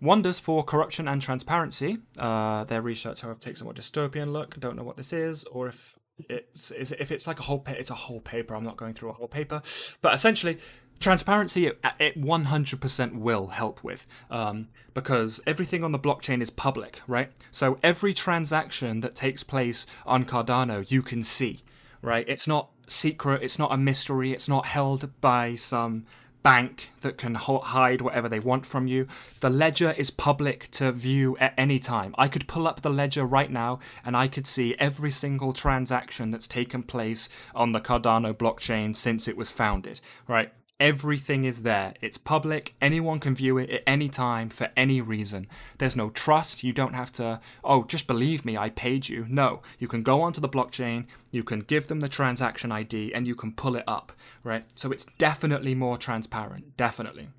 wonders 0.00 0.38
for 0.40 0.64
corruption 0.64 1.08
and 1.08 1.22
transparency. 1.22 1.98
Uh, 2.18 2.64
their 2.64 2.82
research, 2.82 3.20
however, 3.20 3.38
takes 3.40 3.60
a 3.60 3.64
more 3.64 3.74
dystopian 3.74 4.32
look. 4.32 4.58
Don't 4.58 4.76
know 4.76 4.82
what 4.82 4.96
this 4.96 5.12
is, 5.12 5.44
or 5.44 5.68
if 5.68 5.96
it's 6.28 6.72
if 6.72 7.12
it's 7.12 7.26
like 7.26 7.38
a 7.38 7.42
whole 7.42 7.60
pa- 7.60 7.72
it's 7.72 7.90
a 7.90 7.94
whole 7.94 8.20
paper. 8.20 8.54
I'm 8.54 8.64
not 8.64 8.76
going 8.76 8.94
through 8.94 9.10
a 9.10 9.12
whole 9.14 9.28
paper, 9.28 9.62
but 10.02 10.14
essentially, 10.14 10.58
transparency 11.00 11.66
it, 11.66 11.84
it 11.98 12.20
100% 12.20 13.18
will 13.18 13.48
help 13.48 13.82
with 13.82 14.06
um, 14.30 14.68
because 14.94 15.40
everything 15.46 15.84
on 15.84 15.92
the 15.92 15.98
blockchain 15.98 16.40
is 16.40 16.50
public 16.50 17.00
right? 17.06 17.30
So 17.50 17.78
every 17.82 18.14
transaction 18.14 19.00
that 19.00 19.14
takes 19.14 19.42
place 19.42 19.86
on 20.06 20.24
cardano 20.24 20.90
you 20.90 21.02
can 21.02 21.22
see 21.22 21.62
right? 22.02 22.24
It's 22.28 22.46
not 22.46 22.70
secret 22.86 23.42
it's 23.42 23.58
not 23.58 23.72
a 23.72 23.76
mystery 23.76 24.32
it's 24.32 24.48
not 24.48 24.66
held 24.66 25.10
by 25.20 25.54
some 25.54 26.06
bank 26.42 26.90
that 27.00 27.18
can 27.18 27.34
hide 27.34 28.00
whatever 28.00 28.28
they 28.28 28.38
want 28.38 28.64
from 28.64 28.86
you. 28.86 29.06
The 29.40 29.50
ledger 29.50 29.92
is 29.98 30.10
public 30.10 30.70
to 30.72 30.92
view 30.92 31.36
at 31.38 31.52
any 31.58 31.78
time. 31.78 32.14
I 32.16 32.28
could 32.28 32.46
pull 32.46 32.66
up 32.66 32.80
the 32.80 32.90
ledger 32.90 33.26
right 33.26 33.50
now 33.50 33.80
and 34.04 34.16
i 34.16 34.28
could 34.28 34.46
see 34.46 34.74
every 34.78 35.10
single 35.10 35.52
transaction 35.52 36.30
that's 36.30 36.46
taken 36.46 36.82
place 36.82 37.28
on 37.54 37.72
the 37.72 37.80
cardano 37.80 38.32
blockchain 38.32 38.94
since 38.94 39.28
it 39.28 39.36
was 39.36 39.50
founded 39.50 40.00
right 40.26 40.50
Everything 40.80 41.42
is 41.42 41.62
there. 41.62 41.94
It's 42.00 42.18
public. 42.18 42.74
Anyone 42.80 43.18
can 43.18 43.34
view 43.34 43.58
it 43.58 43.68
at 43.68 43.82
any 43.84 44.08
time 44.08 44.48
for 44.48 44.70
any 44.76 45.00
reason. 45.00 45.48
There's 45.78 45.96
no 45.96 46.10
trust. 46.10 46.62
You 46.62 46.72
don't 46.72 46.94
have 46.94 47.10
to, 47.14 47.40
oh, 47.64 47.82
just 47.82 48.06
believe 48.06 48.44
me, 48.44 48.56
I 48.56 48.70
paid 48.70 49.08
you. 49.08 49.26
No. 49.28 49.60
You 49.80 49.88
can 49.88 50.04
go 50.04 50.22
onto 50.22 50.40
the 50.40 50.48
blockchain, 50.48 51.06
you 51.32 51.42
can 51.42 51.60
give 51.60 51.88
them 51.88 51.98
the 51.98 52.08
transaction 52.08 52.70
ID, 52.70 53.12
and 53.12 53.26
you 53.26 53.34
can 53.34 53.52
pull 53.52 53.74
it 53.74 53.84
up, 53.88 54.12
right? 54.44 54.64
So 54.76 54.92
it's 54.92 55.06
definitely 55.18 55.74
more 55.74 55.98
transparent. 55.98 56.76
Definitely. 56.76 57.30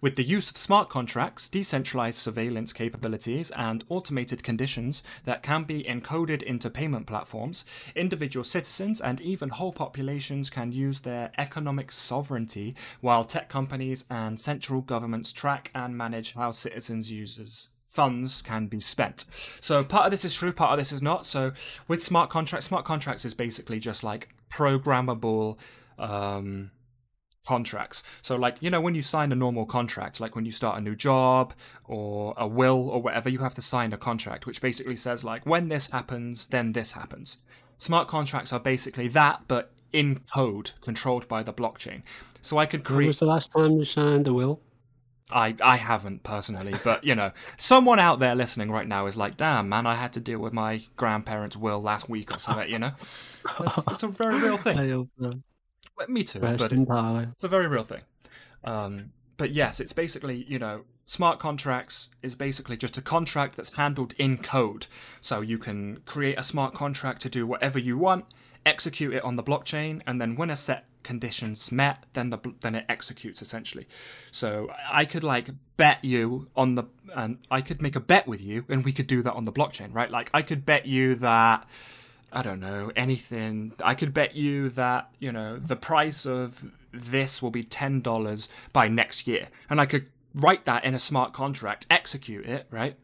With 0.00 0.16
the 0.16 0.22
use 0.22 0.50
of 0.50 0.56
smart 0.56 0.88
contracts, 0.88 1.48
decentralized 1.48 2.18
surveillance 2.18 2.72
capabilities, 2.72 3.50
and 3.52 3.84
automated 3.88 4.42
conditions 4.42 5.02
that 5.24 5.42
can 5.42 5.64
be 5.64 5.84
encoded 5.84 6.42
into 6.42 6.70
payment 6.70 7.06
platforms, 7.06 7.64
individual 7.94 8.44
citizens 8.44 9.00
and 9.00 9.20
even 9.20 9.50
whole 9.50 9.72
populations 9.72 10.50
can 10.50 10.72
use 10.72 11.00
their 11.00 11.32
economic 11.38 11.92
sovereignty 11.92 12.74
while 13.00 13.24
tech 13.24 13.48
companies 13.48 14.04
and 14.10 14.40
central 14.40 14.80
governments 14.80 15.32
track 15.32 15.70
and 15.74 15.96
manage 15.96 16.34
how 16.34 16.50
citizens' 16.50 17.10
users 17.10 17.68
funds 17.86 18.40
can 18.40 18.66
be 18.66 18.80
spent. 18.80 19.26
So 19.60 19.84
part 19.84 20.06
of 20.06 20.10
this 20.10 20.24
is 20.24 20.34
true, 20.34 20.52
part 20.52 20.72
of 20.72 20.78
this 20.78 20.92
is 20.92 21.02
not. 21.02 21.26
So 21.26 21.52
with 21.88 22.02
smart 22.02 22.30
contracts, 22.30 22.66
smart 22.66 22.86
contracts 22.86 23.24
is 23.24 23.34
basically 23.34 23.78
just 23.78 24.02
like 24.02 24.30
programmable 24.50 25.58
um, 25.98 26.70
contracts. 27.46 28.02
So, 28.20 28.36
like, 28.36 28.56
you 28.60 28.70
know, 28.70 28.80
when 28.80 28.94
you 28.94 29.02
sign 29.02 29.32
a 29.32 29.34
normal 29.34 29.66
contract, 29.66 30.20
like 30.20 30.34
when 30.34 30.44
you 30.44 30.50
start 30.50 30.78
a 30.78 30.80
new 30.80 30.94
job 30.94 31.54
or 31.84 32.34
a 32.36 32.46
will 32.46 32.88
or 32.88 33.02
whatever, 33.02 33.28
you 33.28 33.38
have 33.38 33.54
to 33.54 33.62
sign 33.62 33.92
a 33.92 33.98
contract, 33.98 34.46
which 34.46 34.60
basically 34.60 34.96
says, 34.96 35.24
like, 35.24 35.44
when 35.44 35.68
this 35.68 35.90
happens, 35.90 36.46
then 36.46 36.72
this 36.72 36.92
happens. 36.92 37.38
Smart 37.78 38.08
contracts 38.08 38.52
are 38.52 38.60
basically 38.60 39.08
that, 39.08 39.42
but 39.48 39.72
in 39.92 40.20
code, 40.32 40.72
controlled 40.80 41.28
by 41.28 41.42
the 41.42 41.52
blockchain. 41.52 42.02
So 42.40 42.58
I 42.58 42.66
could 42.66 42.84
create. 42.84 42.98
When 42.98 43.06
was 43.08 43.18
the 43.18 43.26
last 43.26 43.52
time 43.52 43.72
you 43.72 43.84
signed 43.84 44.26
a 44.26 44.32
will? 44.32 44.60
I, 45.30 45.54
I 45.62 45.76
haven't 45.76 46.24
personally, 46.24 46.74
but 46.84 47.04
you 47.04 47.14
know, 47.14 47.32
someone 47.56 47.98
out 47.98 48.18
there 48.18 48.34
listening 48.34 48.70
right 48.70 48.86
now 48.86 49.06
is 49.06 49.16
like, 49.16 49.36
damn, 49.36 49.68
man, 49.68 49.86
I 49.86 49.94
had 49.94 50.12
to 50.14 50.20
deal 50.20 50.38
with 50.38 50.52
my 50.52 50.82
grandparents' 50.96 51.56
will 51.56 51.80
last 51.80 52.08
week 52.08 52.30
or 52.30 52.38
something, 52.38 52.68
you 52.68 52.78
know? 52.78 52.92
It's, 53.60 54.02
a 54.02 54.08
very 54.08 54.38
real 54.40 54.58
thing. 54.58 55.08
I 56.02 56.08
hope 56.08 56.08
so. 56.08 56.12
Me 56.12 56.24
too, 56.24 56.40
but 56.40 56.72
it, 56.72 56.78
it's 57.32 57.44
a 57.44 57.48
very 57.48 57.66
real 57.68 57.84
thing. 57.84 58.02
Um, 58.64 59.12
but 59.36 59.50
yes, 59.52 59.80
it's 59.80 59.92
basically 59.92 60.44
you 60.48 60.58
know 60.58 60.84
smart 61.06 61.38
contracts 61.38 62.10
is 62.22 62.34
basically 62.34 62.76
just 62.76 62.96
a 62.96 63.02
contract 63.02 63.56
that's 63.56 63.76
handled 63.76 64.14
in 64.18 64.38
code. 64.38 64.86
So 65.20 65.40
you 65.40 65.58
can 65.58 65.98
create 66.06 66.38
a 66.38 66.42
smart 66.42 66.74
contract 66.74 67.20
to 67.22 67.28
do 67.28 67.46
whatever 67.46 67.78
you 67.78 67.98
want, 67.98 68.26
execute 68.64 69.14
it 69.14 69.24
on 69.24 69.36
the 69.36 69.42
blockchain, 69.42 70.00
and 70.06 70.20
then 70.20 70.36
when 70.36 70.50
a 70.50 70.56
set 70.56 70.86
conditions 71.02 71.72
met, 71.72 72.04
then 72.12 72.30
the 72.30 72.38
then 72.60 72.74
it 72.74 72.84
executes 72.88 73.42
essentially. 73.42 73.86
So 74.30 74.70
I 74.90 75.04
could 75.04 75.24
like 75.24 75.50
bet 75.76 76.04
you 76.04 76.48
on 76.56 76.76
the 76.76 76.84
and 77.14 77.38
I 77.50 77.60
could 77.60 77.82
make 77.82 77.96
a 77.96 78.00
bet 78.00 78.26
with 78.26 78.40
you, 78.40 78.64
and 78.68 78.84
we 78.84 78.92
could 78.92 79.06
do 79.06 79.22
that 79.22 79.34
on 79.34 79.44
the 79.44 79.52
blockchain, 79.52 79.94
right? 79.94 80.10
Like 80.10 80.30
I 80.32 80.42
could 80.42 80.64
bet 80.64 80.86
you 80.86 81.16
that 81.16 81.66
I 82.32 82.42
don't 82.42 82.60
know, 82.60 82.90
anything. 82.96 83.74
I 83.84 83.94
could 83.94 84.14
bet 84.14 84.34
you 84.34 84.70
that, 84.70 85.10
you 85.18 85.30
know, 85.30 85.58
the 85.58 85.76
price 85.76 86.24
of 86.24 86.64
this 86.92 87.42
will 87.42 87.50
be 87.50 87.62
$10 87.62 88.48
by 88.72 88.88
next 88.88 89.26
year. 89.26 89.48
And 89.68 89.80
I 89.80 89.86
could 89.86 90.06
write 90.34 90.64
that 90.64 90.84
in 90.84 90.94
a 90.94 90.98
smart 90.98 91.32
contract, 91.32 91.86
execute 91.90 92.46
it, 92.46 92.66
right? 92.70 92.96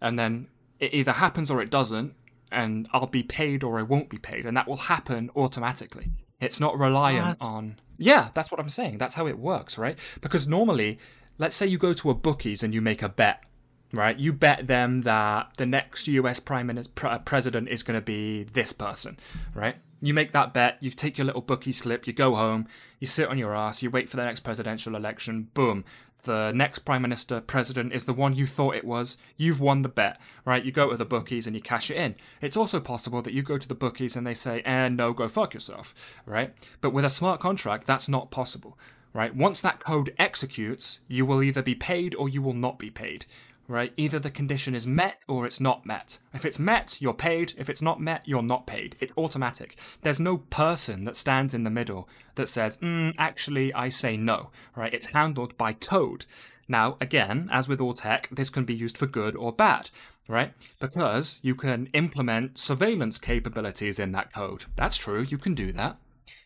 And 0.00 0.18
then 0.18 0.48
it 0.78 0.94
either 0.94 1.12
happens 1.12 1.50
or 1.50 1.60
it 1.60 1.70
doesn't, 1.70 2.14
and 2.50 2.88
I'll 2.92 3.06
be 3.06 3.22
paid 3.22 3.62
or 3.62 3.78
I 3.78 3.82
won't 3.82 4.08
be 4.08 4.18
paid. 4.18 4.46
And 4.46 4.56
that 4.56 4.66
will 4.66 4.76
happen 4.76 5.30
automatically. 5.36 6.10
It's 6.40 6.58
not 6.58 6.78
reliant 6.78 7.38
what? 7.40 7.48
on. 7.48 7.80
Yeah, 7.98 8.30
that's 8.32 8.50
what 8.50 8.60
I'm 8.60 8.70
saying. 8.70 8.96
That's 8.96 9.14
how 9.14 9.26
it 9.26 9.38
works, 9.38 9.76
right? 9.76 9.98
Because 10.22 10.48
normally, 10.48 10.98
let's 11.36 11.54
say 11.54 11.66
you 11.66 11.76
go 11.76 11.92
to 11.92 12.08
a 12.08 12.14
bookies 12.14 12.62
and 12.62 12.72
you 12.72 12.80
make 12.80 13.02
a 13.02 13.10
bet 13.10 13.44
right? 13.92 14.18
You 14.18 14.32
bet 14.32 14.66
them 14.66 15.02
that 15.02 15.50
the 15.56 15.66
next 15.66 16.06
US 16.08 16.40
prime 16.40 16.66
minister, 16.66 17.06
uh, 17.06 17.18
president 17.18 17.68
is 17.68 17.82
going 17.82 17.98
to 17.98 18.04
be 18.04 18.44
this 18.44 18.72
person, 18.72 19.18
right? 19.54 19.76
You 20.02 20.14
make 20.14 20.32
that 20.32 20.54
bet, 20.54 20.78
you 20.80 20.90
take 20.90 21.18
your 21.18 21.26
little 21.26 21.42
bookie 21.42 21.72
slip, 21.72 22.06
you 22.06 22.12
go 22.12 22.34
home, 22.34 22.66
you 23.00 23.06
sit 23.06 23.28
on 23.28 23.36
your 23.36 23.54
ass, 23.54 23.82
you 23.82 23.90
wait 23.90 24.08
for 24.08 24.16
the 24.16 24.24
next 24.24 24.40
presidential 24.40 24.96
election, 24.96 25.48
boom. 25.52 25.84
The 26.22 26.52
next 26.52 26.80
prime 26.80 27.02
minister, 27.02 27.40
president 27.40 27.94
is 27.94 28.04
the 28.04 28.12
one 28.12 28.34
you 28.34 28.46
thought 28.46 28.76
it 28.76 28.84
was. 28.84 29.16
You've 29.38 29.60
won 29.60 29.82
the 29.82 29.88
bet, 29.88 30.20
right? 30.44 30.64
You 30.64 30.70
go 30.70 30.90
to 30.90 30.96
the 30.96 31.06
bookies 31.06 31.46
and 31.46 31.56
you 31.56 31.62
cash 31.62 31.90
it 31.90 31.96
in. 31.96 32.14
It's 32.42 32.58
also 32.58 32.78
possible 32.78 33.22
that 33.22 33.32
you 33.32 33.42
go 33.42 33.56
to 33.56 33.68
the 33.68 33.74
bookies 33.74 34.16
and 34.16 34.26
they 34.26 34.34
say, 34.34 34.60
eh, 34.62 34.88
no, 34.90 35.12
go 35.14 35.28
fuck 35.28 35.54
yourself, 35.54 35.94
right? 36.26 36.52
But 36.82 36.92
with 36.92 37.06
a 37.06 37.10
smart 37.10 37.40
contract, 37.40 37.86
that's 37.86 38.08
not 38.08 38.30
possible, 38.30 38.78
right? 39.14 39.34
Once 39.34 39.62
that 39.62 39.80
code 39.80 40.14
executes, 40.18 41.00
you 41.08 41.24
will 41.24 41.42
either 41.42 41.62
be 41.62 41.74
paid 41.74 42.14
or 42.14 42.28
you 42.28 42.42
will 42.42 42.54
not 42.54 42.78
be 42.78 42.90
paid, 42.90 43.24
right? 43.70 43.92
Either 43.96 44.18
the 44.18 44.30
condition 44.30 44.74
is 44.74 44.86
met 44.86 45.24
or 45.28 45.46
it's 45.46 45.60
not 45.60 45.86
met. 45.86 46.18
If 46.34 46.44
it's 46.44 46.58
met, 46.58 47.00
you're 47.00 47.14
paid. 47.14 47.54
If 47.56 47.70
it's 47.70 47.80
not 47.80 48.00
met, 48.00 48.22
you're 48.26 48.42
not 48.42 48.66
paid. 48.66 48.96
It's 48.98 49.12
automatic. 49.16 49.76
There's 50.02 50.18
no 50.18 50.38
person 50.38 51.04
that 51.04 51.16
stands 51.16 51.54
in 51.54 51.62
the 51.62 51.70
middle 51.70 52.08
that 52.34 52.48
says, 52.48 52.78
mm, 52.78 53.14
actually, 53.16 53.72
I 53.72 53.88
say 53.88 54.16
no, 54.16 54.50
right? 54.74 54.92
It's 54.92 55.12
handled 55.12 55.56
by 55.56 55.72
code. 55.72 56.26
Now, 56.66 56.96
again, 57.00 57.48
as 57.52 57.68
with 57.68 57.80
all 57.80 57.94
tech, 57.94 58.28
this 58.32 58.50
can 58.50 58.64
be 58.64 58.74
used 58.74 58.98
for 58.98 59.06
good 59.06 59.36
or 59.36 59.52
bad, 59.52 59.90
right? 60.26 60.52
Because 60.80 61.38
you 61.40 61.54
can 61.54 61.86
implement 61.92 62.58
surveillance 62.58 63.18
capabilities 63.18 64.00
in 64.00 64.10
that 64.12 64.32
code. 64.32 64.64
That's 64.74 64.96
true, 64.96 65.22
you 65.22 65.38
can 65.38 65.54
do 65.54 65.70
that. 65.72 65.96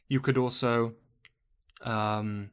You 0.09 0.21
could 0.21 0.37
also, 0.37 0.93
um, 1.83 2.51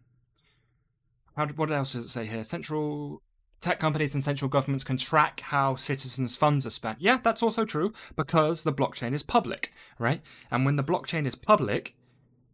how, 1.36 1.48
what 1.48 1.72
else 1.72 1.92
does 1.92 2.06
it 2.06 2.10
say 2.10 2.26
here? 2.26 2.46
Central 2.46 3.22
tech 3.62 3.80
companies 3.80 4.16
and 4.16 4.24
central 4.24 4.50
governments 4.50 4.84
can 4.84 4.98
track 4.98 5.40
how 5.42 5.76
citizens' 5.76 6.36
funds 6.36 6.66
are 6.66 6.72
spent. 6.72 7.00
Yeah, 7.00 7.20
that's 7.24 7.44
also 7.44 7.64
true 7.64 7.94
because 8.16 8.64
the 8.64 8.74
blockchain 8.74 9.14
is 9.14 9.24
public, 9.24 9.72
right? 10.00 10.22
And 10.50 10.66
when 10.66 10.76
the 10.76 10.84
blockchain 10.84 11.26
is 11.28 11.36
public, 11.36 11.96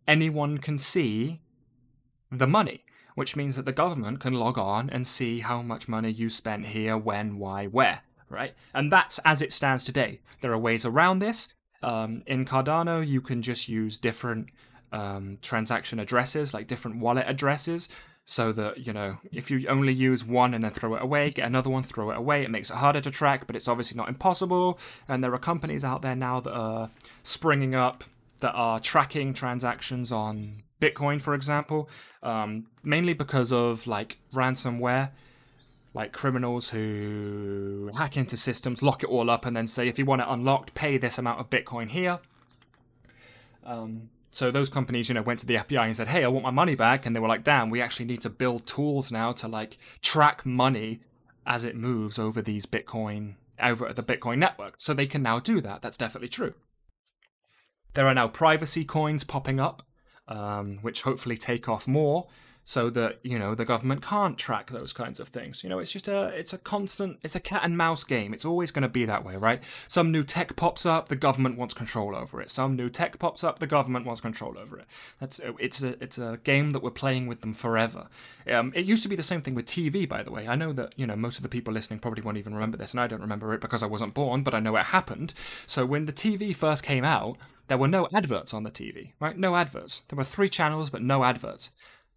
anyone 0.06 0.58
can 0.58 0.78
see 0.78 1.42
the 2.30 2.48
money, 2.48 2.84
which 3.16 3.38
means 3.38 3.56
that 3.56 3.66
the 3.66 3.72
government 3.72 4.20
can 4.20 4.34
log 4.34 4.58
on 4.58 4.90
and 4.90 5.08
see 5.08 5.40
how 5.40 5.62
much 5.62 5.88
money 5.88 6.12
you 6.12 6.30
spent 6.30 6.68
here, 6.68 6.98
when, 6.98 7.40
why, 7.40 7.68
where. 7.68 8.02
right? 8.30 8.54
And 8.74 8.92
that's 8.92 9.20
as 9.20 9.42
it 9.42 9.54
stands 9.54 9.84
today. 9.84 10.20
There 10.42 10.52
are 10.52 10.58
ways 10.58 10.86
around 10.86 11.20
this. 11.20 11.50
Um, 11.84 12.24
in 12.26 12.46
Cardano, 12.46 13.06
you 13.06 13.22
can 13.22 13.42
just 13.42 13.70
use 13.70 13.98
different 13.98 14.50
um, 14.92 15.38
transaction 15.42 16.00
addresses, 16.00 16.54
like 16.54 16.68
different 16.68 17.00
wallet 17.00 17.26
addresses, 17.28 17.90
so 18.30 18.52
that 18.52 18.86
you 18.86 18.92
know 18.92 19.18
if 19.32 19.50
you 19.50 19.66
only 19.70 19.94
use 19.94 20.24
one 20.26 20.54
and 20.54 20.64
then 20.64 20.72
throw 20.72 20.94
it 20.96 21.02
away, 21.02 21.30
get 21.30 21.48
another 21.48 21.70
one, 21.70 21.82
throw 21.82 22.12
it 22.12 22.18
away, 22.18 22.44
it 22.44 22.52
makes 22.52 22.70
it 22.70 22.76
harder 22.76 23.02
to 23.02 23.10
track, 23.10 23.48
but 23.48 23.56
it's 23.56 23.70
obviously 23.70 23.98
not 23.98 24.10
impossible. 24.10 24.78
And 25.08 25.24
there 25.24 25.34
are 25.34 25.40
companies 25.40 25.84
out 25.84 26.02
there 26.02 26.16
now 26.16 26.42
that 26.42 26.54
are 26.54 26.92
springing 27.24 27.74
up 27.74 28.04
that 28.42 28.52
are 28.52 28.80
tracking 28.80 29.34
transactions 29.34 30.12
on 30.12 30.62
Bitcoin, 30.82 31.20
for 31.22 31.34
example, 31.34 31.90
um, 32.22 32.68
mainly 32.84 33.14
because 33.14 33.52
of 33.52 33.88
like 33.88 34.18
ransomware 34.34 35.12
like 35.94 36.12
criminals 36.12 36.70
who 36.70 37.90
hack 37.98 38.18
into 38.18 38.38
systems, 38.38 38.84
lock 38.84 39.04
it 39.04 39.10
all 39.10 39.32
up, 39.32 39.46
and 39.48 39.56
then 39.56 39.66
say, 39.66 39.88
if 39.88 39.98
you 39.98 40.06
want 40.06 40.22
it 40.22 40.28
unlocked, 40.30 40.76
pay 40.76 40.98
this 40.98 41.18
amount 41.18 41.40
of 41.40 41.50
Bitcoin 41.50 41.90
here. 41.90 42.20
Um, 43.66 44.10
so 44.32 44.52
those 44.52 44.70
companies, 44.70 45.10
you 45.10 45.16
know, 45.16 45.22
went 45.22 45.40
to 45.40 45.46
the 45.46 45.56
FBI 45.56 45.86
and 45.86 45.96
said, 45.96 46.10
"Hey, 46.10 46.24
I 46.24 46.28
want 46.28 46.44
my 46.44 46.52
money 46.52 46.76
back," 46.76 47.06
and 47.06 47.16
they 47.16 47.20
were 47.20 47.28
like, 47.28 47.44
"Damn, 47.44 47.70
we 47.70 47.82
actually 47.82 48.06
need 48.06 48.22
to 48.22 48.30
build 48.30 48.66
tools 48.66 49.12
now 49.12 49.32
to 49.34 49.48
like 49.48 49.78
track 50.02 50.46
money 50.46 51.02
as 51.46 51.64
it 51.64 51.76
moves 51.76 52.20
over 52.20 52.42
these 52.42 52.66
Bitcoin 52.66 53.36
over 53.62 53.92
the 53.94 54.04
Bitcoin 54.04 54.38
network." 54.38 54.76
So 54.78 54.94
they 54.94 55.08
can 55.08 55.24
now 55.24 55.40
do 55.40 55.62
that. 55.62 55.82
That's 55.82 55.98
definitely 55.98 56.30
true. 56.30 56.54
There 57.94 58.08
are 58.08 58.14
now 58.14 58.28
privacy 58.28 58.86
coins 58.86 59.24
popping 59.24 59.60
up, 59.60 59.82
um, 60.28 60.78
which 60.82 61.02
hopefully 61.02 61.38
take 61.38 61.68
off 61.68 61.88
more 61.88 62.28
so 62.68 62.90
that 62.90 63.18
you 63.24 63.40
know 63.40 63.56
the 63.56 63.64
government 63.64 64.02
can't 64.02 64.38
track 64.38 64.70
those 64.72 64.92
kinds 64.92 65.22
of 65.22 65.30
things. 65.30 65.64
You 65.64 65.70
know 65.70 65.80
it's 65.80 65.92
just 65.92 66.10
a 66.10 66.28
it's 66.38 66.52
a 66.52 66.58
constant 66.58 67.18
it's 67.24 67.34
a 67.34 67.40
cat 67.40 67.62
and 67.64 67.78
mouse 67.78 68.04
game. 68.04 68.34
It's 68.34 68.44
always 68.44 68.72
going 68.72 68.82
to 68.82 68.90
be 68.90 69.06
that 69.06 69.24
way 69.24 69.38
right? 69.38 69.64
Some 69.88 70.12
new 70.12 70.22
tech 70.22 70.58
pops 70.58 70.86
up 70.86 71.08
the 71.08 71.16
government 71.16 71.58
wants 71.58 71.74
control 71.74 72.14
over 72.14 72.42
it. 72.42 72.52
Some 72.52 72.76
new 72.76 72.90
tech 72.90 73.18
pops 73.20 73.42
up 73.42 73.60
the 73.60 73.68
government 73.68 74.06
wants 74.06 74.20
control 74.20 74.58
over 74.58 74.78
it. 74.78 74.86
That's 75.22 75.40
it's 75.58 75.82
a 75.82 76.04
it's 76.04 76.18
a 76.18 76.40
game 76.44 76.72
that 76.72 76.84
we're 76.84 76.92
playing 76.92 77.28
with 77.28 77.40
them 77.40 77.54
forever. 77.54 78.10
Um, 78.52 78.74
it 78.76 78.84
used 78.84 79.04
to 79.04 79.10
be 79.10 79.16
the 79.16 79.24
same 79.24 79.42
thing 79.42 79.56
with 79.56 79.66
tv 79.66 80.08
by 80.08 80.22
the 80.22 80.32
way. 80.32 80.46
I 80.46 80.56
know 80.56 80.74
that 80.74 80.92
you 80.98 81.08
know 81.08 81.16
most 81.16 81.38
of 81.38 81.44
the 81.44 81.50
people 81.50 81.74
listening 81.74 82.00
probably 82.00 82.22
won't 82.22 82.38
even 82.38 82.54
remember 82.54 82.76
this 82.76 82.92
and 82.92 83.00
i 83.00 83.08
don't 83.08 83.22
remember 83.22 83.54
it 83.54 83.62
because 83.62 83.82
i 83.82 83.88
wasn't 83.88 84.14
born 84.14 84.44
but 84.44 84.54
i 84.54 84.60
know 84.60 84.76
it 84.76 84.88
happened. 84.88 85.34
So 85.66 85.86
when 85.86 86.06
the 86.06 86.12
tv 86.12 86.54
first 86.54 86.84
came 86.84 87.06
out 87.06 87.38
there 87.70 87.78
were 87.78 87.88
no 87.88 88.08
adverts 88.14 88.54
on 88.54 88.64
the 88.64 88.72
tv 88.72 89.12
right? 89.22 89.38
No 89.38 89.56
adverts. 89.56 90.02
There 90.02 90.18
were 90.18 90.26
three 90.26 90.50
channels 90.50 90.90
but 90.90 91.02
no 91.02 91.24
adverts 91.24 91.72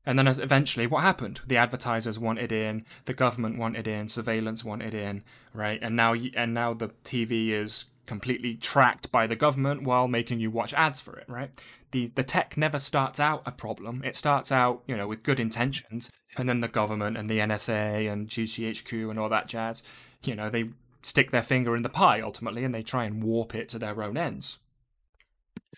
and 0.07 0.19
then 0.19 0.27
eventually, 0.27 0.87
what 0.87 1.03
happened? 1.03 1.41
The 1.47 1.59
advertisers 1.59 2.19
wanted 2.19 2.53
in, 2.53 2.85
the 3.05 3.15
government 3.15 3.59
wanted 3.59 3.87
in, 3.87 4.09
surveillance 4.09 4.65
wanted 4.65 4.95
in, 4.95 5.23
right? 5.53 5.79
And 5.83 5.95
now, 5.95 6.15
and 6.15 6.55
now 6.55 6.73
the 6.73 6.89
TV 7.05 7.49
is 7.49 7.87
completely 8.07 8.55
tracked 8.55 9.13
by 9.13 9.27
the 9.27 9.37
government 9.37 9.83
while 9.83 10.09
making 10.09 10.41
you 10.41 10.51
watch 10.51 10.75
ads 10.75 11.01
for 11.01 11.17
it, 11.17 11.29
right? 11.29 11.51
The 11.93 12.11
the 12.15 12.25
tech 12.25 12.57
never 12.57 12.79
starts 12.79 13.21
out 13.21 13.43
a 13.47 13.53
problem. 13.53 14.03
It 14.05 14.17
starts 14.17 14.51
out, 14.51 14.83
you 14.87 14.97
know, 14.97 15.07
with 15.07 15.23
good 15.23 15.39
intentions, 15.39 16.11
and 16.37 16.49
then 16.49 16.61
the 16.61 16.69
government 16.69 17.17
and 17.17 17.29
the 17.29 17.39
NSA 17.39 18.11
and 18.11 18.27
GCHQ 18.27 19.11
and 19.11 19.19
all 19.19 19.29
that 19.29 19.49
jazz, 19.49 19.83
you 20.25 20.35
know, 20.35 20.49
they 20.49 20.71
stick 21.03 21.31
their 21.31 21.43
finger 21.43 21.77
in 21.77 21.83
the 21.83 21.89
pie 21.89 22.21
ultimately, 22.21 22.65
and 22.65 22.75
they 22.75 22.83
try 22.83 23.05
and 23.05 23.23
warp 23.23 23.55
it 23.55 23.69
to 23.69 23.79
their 23.79 24.03
own 24.03 24.17
ends. 24.17 24.59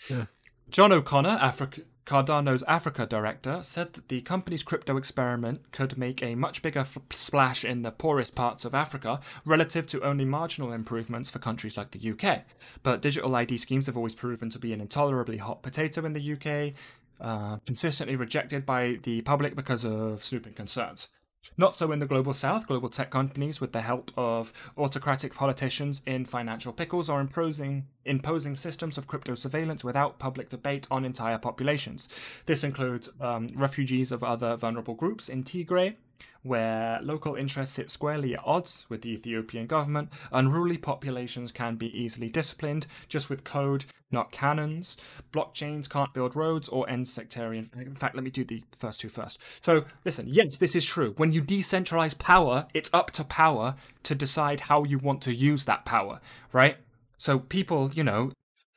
Yeah. 0.09 0.27
John 0.71 0.91
O'Connor, 0.91 1.39
Africa, 1.41 1.83
Cardano's 2.05 2.65
Africa 2.65 3.07
director 3.07 3.61
said 3.63 3.93
that 3.93 4.09
the 4.09 4.21
company's 4.23 4.63
crypto 4.63 4.97
experiment 4.97 5.71
could 5.71 5.97
make 5.97 6.23
a 6.23 6.35
much 6.35 6.61
bigger 6.61 6.81
f- 6.81 6.99
splash 7.11 7.65
in 7.65 7.83
the 7.83 7.93
poorest 7.93 8.35
parts 8.35 8.65
of 8.65 8.75
Africa 8.75 9.21
relative 9.45 9.87
to 9.87 10.03
only 10.03 10.25
marginal 10.25 10.73
improvements 10.73 11.31
for 11.31 11.39
countries 11.39 11.77
like 11.77 11.93
the 11.93 12.11
UK. 12.11 12.43
But 12.83 13.03
digital 13.03 13.35
ID 13.37 13.57
schemes 13.59 13.87
have 13.87 13.97
always 13.97 14.17
proven 14.17 14.51
to 14.51 14.59
be 14.59 14.73
an 14.73 14.81
intolerably 14.81 15.37
hot 15.37 15.63
potato 15.63 16.05
in 16.05 16.13
the 16.13 16.33
UK, 16.33 16.75
uh, 17.21 17.59
consistently 17.67 18.17
rejected 18.17 18.67
by 18.67 18.99
the 19.05 19.23
public 19.23 19.55
because 19.55 19.85
of 19.85 20.25
snooping 20.25 20.55
concerns. 20.55 21.09
Not 21.57 21.75
so 21.75 21.93
in 21.93 21.99
the 21.99 22.07
global 22.07 22.33
south. 22.33 22.67
Global 22.67 22.89
tech 22.89 23.11
companies, 23.11 23.61
with 23.61 23.73
the 23.73 23.81
help 23.81 24.11
of 24.17 24.53
autocratic 24.79 25.35
politicians 25.35 26.03
in 26.07 26.25
financial 26.25 26.73
pickles, 26.73 27.11
are 27.11 27.21
imposing, 27.21 27.87
imposing 28.05 28.57
systems 28.57 28.97
of 28.97 29.07
crypto 29.07 29.35
surveillance 29.35 29.85
without 29.85 30.19
public 30.19 30.49
debate 30.49 30.87
on 30.91 31.05
entire 31.05 31.39
populations. 31.39 32.09
This 32.47 32.65
includes 32.65 33.11
um, 33.21 33.49
refugees 33.55 34.13
of 34.13 34.25
other 34.25 34.57
vulnerable 34.57 34.95
groups 34.95 35.29
in 35.29 35.45
Tigray, 35.45 35.97
where 36.43 37.01
local 37.03 37.37
interests 37.37 37.75
sit 37.75 37.91
squarely 37.91 38.35
at 38.35 38.43
odds 38.45 38.87
with 38.89 39.03
the 39.03 39.11
Ethiopian 39.11 39.67
government, 39.67 40.11
unruly 40.33 40.77
populations 40.77 41.53
can 41.53 41.77
be 41.77 41.97
easily 41.97 42.29
disciplined 42.29 42.87
just 43.09 43.31
with 43.31 43.45
code, 43.45 43.85
not 44.11 44.33
cannons. 44.33 44.97
Blockchains 45.33 45.89
can't 45.89 46.13
build 46.13 46.35
roads 46.35 46.69
or 46.69 46.89
end 46.89 47.09
sectarian. 47.09 47.71
In 47.77 47.95
fact, 47.95 48.15
let 48.15 48.25
me 48.25 48.31
do 48.31 48.45
the 48.45 48.63
first 48.77 49.01
two 49.01 49.09
first. 49.09 49.41
So, 49.61 49.85
listen, 50.05 50.27
yes, 50.29 50.59
this 50.59 50.75
is 50.75 50.85
true. 50.85 51.15
When 51.17 51.33
you 51.33 51.43
decentralize 51.43 52.19
power, 52.19 52.67
it's 52.75 52.93
up 52.93 53.11
to 53.13 53.25
power 53.25 53.77
to 54.03 54.15
decide 54.15 54.61
how 54.61 54.85
you 54.85 54.99
want 54.99 55.23
to 55.23 55.35
use 55.35 55.65
that 55.65 55.85
power, 55.85 56.21
right? 56.53 56.77
So, 57.19 57.39
people, 57.39 57.93
you 57.95 58.03
know, 58.03 58.33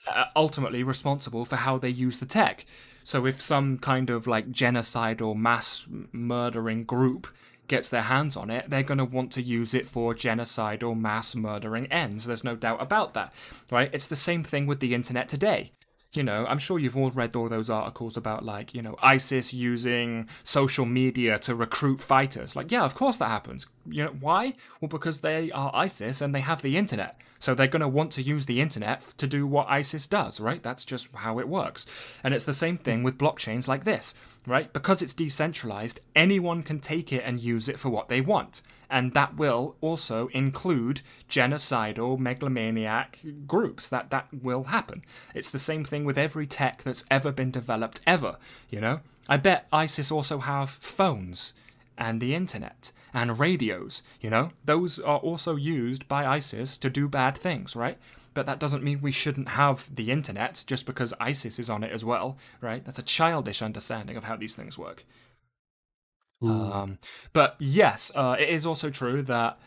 are 0.08 0.30
ultimately 0.36 0.84
responsible 0.84 1.46
for 1.46 1.56
how 1.58 1.78
they 1.78 1.90
use 1.90 2.20
the 2.20 2.26
tech. 2.26 2.66
So 3.04 3.26
if 3.26 3.40
some 3.42 3.78
kind 3.78 4.10
of 4.10 4.28
like 4.28 4.52
genocide 4.52 5.22
or 5.22 5.36
mass 5.36 5.88
murdering 6.12 6.84
group 6.86 7.28
gets 7.68 7.90
their 7.90 8.04
hands 8.04 8.36
on 8.38 8.50
it, 8.50 8.70
they're 8.70 8.84
going 8.84 8.98
to 8.98 9.06
want 9.06 9.32
to 9.34 9.42
use 9.42 9.74
it 9.74 9.88
for 9.88 10.14
genocidal 10.14 11.00
mass 11.00 11.36
murdering 11.36 11.86
ends. 11.88 12.26
There's 12.26 12.44
no 12.44 12.56
doubt 12.56 12.82
about 12.82 13.14
that, 13.14 13.34
right? 13.72 13.90
It's 13.94 14.08
the 14.08 14.16
same 14.16 14.44
thing 14.44 14.68
with 14.68 14.80
the 14.80 14.94
internet 14.94 15.30
today. 15.30 15.72
You 16.14 16.24
know, 16.24 16.46
I'm 16.46 16.60
sure 16.60 16.80
you've 16.80 16.96
all 16.96 17.12
read 17.12 17.36
all 17.36 17.50
those 17.50 17.70
articles 17.70 18.16
about, 18.16 18.46
like, 18.46 18.74
you 18.74 18.82
know, 18.82 18.96
ISIS 19.02 19.54
using 19.54 20.30
social 20.44 20.86
media 20.86 21.38
to 21.40 21.54
recruit 21.54 22.00
fighters. 22.00 22.56
Like, 22.56 22.72
yeah, 22.72 22.86
of 22.86 22.94
course 22.94 23.18
that 23.18 23.28
happens. 23.28 23.68
You 23.86 24.06
know, 24.06 24.16
why? 24.22 24.54
Well, 24.80 24.88
because 24.88 25.20
they 25.20 25.52
are 25.52 25.72
ISIS 25.74 26.22
and 26.22 26.34
they 26.34 26.40
have 26.40 26.62
the 26.62 26.78
internet. 26.78 27.20
So 27.40 27.54
they're 27.54 27.68
going 27.68 27.82
to 27.82 27.88
want 27.88 28.12
to 28.14 28.22
use 28.22 28.46
the 28.46 28.62
internet 28.62 29.02
to 29.18 29.28
do 29.28 29.46
what 29.46 29.68
ISIS 29.70 30.08
does, 30.08 30.40
right? 30.40 30.64
That's 30.64 30.86
just 30.86 31.14
how 31.14 31.38
it 31.40 31.50
works. 31.50 31.86
And 32.24 32.34
it's 32.34 32.46
the 32.46 32.54
same 32.54 32.78
thing 32.78 33.04
with 33.04 33.18
blockchains 33.18 33.68
like 33.68 33.84
this 33.84 34.16
right? 34.46 34.72
Because 34.72 35.02
it's 35.02 35.14
decentralized, 35.14 36.00
anyone 36.16 36.64
can 36.64 36.80
take 36.80 37.12
it 37.12 37.24
and 37.26 37.42
use 37.42 37.68
it 37.68 37.80
for 37.80 37.90
what 37.90 38.10
they 38.10 38.22
want. 38.22 38.62
And 38.90 39.14
that 39.14 39.36
will 39.36 39.76
also 39.82 40.28
include 40.28 41.02
genocidal 41.30 42.20
megalomaniac 42.20 43.20
groups. 43.48 43.88
That 43.88 44.12
that 44.12 44.28
will 44.32 44.66
happen. 44.66 45.04
It's 45.34 45.50
the 45.50 45.60
same 45.60 45.84
thing 45.84 46.06
with 46.06 46.18
every 46.18 46.46
tech 46.46 46.84
that's 46.84 47.04
ever 47.10 47.32
been 47.32 47.52
developed 47.52 48.02
ever, 48.06 48.38
you 48.70 48.80
know? 48.80 49.00
I 49.28 49.38
bet 49.38 49.68
ISIS 49.74 50.12
also 50.12 50.38
have 50.40 50.70
phones 50.70 51.54
and 51.98 52.22
the 52.22 52.36
internet 52.36 52.92
and 53.14 53.40
radios, 53.40 54.04
you 54.22 54.30
know? 54.30 54.52
Those 54.66 55.00
are 55.00 55.18
also 55.18 55.56
used 55.56 56.08
by 56.08 56.26
ISIS 56.26 56.78
to 56.78 56.90
do 56.90 57.08
bad 57.08 57.38
things, 57.38 57.76
right? 57.76 57.98
But 58.36 58.46
that 58.46 58.60
doesn't 58.60 58.84
mean 58.84 59.02
we 59.02 59.12
shouldn't 59.12 59.50
have 59.50 59.94
the 59.94 60.12
internet 60.12 60.64
just 60.68 60.86
because 60.86 61.14
ISIS 61.20 61.58
is 61.58 61.70
on 61.70 61.84
it 61.84 61.92
as 61.92 62.06
well, 62.06 62.38
right? 62.62 62.86
That's 62.86 63.00
a 63.00 63.04
childish 63.04 63.64
understanding 63.64 64.18
of 64.18 64.26
how 64.26 64.36
these 64.36 64.56
things 64.56 64.78
work. 64.78 65.04
Um, 66.42 67.00
but 67.34 67.56
yes, 67.58 68.12
uh, 68.14 68.36
it 68.38 68.50
is 68.50 68.66
also 68.66 68.90
true 68.92 69.24
that 69.24 69.58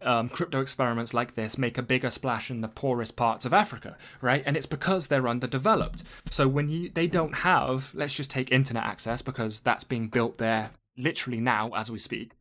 um, 0.00 0.28
crypto 0.28 0.60
experiments 0.60 1.12
like 1.12 1.34
this 1.34 1.58
make 1.58 1.76
a 1.78 1.82
bigger 1.82 2.10
splash 2.10 2.50
in 2.50 2.60
the 2.60 2.68
poorest 2.68 3.16
parts 3.16 3.44
of 3.44 3.52
Africa, 3.52 3.96
right? 4.20 4.42
And 4.46 4.56
it's 4.56 4.66
because 4.66 5.08
they're 5.08 5.28
underdeveloped. 5.28 6.04
So 6.30 6.48
when 6.48 6.68
you 6.68 6.90
they 6.90 7.06
don't 7.06 7.36
have, 7.38 7.92
let's 7.94 8.14
just 8.14 8.30
take 8.30 8.50
internet 8.50 8.84
access 8.84 9.20
because 9.20 9.60
that's 9.60 9.84
being 9.84 10.08
built 10.08 10.38
there 10.38 10.70
literally 10.96 11.40
now 11.40 11.70
as 11.74 11.90
we 11.90 11.98
speak. 11.98 12.32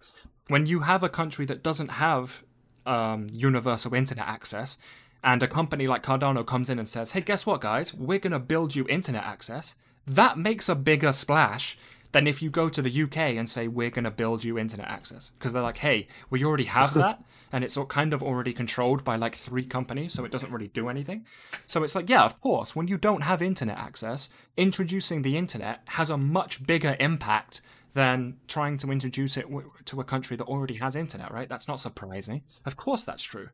When 0.48 0.66
you 0.66 0.82
have 0.82 1.04
a 1.04 1.10
country 1.10 1.46
that 1.46 1.64
doesn't 1.64 1.90
have 1.90 2.44
um, 2.86 3.28
universal 3.32 3.94
internet 3.94 4.28
access, 4.28 4.78
and 5.24 5.44
a 5.44 5.48
company 5.48 5.88
like 5.88 6.04
Cardano 6.04 6.46
comes 6.46 6.70
in 6.70 6.80
and 6.80 6.88
says, 6.88 7.12
hey, 7.12 7.22
guess 7.22 7.46
what, 7.46 7.62
guys? 7.62 7.94
We're 7.94 8.20
going 8.20 8.32
to 8.32 8.40
build 8.40 8.76
you 8.76 8.88
internet 8.88 9.24
access. 9.24 9.76
That 10.08 10.38
makes 10.38 10.68
a 10.68 10.76
bigger 10.76 11.14
splash 11.14 11.78
than 12.12 12.28
if 12.28 12.42
you 12.42 12.50
go 12.50 12.70
to 12.70 12.82
the 12.82 13.04
UK 13.04 13.18
and 13.18 13.50
say, 13.50 13.68
we're 13.68 13.90
going 13.90 14.06
to 14.06 14.12
build 14.12 14.44
you 14.44 14.58
internet 14.58 14.88
access. 14.88 15.32
Because 15.32 15.54
they're 15.54 15.62
like, 15.62 15.78
hey, 15.78 16.08
we 16.30 16.44
already 16.44 16.66
have 16.66 16.94
that. 16.96 17.24
And 17.54 17.66
it's 17.66 17.78
kind 17.90 18.14
of 18.14 18.24
already 18.24 18.54
controlled 18.54 19.04
by 19.04 19.18
like 19.18 19.36
three 19.36 19.66
companies, 19.66 20.14
so 20.14 20.24
it 20.24 20.32
doesn't 20.32 20.54
really 20.54 20.70
do 20.70 20.88
anything. 20.88 21.26
So 21.68 21.84
it's 21.84 21.96
like, 21.96 22.10
yeah, 22.10 22.24
of 22.24 22.40
course, 22.40 22.78
when 22.78 22.88
you 22.88 22.98
don't 22.98 23.24
have 23.24 23.42
internet 23.42 23.78
access, 23.78 24.30
introducing 24.56 25.22
the 25.22 25.36
internet 25.36 25.82
has 25.88 26.10
a 26.10 26.18
much 26.18 26.66
bigger 26.66 26.96
impact 26.98 27.62
than 27.94 28.38
trying 28.48 28.78
to 28.78 28.92
introduce 28.92 29.36
it 29.36 29.48
to 29.84 30.00
a 30.00 30.06
country 30.06 30.38
that 30.38 30.46
already 30.46 30.76
has 30.76 30.96
internet, 30.96 31.30
right? 31.30 31.50
That's 31.50 31.68
not 31.68 31.82
surprising. 31.82 32.44
Of 32.66 32.78
course, 32.78 33.04
that's 33.04 33.24
true. 33.24 33.50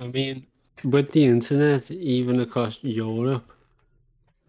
I 0.00 0.08
mean, 0.08 0.48
with 0.84 1.12
the 1.12 1.24
internet, 1.24 1.90
even 1.90 2.40
across 2.40 2.78
Europe, 2.82 3.50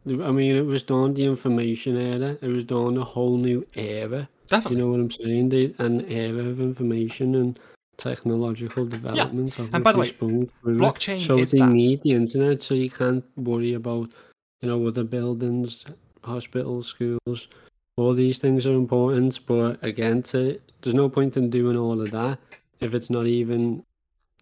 I 0.06 0.32
mean, 0.32 0.56
it 0.56 0.66
was 0.66 0.84
done 0.84 1.14
the 1.14 1.26
information 1.26 1.96
era. 1.98 2.38
It 2.42 2.48
was 2.48 2.64
done 2.64 2.98
a 2.98 3.04
whole 3.04 3.38
new 3.38 3.66
era. 3.76 4.28
Definitely. 4.48 4.78
You 4.78 4.84
know 4.84 4.92
what 4.92 5.00
I'm 5.00 5.12
saying? 5.12 5.50
The, 5.50 5.76
an 5.78 6.06
era 6.06 6.40
of 6.40 6.60
information 6.60 7.36
and 7.36 7.60
technological 7.98 8.86
development. 8.86 9.58
Yeah. 9.58 9.68
and 9.74 9.84
by 9.84 9.92
the 9.92 10.00
way, 10.00 10.10
through 10.10 10.50
blockchain 10.66 11.22
so 11.26 11.38
is 11.38 11.52
they 11.52 11.60
that. 11.60 11.70
need 11.70 12.02
the 12.02 12.14
internet, 12.14 12.64
so 12.64 12.74
you 12.74 12.90
can't 12.90 13.24
worry 13.38 13.74
about, 13.74 14.10
you 14.62 14.70
know, 14.70 14.88
other 14.88 15.04
buildings, 15.04 15.86
hospitals, 16.24 16.88
schools. 16.88 17.48
All 17.98 18.14
these 18.14 18.40
things 18.40 18.66
are 18.66 18.74
important, 18.74 19.46
but 19.46 19.84
again, 19.84 20.24
to, 20.24 20.60
there's 20.82 20.96
no 20.96 21.10
point 21.10 21.38
in 21.38 21.50
doing 21.50 21.78
all 21.78 22.02
of 22.02 22.10
that 22.12 22.40
if 22.80 22.96
it's 22.96 23.12
not 23.12 23.28
even 23.28 23.84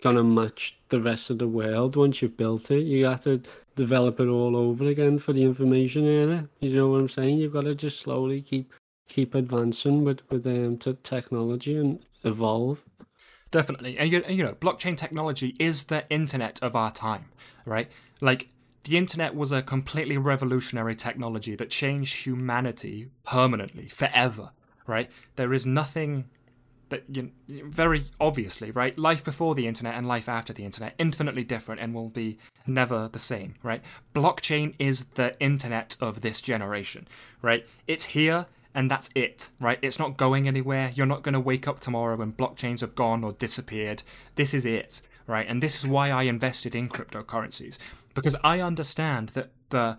gonna 0.01 0.23
match 0.23 0.77
the 0.89 1.01
rest 1.01 1.29
of 1.29 1.39
the 1.39 1.47
world 1.47 1.95
once 1.95 2.21
you've 2.21 2.37
built 2.37 2.71
it. 2.71 2.83
You 2.83 3.05
have 3.05 3.21
to 3.21 3.41
develop 3.75 4.19
it 4.19 4.27
all 4.27 4.55
over 4.55 4.85
again 4.85 5.17
for 5.17 5.33
the 5.33 5.43
information 5.43 6.05
era. 6.05 6.47
You 6.59 6.75
know 6.75 6.89
what 6.89 6.99
I'm 6.99 7.09
saying? 7.09 7.37
You've 7.37 7.53
got 7.53 7.63
to 7.63 7.75
just 7.75 7.99
slowly 7.99 8.41
keep 8.41 8.73
keep 9.07 9.35
advancing 9.35 10.03
with 10.03 10.21
with 10.29 10.45
um, 10.47 10.77
technology 10.77 11.75
and 11.77 11.99
evolve. 12.23 12.87
Definitely. 13.51 13.97
And 13.97 14.11
you, 14.11 14.23
you 14.27 14.43
know, 14.43 14.53
blockchain 14.53 14.95
technology 14.95 15.55
is 15.59 15.85
the 15.85 16.07
internet 16.09 16.61
of 16.61 16.75
our 16.75 16.91
time, 16.91 17.25
right? 17.65 17.89
Like, 18.21 18.49
the 18.83 18.97
internet 18.97 19.33
was 19.35 19.51
a 19.51 19.61
completely 19.61 20.17
revolutionary 20.17 20.95
technology 20.95 21.55
that 21.55 21.69
changed 21.69 22.25
humanity 22.25 23.09
permanently, 23.25 23.87
forever, 23.87 24.51
right? 24.85 25.09
There 25.35 25.53
is 25.53 25.65
nothing 25.65 26.25
that, 26.89 27.03
you 27.07 27.31
very 27.47 28.05
obviously, 28.19 28.71
right? 28.71 28.97
Life 28.97 29.23
before 29.23 29.55
the 29.55 29.67
internet 29.67 29.95
and 29.95 30.07
life 30.07 30.27
after 30.27 30.53
the 30.53 30.65
internet, 30.65 30.95
infinitely 30.97 31.43
different 31.43 31.81
and 31.81 31.93
will 31.93 32.09
be 32.09 32.37
never 32.67 33.07
the 33.11 33.19
same, 33.19 33.55
right? 33.63 33.81
Blockchain 34.13 34.73
is 34.79 35.05
the 35.15 35.39
internet 35.39 35.95
of 35.99 36.21
this 36.21 36.41
generation, 36.41 37.07
right? 37.41 37.65
It's 37.87 38.05
here 38.05 38.47
and 38.75 38.89
that's 38.89 39.09
it, 39.15 39.49
right? 39.59 39.79
It's 39.81 39.99
not 39.99 40.17
going 40.17 40.47
anywhere. 40.47 40.91
You're 40.93 41.05
not 41.05 41.23
going 41.23 41.33
to 41.33 41.39
wake 41.39 41.67
up 41.67 41.79
tomorrow 41.79 42.21
and 42.21 42.35
blockchains 42.35 42.81
have 42.81 42.95
gone 42.95 43.23
or 43.23 43.33
disappeared. 43.33 44.03
This 44.35 44.53
is 44.53 44.65
it, 44.65 45.01
right? 45.27 45.47
And 45.47 45.63
this 45.63 45.79
is 45.79 45.87
why 45.87 46.09
I 46.11 46.23
invested 46.23 46.75
in 46.75 46.89
cryptocurrencies 46.89 47.77
because 48.13 48.35
I 48.43 48.59
understand 48.59 49.29
that 49.29 49.51
the 49.69 49.97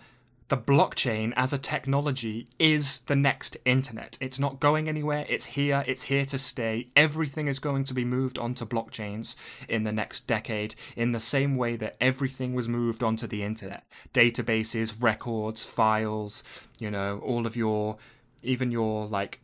the 0.50 0.56
blockchain 0.56 1.32
as 1.36 1.52
a 1.52 1.58
technology 1.58 2.48
is 2.58 3.00
the 3.02 3.14
next 3.14 3.56
internet. 3.64 4.18
It's 4.20 4.40
not 4.40 4.58
going 4.58 4.88
anywhere. 4.88 5.24
It's 5.28 5.46
here. 5.46 5.84
It's 5.86 6.04
here 6.04 6.24
to 6.24 6.38
stay. 6.38 6.88
Everything 6.96 7.46
is 7.46 7.60
going 7.60 7.84
to 7.84 7.94
be 7.94 8.04
moved 8.04 8.36
onto 8.36 8.66
blockchains 8.66 9.36
in 9.68 9.84
the 9.84 9.92
next 9.92 10.26
decade 10.26 10.74
in 10.96 11.12
the 11.12 11.20
same 11.20 11.56
way 11.56 11.76
that 11.76 11.96
everything 12.00 12.52
was 12.52 12.68
moved 12.68 13.04
onto 13.04 13.28
the 13.28 13.44
internet. 13.44 13.84
Databases, 14.12 15.00
records, 15.00 15.64
files, 15.64 16.42
you 16.80 16.90
know, 16.90 17.20
all 17.24 17.46
of 17.46 17.54
your 17.54 17.96
even 18.42 18.72
your 18.72 19.06
like 19.06 19.38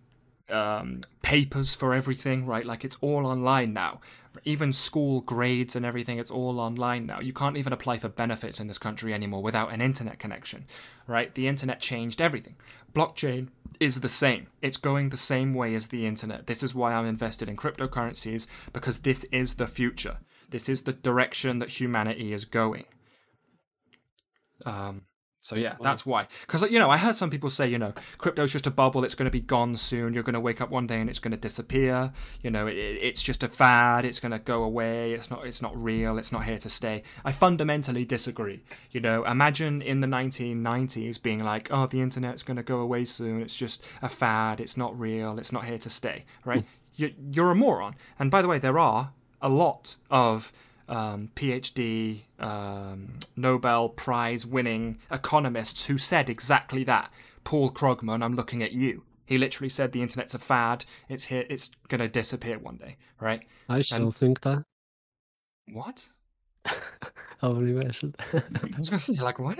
um, 0.50 1.00
papers 1.22 1.74
for 1.74 1.94
everything, 1.94 2.46
right? 2.46 2.64
Like 2.64 2.84
it's 2.84 2.96
all 3.00 3.26
online 3.26 3.72
now. 3.72 4.00
Even 4.44 4.72
school 4.72 5.22
grades 5.22 5.74
and 5.74 5.86
everything, 5.86 6.18
it's 6.18 6.30
all 6.30 6.60
online 6.60 7.06
now. 7.06 7.20
You 7.20 7.32
can't 7.32 7.56
even 7.56 7.72
apply 7.72 7.98
for 7.98 8.08
benefits 8.08 8.60
in 8.60 8.66
this 8.66 8.78
country 8.78 9.14
anymore 9.14 9.42
without 9.42 9.72
an 9.72 9.80
internet 9.80 10.18
connection, 10.18 10.66
right? 11.06 11.34
The 11.34 11.48
internet 11.48 11.80
changed 11.80 12.20
everything. 12.20 12.56
Blockchain 12.94 13.48
is 13.80 14.00
the 14.00 14.08
same. 14.08 14.48
It's 14.62 14.76
going 14.76 15.08
the 15.08 15.16
same 15.16 15.54
way 15.54 15.74
as 15.74 15.88
the 15.88 16.06
internet. 16.06 16.46
This 16.46 16.62
is 16.62 16.74
why 16.74 16.94
I'm 16.94 17.06
invested 17.06 17.48
in 17.48 17.56
cryptocurrencies 17.56 18.46
because 18.72 19.00
this 19.00 19.24
is 19.24 19.54
the 19.54 19.66
future. 19.66 20.18
This 20.50 20.68
is 20.68 20.82
the 20.82 20.92
direction 20.92 21.58
that 21.58 21.80
humanity 21.80 22.32
is 22.32 22.44
going. 22.44 22.84
Um, 24.64 25.02
so 25.46 25.54
yeah, 25.54 25.76
that's 25.80 26.04
why. 26.04 26.26
Because 26.40 26.62
you 26.62 26.80
know, 26.80 26.90
I 26.90 26.96
heard 26.96 27.14
some 27.14 27.30
people 27.30 27.50
say, 27.50 27.68
you 27.68 27.78
know, 27.78 27.94
crypto's 28.18 28.50
just 28.50 28.66
a 28.66 28.70
bubble. 28.70 29.04
It's 29.04 29.14
going 29.14 29.26
to 29.26 29.30
be 29.30 29.40
gone 29.40 29.76
soon. 29.76 30.12
You're 30.12 30.24
going 30.24 30.34
to 30.34 30.40
wake 30.40 30.60
up 30.60 30.70
one 30.70 30.88
day 30.88 31.00
and 31.00 31.08
it's 31.08 31.20
going 31.20 31.30
to 31.30 31.36
disappear. 31.36 32.12
You 32.42 32.50
know, 32.50 32.66
it, 32.66 32.74
it's 32.74 33.22
just 33.22 33.44
a 33.44 33.48
fad. 33.48 34.04
It's 34.04 34.18
going 34.18 34.32
to 34.32 34.40
go 34.40 34.64
away. 34.64 35.12
It's 35.12 35.30
not. 35.30 35.46
It's 35.46 35.62
not 35.62 35.80
real. 35.80 36.18
It's 36.18 36.32
not 36.32 36.42
here 36.42 36.58
to 36.58 36.68
stay. 36.68 37.04
I 37.24 37.30
fundamentally 37.30 38.04
disagree. 38.04 38.64
You 38.90 39.00
know, 39.00 39.24
imagine 39.24 39.82
in 39.82 40.00
the 40.00 40.08
1990s 40.08 41.22
being 41.22 41.44
like, 41.44 41.68
oh, 41.70 41.86
the 41.86 42.00
internet's 42.00 42.42
going 42.42 42.56
to 42.56 42.64
go 42.64 42.80
away 42.80 43.04
soon. 43.04 43.40
It's 43.40 43.56
just 43.56 43.84
a 44.02 44.08
fad. 44.08 44.60
It's 44.60 44.76
not 44.76 44.98
real. 44.98 45.38
It's 45.38 45.52
not 45.52 45.64
here 45.64 45.78
to 45.78 45.88
stay. 45.88 46.24
Right? 46.44 46.62
Hmm. 46.62 46.68
You, 46.96 47.14
you're 47.30 47.52
a 47.52 47.54
moron. 47.54 47.94
And 48.18 48.32
by 48.32 48.42
the 48.42 48.48
way, 48.48 48.58
there 48.58 48.80
are 48.80 49.12
a 49.40 49.48
lot 49.48 49.94
of 50.10 50.52
um, 50.88 51.30
PhD, 51.34 52.22
um, 52.38 53.18
Nobel 53.36 53.88
Prize 53.88 54.46
winning 54.46 54.98
economists 55.10 55.86
who 55.86 55.98
said 55.98 56.28
exactly 56.30 56.84
that. 56.84 57.12
Paul 57.44 57.70
Krugman, 57.70 58.22
I'm 58.24 58.34
looking 58.34 58.62
at 58.62 58.72
you. 58.72 59.04
He 59.24 59.38
literally 59.38 59.68
said 59.68 59.92
the 59.92 60.02
internet's 60.02 60.34
a 60.34 60.38
fad. 60.38 60.84
It's 61.08 61.26
here. 61.26 61.44
It's 61.50 61.70
gonna 61.88 62.08
disappear 62.08 62.58
one 62.58 62.76
day, 62.76 62.96
right? 63.20 63.44
I 63.68 63.80
still 63.80 64.02
And- 64.04 64.14
think 64.14 64.40
that. 64.42 64.62
What? 65.72 66.08
Only 67.42 67.72
mentioned. 67.72 68.16
I 68.32 68.42
was 68.78 68.88
gonna 68.88 69.00
say 69.00 69.14
like 69.22 69.38
what? 69.38 69.58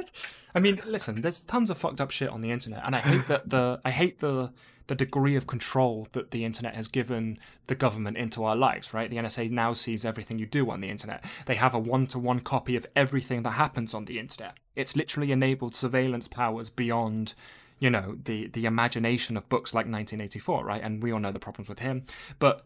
I 0.54 0.60
mean, 0.60 0.80
listen, 0.86 1.20
there's 1.20 1.40
tons 1.40 1.68
of 1.68 1.76
fucked 1.78 2.00
up 2.00 2.10
shit 2.10 2.30
on 2.30 2.40
the 2.40 2.50
internet, 2.50 2.82
and 2.86 2.96
I 2.96 3.00
hate 3.00 3.26
that 3.26 3.50
the 3.50 3.80
I 3.84 3.90
hate 3.90 4.18
the 4.20 4.52
the 4.86 4.94
degree 4.94 5.36
of 5.36 5.46
control 5.46 6.08
that 6.12 6.30
the 6.30 6.44
internet 6.44 6.74
has 6.74 6.88
given 6.88 7.38
the 7.66 7.74
government 7.74 8.16
into 8.16 8.44
our 8.44 8.56
lives. 8.56 8.94
Right? 8.94 9.10
The 9.10 9.16
NSA 9.16 9.50
now 9.50 9.72
sees 9.72 10.04
everything 10.04 10.38
you 10.38 10.46
do 10.46 10.70
on 10.70 10.80
the 10.80 10.88
internet. 10.88 11.24
They 11.46 11.56
have 11.56 11.74
a 11.74 11.78
one-to-one 11.78 12.40
copy 12.40 12.76
of 12.76 12.86
everything 12.94 13.42
that 13.42 13.52
happens 13.52 13.94
on 13.94 14.04
the 14.04 14.18
internet. 14.18 14.58
It's 14.74 14.96
literally 14.96 15.32
enabled 15.32 15.74
surveillance 15.74 16.28
powers 16.28 16.70
beyond. 16.70 17.34
You 17.78 17.90
know 17.90 18.16
the 18.24 18.46
the 18.46 18.64
imagination 18.64 19.36
of 19.36 19.50
books 19.50 19.74
like 19.74 19.84
1984, 19.84 20.64
right? 20.64 20.82
And 20.82 21.02
we 21.02 21.12
all 21.12 21.20
know 21.20 21.32
the 21.32 21.38
problems 21.38 21.68
with 21.68 21.80
him. 21.80 22.04
But 22.38 22.64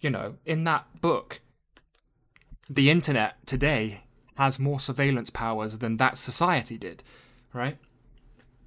you 0.00 0.10
know, 0.10 0.36
in 0.44 0.64
that 0.64 1.00
book, 1.00 1.40
the 2.68 2.90
internet 2.90 3.46
today 3.46 4.02
has 4.38 4.58
more 4.58 4.80
surveillance 4.80 5.28
powers 5.30 5.78
than 5.78 5.96
that 5.98 6.16
society 6.16 6.78
did, 6.78 7.02
right? 7.52 7.76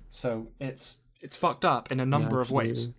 So 0.09 0.49
it's 0.59 0.99
it's 1.23 1.35
fucked 1.35 1.65
up 1.65 1.91
in 1.91 1.99
a 1.99 2.05
number 2.05 2.41
of 2.41 2.51
ways. 2.51 2.89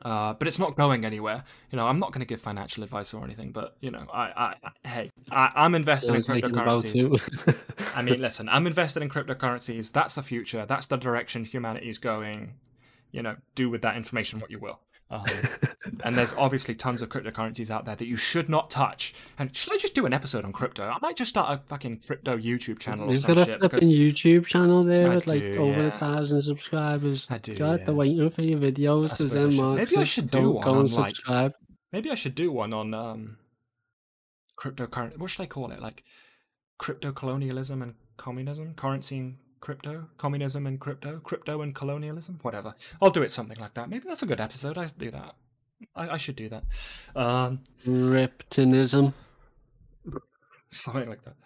Uh, 0.00 0.32
but 0.34 0.46
it's 0.46 0.60
not 0.60 0.76
going 0.76 1.04
anywhere. 1.04 1.42
You 1.72 1.76
know, 1.76 1.88
I'm 1.88 1.98
not 1.98 2.12
going 2.12 2.20
to 2.20 2.26
give 2.26 2.40
financial 2.40 2.84
advice 2.84 3.12
or 3.12 3.24
anything, 3.24 3.50
but 3.50 3.76
you 3.80 3.90
know, 3.90 4.06
I, 4.12 4.22
I, 4.22 4.54
I 4.62 4.88
hey, 4.88 5.10
I, 5.32 5.50
I'm 5.56 5.74
invested 5.74 6.14
in 6.14 6.22
Sounds 6.22 6.28
like 6.28 6.42
you're 6.42 6.62
about 6.62 6.84
cryptocurrencies. 6.84 7.96
I 7.96 8.02
mean, 8.02 8.20
listen, 8.20 8.48
I'm 8.48 8.68
invested 8.68 9.02
in 9.02 9.10
cryptocurrencies. 9.10 9.90
That's 9.90 10.14
the 10.14 10.22
future. 10.22 10.64
That's 10.66 10.86
the 10.86 10.96
direction 10.96 11.44
humanity 11.44 11.88
is 11.88 11.98
going. 11.98 12.54
You 13.10 13.22
know, 13.22 13.36
do 13.56 13.70
with 13.70 13.82
that 13.82 13.96
information 13.96 14.38
what 14.38 14.50
you 14.50 14.60
will. 14.60 14.78
Um, 15.10 15.24
and 16.04 16.16
there's 16.16 16.34
obviously 16.34 16.74
tons 16.74 17.00
of 17.00 17.08
cryptocurrencies 17.08 17.70
out 17.70 17.86
there 17.86 17.96
that 17.96 18.06
you 18.06 18.16
should 18.16 18.48
not 18.48 18.70
touch. 18.70 19.14
And 19.38 19.56
should 19.56 19.72
I 19.72 19.78
just 19.78 19.94
do 19.94 20.04
an 20.04 20.12
episode 20.12 20.44
on 20.44 20.52
crypto? 20.52 20.84
I 20.84 20.98
might 21.00 21.16
just 21.16 21.30
start 21.30 21.50
a 21.50 21.62
fucking 21.66 22.00
crypto 22.06 22.36
YouTube 22.36 22.78
channel 22.78 23.06
or 23.06 23.10
You've 23.10 23.18
some 23.20 23.34
got 23.34 23.42
a 23.42 23.50
shit 23.52 23.60
because 23.60 23.88
YouTube 23.88 24.46
channel 24.46 24.84
there 24.84 25.10
I 25.10 25.14
with 25.14 25.26
like 25.26 25.40
do, 25.40 25.58
over 25.58 25.80
yeah. 25.80 25.94
a 25.94 25.98
thousand 25.98 26.42
subscribers. 26.42 27.26
I 27.30 27.38
do, 27.38 27.54
God, 27.54 27.80
yeah. 27.80 27.84
they're 27.86 27.94
waiting 27.94 28.28
for 28.28 28.42
your 28.42 28.58
videos. 28.58 29.12
I 29.12 29.16
to 29.16 29.24
I 29.24 29.26
then 29.40 29.50
should. 29.50 29.60
mark 29.60 29.76
Maybe 29.78 29.96
I 29.96 30.04
should 30.04 30.30
do 30.30 30.50
one 30.50 30.68
on, 30.68 30.86
like, 30.86 31.14
subscribe. 31.16 31.54
maybe 31.92 32.10
I 32.10 32.14
should 32.14 32.34
do 32.34 32.52
one 32.52 32.74
on 32.74 32.92
um 32.92 33.38
cryptocurrency. 34.60 35.18
What 35.18 35.30
should 35.30 35.42
I 35.42 35.46
call 35.46 35.70
it? 35.70 35.80
Like 35.80 36.04
crypto 36.78 37.12
colonialism 37.12 37.80
and 37.80 37.94
communism, 38.18 38.74
currency 38.74 39.18
and 39.18 39.36
crypto, 39.60 40.08
communism 40.16 40.66
and 40.66 40.80
crypto, 40.80 41.20
crypto 41.20 41.62
and 41.62 41.74
colonialism, 41.74 42.38
whatever. 42.42 42.74
I'll 43.02 43.10
do 43.10 43.22
it 43.22 43.32
something 43.32 43.58
like 43.58 43.74
that. 43.74 43.88
Maybe 43.88 44.04
that's 44.08 44.22
a 44.22 44.26
good 44.26 44.40
episode. 44.40 44.78
I 44.78 44.86
should 44.86 44.98
do 44.98 45.10
that. 45.10 45.34
I, 45.94 46.08
I 46.10 46.16
should 46.16 46.36
do 46.36 46.48
that. 46.48 46.64
Um, 47.14 47.60
Reptinism. 47.86 49.14
something 50.70 51.08
like 51.08 51.24
that. 51.24 51.36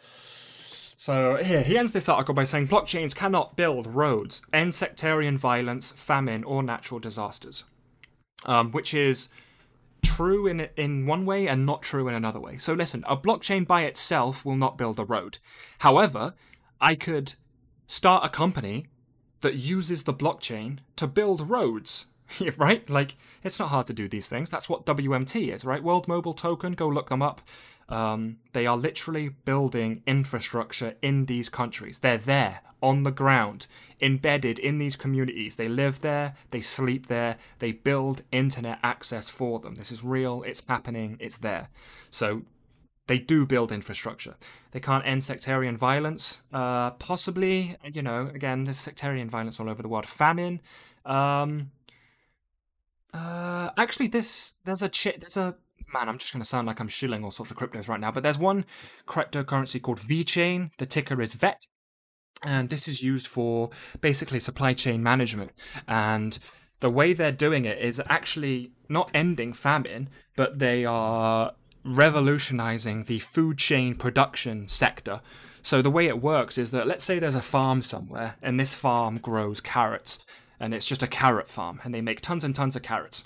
So 0.97 1.43
here, 1.43 1.63
he 1.63 1.77
ends 1.77 1.91
this 1.91 2.09
article 2.09 2.33
by 2.33 2.45
saying 2.45 2.69
blockchains 2.69 3.15
cannot 3.15 3.57
build 3.57 3.89
roads, 3.89 4.47
end 4.53 4.75
sectarian 4.75 5.37
violence, 5.37 5.91
famine, 5.91 6.45
or 6.45 6.63
natural 6.63 7.01
disasters, 7.01 7.65
um, 8.45 8.71
which 8.71 8.95
is 8.95 9.31
true 10.05 10.47
in 10.47 10.69
in 10.77 11.07
one 11.07 11.25
way 11.27 11.47
and 11.49 11.67
not 11.67 11.83
true 11.83 12.07
in 12.07 12.15
another 12.15 12.39
way. 12.39 12.57
So 12.59 12.73
listen, 12.73 13.03
a 13.09 13.17
blockchain 13.17 13.67
by 13.67 13.83
itself 13.83 14.45
will 14.45 14.57
not 14.57 14.79
build 14.79 15.01
a 15.01 15.05
road. 15.05 15.39
However, 15.81 16.35
I 16.81 16.95
could 16.95 17.35
start 17.87 18.25
a 18.25 18.29
company 18.29 18.87
that 19.41 19.55
uses 19.55 20.05
the 20.05 20.15
blockchain 20.15 20.79
to 20.97 21.07
build 21.07 21.51
roads. 21.51 22.07
right? 22.57 22.89
Like 22.89 23.17
it's 23.43 23.59
not 23.59 23.69
hard 23.69 23.87
to 23.89 23.93
do 23.93 24.09
these 24.09 24.29
things. 24.29 24.51
That's 24.51 24.69
what 24.69 24.87
WMT 24.87 25.53
is, 25.53 25.65
right? 25.65 25.83
World 25.83 26.09
Mobile 26.09 26.35
Token. 26.35 26.73
Go 26.73 26.89
look 26.89 27.09
them 27.09 27.23
up. 27.23 27.43
Um, 27.89 28.39
they 28.53 28.65
are 28.65 28.77
literally 28.77 29.29
building 29.29 30.03
infrastructure 30.07 30.95
in 31.03 31.27
these 31.27 31.49
countries. 31.49 31.99
They're 31.99 32.17
there 32.17 32.61
on 32.83 33.03
the 33.03 33.11
ground, 33.11 33.67
embedded 34.01 34.59
in 34.59 34.79
these 34.79 34.97
communities. 34.97 35.57
They 35.57 35.69
live 35.69 36.01
there, 36.01 36.35
they 36.51 36.63
sleep 36.63 37.09
there, 37.09 37.37
they 37.59 37.73
build 37.73 38.23
internet 38.33 38.79
access 38.83 39.29
for 39.29 39.61
them. 39.61 39.75
This 39.75 39.93
is 39.93 40.03
real, 40.03 40.43
it's 40.45 40.67
happening, 40.67 41.19
it's 41.21 41.39
there. 41.39 41.69
So 42.09 42.43
they 43.07 43.19
do 43.19 43.45
build 43.47 43.73
infrastructure. 43.73 44.37
They 44.71 44.81
can't 44.81 45.07
end 45.07 45.25
sectarian 45.25 45.77
violence. 45.77 46.43
Uh, 46.53 46.93
possibly, 46.93 47.77
you 47.93 48.03
know, 48.03 48.31
again, 48.33 48.65
there's 48.65 48.79
sectarian 48.79 49.29
violence 49.29 49.59
all 49.59 49.69
over 49.69 49.83
the 49.83 49.89
world. 49.89 50.07
Famine. 50.07 50.61
Um, 51.05 51.73
uh, 53.13 53.71
actually, 53.77 54.07
this 54.07 54.55
there's 54.65 54.83
a 54.83 54.89
chi- 54.89 55.17
there's 55.19 55.37
a 55.37 55.57
man, 55.93 56.09
I'm 56.09 56.19
just 56.19 56.33
going 56.33 56.43
to 56.43 56.49
sound 56.49 56.67
like 56.67 56.81
I'm 56.81 56.89
shilling 56.89 57.25
all 57.25 57.31
sorts 57.31 57.51
of 57.51 57.57
cryptos 57.57 57.89
right 57.89 58.01
now, 58.01 58.11
but 58.11 58.23
there's 58.23 58.39
one 58.39 58.65
cryptocurrency 59.07 59.81
called 59.81 60.01
VeChain. 60.01 60.71
The 60.79 60.87
ticker 60.87 61.21
is 61.21 61.35
VET. 61.35 61.67
And 62.45 62.71
this 62.71 62.89
is 62.89 63.03
used 63.03 63.27
for 63.27 63.71
basically 64.01 64.41
supply 64.41 64.75
chain 64.75 65.03
management. 65.03 65.53
And 65.87 66.39
the 66.81 66.91
way 66.91 67.13
they're 67.13 67.31
doing 67.31 67.65
it 67.65 67.79
is 67.79 68.03
actually 68.09 68.73
not 68.89 69.11
ending 69.15 69.53
famine, 69.53 70.09
but 70.35 70.59
they 70.59 70.85
are 70.85 71.53
revolutionizing 71.85 73.05
the 73.05 73.19
food 73.19 73.59
chain 73.59 73.95
production 73.95 74.69
sector. 74.69 75.21
So 75.63 75.81
the 75.81 75.91
way 75.91 76.07
it 76.07 76.23
works 76.23 76.59
is 76.59 76.71
that 76.73 76.87
let's 76.87 77.05
say 77.05 77.19
there's 77.19 77.35
a 77.35 77.41
farm 77.41 77.83
somewhere 77.83 78.37
and 78.43 78.59
this 78.59 78.75
farm 78.75 79.19
grows 79.19 79.61
carrots 79.61 80.25
and 80.59 80.75
it's 80.75 80.87
just 80.87 81.03
a 81.03 81.09
carrot 81.09 81.49
farm 81.49 81.81
and 81.85 81.95
they 81.95 82.01
make 82.01 82.21
tons 82.21 82.45
and 82.45 82.55
tons 82.55 82.77
of 82.77 82.83
carrots. 82.83 83.25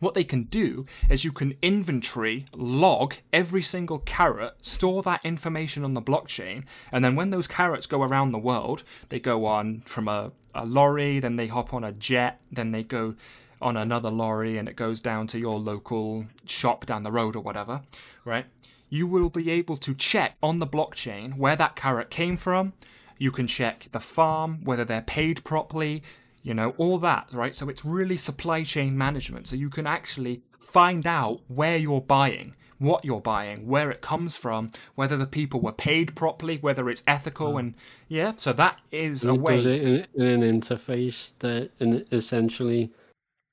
What 0.00 0.14
they 0.14 0.24
can 0.24 0.44
do 0.44 0.86
is 1.10 1.24
you 1.24 1.32
can 1.32 1.56
inventory, 1.60 2.46
log 2.54 3.16
every 3.32 3.62
single 3.62 3.98
carrot, 3.98 4.54
store 4.64 5.02
that 5.02 5.24
information 5.24 5.84
on 5.84 5.94
the 5.94 6.02
blockchain, 6.02 6.64
and 6.92 7.04
then 7.04 7.16
when 7.16 7.30
those 7.30 7.48
carrots 7.48 7.86
go 7.86 8.02
around 8.02 8.30
the 8.30 8.38
world, 8.38 8.84
they 9.08 9.18
go 9.18 9.44
on 9.44 9.80
from 9.80 10.06
a, 10.06 10.30
a 10.54 10.64
lorry, 10.64 11.18
then 11.18 11.34
they 11.34 11.48
hop 11.48 11.74
on 11.74 11.82
a 11.82 11.90
jet, 11.90 12.40
then 12.52 12.70
they 12.70 12.84
go 12.84 13.16
on 13.60 13.76
another 13.76 14.10
lorry 14.10 14.58
and 14.58 14.68
it 14.68 14.76
goes 14.76 15.00
down 15.00 15.26
to 15.28 15.38
your 15.38 15.58
local 15.58 16.26
shop 16.46 16.86
down 16.86 17.02
the 17.02 17.12
road 17.12 17.36
or 17.36 17.40
whatever, 17.40 17.82
right? 18.24 18.46
You 18.88 19.06
will 19.06 19.30
be 19.30 19.50
able 19.50 19.76
to 19.78 19.94
check 19.94 20.36
on 20.42 20.58
the 20.58 20.66
blockchain 20.66 21.36
where 21.36 21.56
that 21.56 21.76
carrot 21.76 22.10
came 22.10 22.36
from. 22.36 22.72
You 23.18 23.30
can 23.30 23.46
check 23.46 23.88
the 23.90 24.00
farm, 24.00 24.60
whether 24.64 24.84
they're 24.84 25.02
paid 25.02 25.44
properly, 25.44 26.02
you 26.42 26.54
know, 26.54 26.70
all 26.78 26.98
that, 26.98 27.28
right? 27.32 27.54
So 27.54 27.68
it's 27.68 27.84
really 27.84 28.16
supply 28.16 28.62
chain 28.62 28.96
management. 28.96 29.48
So 29.48 29.56
you 29.56 29.68
can 29.70 29.86
actually 29.86 30.42
find 30.60 31.06
out 31.06 31.40
where 31.48 31.76
you're 31.76 32.00
buying, 32.00 32.54
what 32.78 33.04
you're 33.04 33.20
buying, 33.20 33.66
where 33.66 33.90
it 33.90 34.00
comes 34.00 34.36
from, 34.36 34.70
whether 34.94 35.16
the 35.16 35.26
people 35.26 35.60
were 35.60 35.72
paid 35.72 36.14
properly, 36.14 36.58
whether 36.58 36.88
it's 36.88 37.02
ethical, 37.06 37.54
mm. 37.54 37.58
and 37.58 37.74
yeah. 38.06 38.32
So 38.36 38.52
that 38.52 38.78
is 38.92 39.24
a 39.24 39.30
And 39.30 39.38
it 39.38 39.42
way. 39.42 39.56
does 39.56 39.66
it 39.66 39.82
in, 39.82 40.06
in 40.14 40.42
an 40.42 40.60
interface 40.60 41.32
that 41.40 41.70
in, 41.80 42.06
essentially 42.12 42.92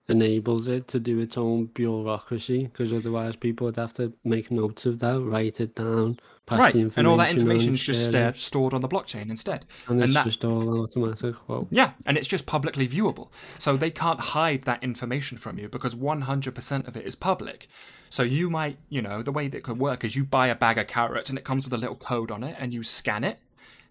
enables 0.08 0.68
it 0.68 0.88
to 0.90 1.00
do 1.00 1.20
its 1.20 1.38
own 1.38 1.66
bureaucracy 1.66 2.66
because 2.66 2.94
otherwise 2.94 3.36
people 3.36 3.66
would 3.66 3.76
have 3.78 3.94
to 3.94 4.14
make 4.24 4.52
notes 4.52 4.86
of 4.86 5.00
that, 5.00 5.20
write 5.20 5.60
it 5.60 5.74
down, 5.76 6.20
pass 6.46 6.60
Right, 6.60 6.74
the 6.74 6.80
information 6.82 7.00
and 7.00 7.08
all 7.08 7.18
that 7.18 7.32
information 7.32 7.74
is 7.74 7.82
just 7.82 8.14
uh, 8.14 8.32
stored 8.34 8.74
on 8.74 8.82
the 8.82 8.88
blockchain 8.88 9.30
instead. 9.30 9.66
and 9.88 10.04
it's 10.04 10.14
that, 10.14 10.26
just 10.26 10.46
all 10.46 10.82
automatic. 10.82 11.36
Well, 11.48 11.68
Yeah, 11.72 11.92
and 12.06 12.18
it's 12.18 12.28
just 12.28 12.46
publicly 12.46 12.88
viewable. 12.88 13.30
So 13.58 13.78
they 13.78 13.90
can't 13.90 14.20
hide 14.20 14.64
that 14.64 14.84
information 14.84 15.38
from 15.40 15.58
you 15.58 15.70
because 15.70 15.96
100% 15.96 16.88
of 16.88 16.96
it 16.96 17.06
is 17.06 17.16
public. 17.16 17.68
So 18.10 18.22
you 18.22 18.50
might, 18.50 18.78
you 18.90 19.02
know, 19.02 19.24
the 19.24 19.32
way 19.32 19.48
that 19.48 19.64
could 19.64 19.80
work 19.80 20.04
is 20.04 20.16
you 20.16 20.24
buy 20.24 20.48
a 20.48 20.56
bag 20.56 20.78
of 20.78 20.88
carrots 20.88 21.30
and 21.30 21.40
it 21.40 21.44
comes 21.44 21.66
with 21.66 21.74
a 21.74 21.78
little 21.78 21.96
code 21.96 22.30
on 22.30 22.44
it 22.44 22.56
and 22.60 22.74
you 22.74 22.84
scan 22.84 23.24
it 23.24 23.40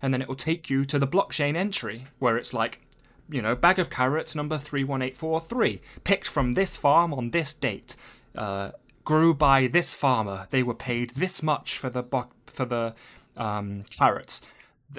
and 0.00 0.14
then 0.14 0.22
it 0.22 0.28
will 0.28 0.36
take 0.36 0.70
you 0.70 0.84
to 0.84 0.98
the 0.98 1.08
blockchain 1.08 1.56
entry 1.56 2.06
where 2.20 2.36
it's 2.36 2.54
like, 2.54 2.80
you 3.28 3.40
know, 3.42 3.54
bag 3.54 3.78
of 3.78 3.90
carrots 3.90 4.34
number 4.34 4.56
31843, 4.56 5.80
picked 6.04 6.26
from 6.26 6.52
this 6.52 6.76
farm 6.76 7.14
on 7.14 7.30
this 7.30 7.54
date, 7.54 7.96
uh, 8.36 8.72
grew 9.04 9.34
by 9.34 9.66
this 9.66 9.94
farmer. 9.94 10.46
They 10.50 10.62
were 10.62 10.74
paid 10.74 11.10
this 11.10 11.42
much 11.42 11.78
for 11.78 11.90
the 11.90 12.02
bo- 12.02 12.30
for 12.46 12.64
the 12.64 12.94
um, 13.36 13.82
carrots. 13.90 14.42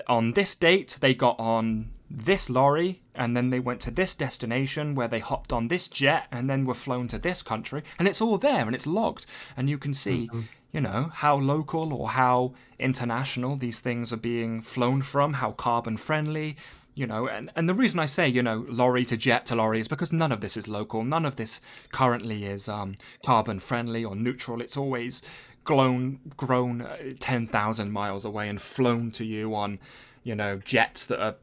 On 0.07 0.33
this 0.33 0.55
date 0.55 0.97
they 0.99 1.13
got 1.13 1.39
on 1.39 1.91
this 2.09 2.49
lorry 2.49 2.99
and 3.15 3.35
then 3.35 3.49
they 3.49 3.59
went 3.59 3.79
to 3.81 3.91
this 3.91 4.13
destination 4.13 4.93
where 4.93 5.07
they 5.07 5.19
hopped 5.19 5.51
on 5.51 5.69
this 5.69 5.87
jet 5.87 6.27
and 6.31 6.49
then 6.49 6.65
were 6.65 6.73
flown 6.73 7.07
to 7.09 7.17
this 7.17 7.41
country. 7.41 7.81
And 7.97 8.07
it's 8.07 8.21
all 8.21 8.37
there 8.37 8.65
and 8.65 8.75
it's 8.75 8.85
logged. 8.87 9.25
And 9.55 9.69
you 9.69 9.77
can 9.77 9.93
see 9.93 10.29
you 10.71 10.81
know 10.81 11.09
how 11.13 11.37
local 11.37 11.93
or 11.93 12.09
how 12.09 12.53
international 12.79 13.55
these 13.55 13.79
things 13.79 14.11
are 14.11 14.17
being 14.17 14.61
flown 14.61 15.01
from 15.01 15.33
how 15.33 15.51
carbon 15.51 15.95
friendly 15.95 16.57
you 16.95 17.05
know 17.05 17.27
and, 17.27 17.51
and 17.55 17.69
the 17.69 17.73
reason 17.73 17.99
i 17.99 18.05
say 18.05 18.27
you 18.27 18.41
know 18.41 18.65
lorry 18.69 19.05
to 19.05 19.17
jet 19.17 19.45
to 19.45 19.55
lorry 19.55 19.79
is 19.79 19.87
because 19.87 20.11
none 20.11 20.31
of 20.31 20.41
this 20.41 20.57
is 20.57 20.67
local. 20.67 21.03
None 21.03 21.25
of 21.25 21.35
this 21.35 21.61
currently 21.91 22.45
is 22.45 22.67
um, 22.69 22.95
carbon 23.25 23.59
friendly 23.59 24.03
or 24.03 24.15
neutral. 24.15 24.61
It's 24.61 24.77
always 24.77 25.21
grown 25.63 26.19
grown 26.37 26.81
uh, 26.81 26.97
10,000 27.19 27.91
miles 27.91 28.25
away 28.25 28.47
and 28.47 28.61
flown 28.61 29.11
to 29.11 29.25
you 29.25 29.55
on 29.55 29.79
you 30.23 30.35
know 30.35 30.57
jets 30.57 31.05
that 31.07 31.19
are 31.19 31.35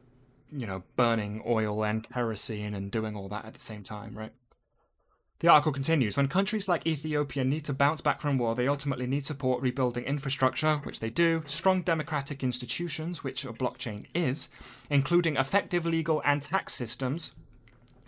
you 0.51 0.65
know 0.65 0.83
burning 0.95 1.43
oil 1.45 1.83
and 1.83 2.07
kerosene 2.09 2.73
and 2.73 2.91
doing 2.91 3.15
all 3.15 3.27
that 3.27 3.43
at 3.43 3.53
the 3.53 3.59
same 3.59 3.83
time 3.83 4.17
right 4.17 4.31
the 5.43 5.49
article 5.49 5.73
continues 5.73 6.15
When 6.15 6.29
countries 6.29 6.69
like 6.69 6.87
Ethiopia 6.87 7.43
need 7.43 7.65
to 7.65 7.73
bounce 7.73 7.99
back 7.99 8.21
from 8.21 8.37
war, 8.37 8.55
they 8.55 8.69
ultimately 8.69 9.05
need 9.05 9.25
support 9.25 9.61
rebuilding 9.61 10.05
infrastructure, 10.05 10.77
which 10.83 11.01
they 11.01 11.09
do, 11.09 11.43
strong 11.47 11.81
democratic 11.81 12.43
institutions, 12.43 13.25
which 13.25 13.43
a 13.43 13.51
blockchain 13.51 14.05
is, 14.15 14.47
including 14.89 15.35
effective 15.35 15.85
legal 15.85 16.21
and 16.23 16.41
tax 16.41 16.73
systems, 16.73 17.35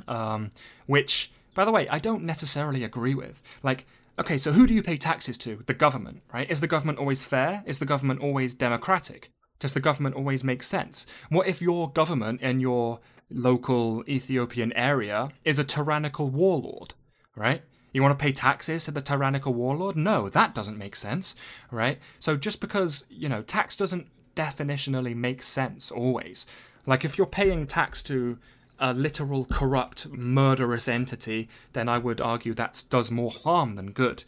um, 0.07 0.49
which, 0.88 1.33
by 1.53 1.65
the 1.65 1.73
way, 1.73 1.89
I 1.89 1.99
don't 1.99 2.23
necessarily 2.23 2.86
agree 2.86 3.15
with. 3.15 3.43
Like, 3.61 3.86
okay, 4.17 4.38
so 4.38 4.53
who 4.53 4.65
do 4.65 4.73
you 4.73 4.81
pay 4.81 4.95
taxes 4.95 5.38
to? 5.39 5.61
The 5.65 5.73
government, 5.73 6.21
right? 6.33 6.49
Is 6.49 6.61
the 6.61 6.67
government 6.67 6.99
always 6.99 7.25
fair? 7.25 7.63
Is 7.65 7.79
the 7.79 7.86
government 7.86 8.21
always 8.21 8.53
democratic? 8.53 9.29
Does 9.59 9.73
the 9.73 9.81
government 9.81 10.15
always 10.15 10.45
make 10.45 10.63
sense? 10.63 11.05
What 11.27 11.47
if 11.47 11.61
your 11.61 11.91
government 11.91 12.39
in 12.39 12.61
your 12.61 13.01
local 13.29 14.05
Ethiopian 14.07 14.71
area 14.71 15.31
is 15.43 15.59
a 15.59 15.65
tyrannical 15.65 16.29
warlord, 16.29 16.93
right? 17.36 17.61
You 17.93 18.01
want 18.01 18.17
to 18.17 18.21
pay 18.21 18.33
taxes 18.33 18.86
to 18.86 18.91
the 18.91 19.01
tyrannical 19.01 19.53
warlord? 19.53 19.95
No, 19.95 20.27
that 20.27 20.53
doesn't 20.53 20.77
make 20.77 20.95
sense, 20.95 21.36
right? 21.71 21.99
So 22.19 22.36
just 22.36 22.59
because, 22.59 23.05
you 23.09 23.29
know, 23.29 23.41
tax 23.41 23.77
doesn't 23.77 24.07
definitionally 24.36 25.15
make 25.15 25.43
sense 25.43 25.91
always. 25.91 26.45
Like 26.86 27.05
if 27.05 27.17
you're 27.17 27.25
paying 27.25 27.65
tax 27.65 28.03
to 28.03 28.38
a 28.79 28.93
literal 28.93 29.45
corrupt 29.45 30.07
murderous 30.09 30.88
entity, 30.88 31.47
then 31.73 31.88
I 31.88 31.97
would 31.97 32.19
argue 32.19 32.53
that 32.55 32.83
does 32.89 33.09
more 33.09 33.31
harm 33.31 33.73
than 33.73 33.91
good. 33.91 34.25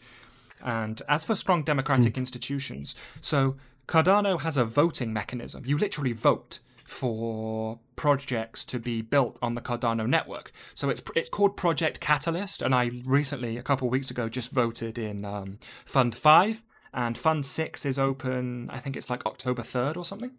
And 0.64 1.02
as 1.08 1.24
for 1.24 1.34
strong 1.34 1.62
democratic 1.62 2.14
hmm. 2.14 2.20
institutions, 2.20 2.94
so 3.20 3.56
Cardano 3.86 4.40
has 4.40 4.56
a 4.56 4.64
voting 4.64 5.12
mechanism. 5.12 5.64
You 5.66 5.78
literally 5.78 6.12
vote 6.12 6.60
for 6.88 7.78
projects 7.96 8.64
to 8.64 8.78
be 8.78 9.02
built 9.02 9.38
on 9.42 9.54
the 9.54 9.60
Cardano 9.60 10.08
network. 10.08 10.50
So 10.74 10.88
it's 10.88 11.02
it's 11.14 11.28
called 11.28 11.54
Project 11.54 12.00
Catalyst, 12.00 12.62
and 12.62 12.74
I 12.74 12.90
recently, 13.04 13.58
a 13.58 13.62
couple 13.62 13.90
weeks 13.90 14.10
ago, 14.10 14.28
just 14.28 14.50
voted 14.50 14.98
in 14.98 15.24
um, 15.24 15.58
Fund 15.84 16.14
Five, 16.14 16.62
and 16.94 17.16
Fund 17.16 17.44
Six 17.44 17.84
is 17.84 17.98
open. 17.98 18.70
I 18.70 18.78
think 18.78 18.96
it's 18.96 19.10
like 19.10 19.26
October 19.26 19.62
third 19.62 19.98
or 19.98 20.04
something. 20.04 20.32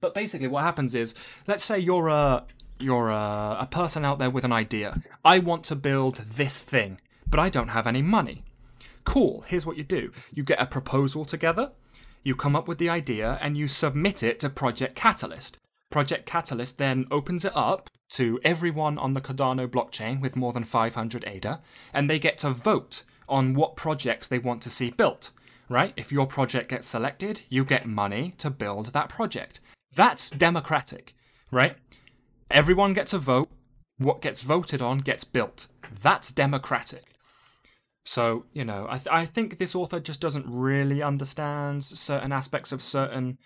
But 0.00 0.14
basically, 0.14 0.46
what 0.46 0.62
happens 0.62 0.94
is, 0.94 1.16
let's 1.48 1.64
say 1.64 1.78
you're 1.78 2.08
a 2.08 2.44
you're 2.78 3.10
a, 3.10 3.56
a 3.60 3.68
person 3.68 4.04
out 4.04 4.20
there 4.20 4.30
with 4.30 4.44
an 4.44 4.52
idea. 4.52 5.02
I 5.24 5.40
want 5.40 5.64
to 5.64 5.76
build 5.76 6.18
this 6.28 6.60
thing, 6.60 7.00
but 7.28 7.40
I 7.40 7.48
don't 7.48 7.68
have 7.68 7.88
any 7.88 8.00
money. 8.00 8.44
Cool. 9.02 9.44
Here's 9.48 9.66
what 9.66 9.76
you 9.76 9.82
do: 9.82 10.12
you 10.32 10.44
get 10.44 10.62
a 10.62 10.66
proposal 10.66 11.24
together, 11.24 11.72
you 12.22 12.36
come 12.36 12.54
up 12.54 12.68
with 12.68 12.78
the 12.78 12.88
idea, 12.88 13.38
and 13.42 13.56
you 13.58 13.66
submit 13.66 14.22
it 14.22 14.38
to 14.38 14.48
Project 14.48 14.94
Catalyst. 14.94 15.58
Project 15.94 16.26
Catalyst 16.26 16.78
then 16.78 17.06
opens 17.12 17.44
it 17.44 17.52
up 17.54 17.88
to 18.08 18.40
everyone 18.42 18.98
on 18.98 19.14
the 19.14 19.20
Cardano 19.20 19.68
blockchain 19.68 20.20
with 20.20 20.34
more 20.34 20.52
than 20.52 20.64
500 20.64 21.24
ADA, 21.24 21.60
and 21.92 22.10
they 22.10 22.18
get 22.18 22.36
to 22.38 22.50
vote 22.50 23.04
on 23.28 23.54
what 23.54 23.76
projects 23.76 24.26
they 24.26 24.40
want 24.40 24.60
to 24.62 24.70
see 24.70 24.90
built. 24.90 25.30
Right? 25.68 25.92
If 25.96 26.10
your 26.10 26.26
project 26.26 26.70
gets 26.70 26.88
selected, 26.88 27.42
you 27.48 27.64
get 27.64 27.86
money 27.86 28.34
to 28.38 28.50
build 28.50 28.86
that 28.86 29.08
project. 29.08 29.60
That's 29.94 30.30
democratic, 30.30 31.14
right? 31.52 31.76
Everyone 32.50 32.92
gets 32.92 33.12
a 33.12 33.18
vote. 33.18 33.50
What 33.96 34.20
gets 34.20 34.40
voted 34.40 34.82
on 34.82 34.98
gets 34.98 35.22
built. 35.22 35.68
That's 36.02 36.32
democratic. 36.32 37.04
So, 38.04 38.46
you 38.52 38.64
know, 38.64 38.88
I, 38.90 38.98
th- 38.98 39.12
I 39.12 39.26
think 39.26 39.58
this 39.58 39.76
author 39.76 40.00
just 40.00 40.20
doesn't 40.20 40.46
really 40.48 41.04
understand 41.04 41.84
certain 41.84 42.32
aspects 42.32 42.72
of 42.72 42.82
certain 42.82 43.38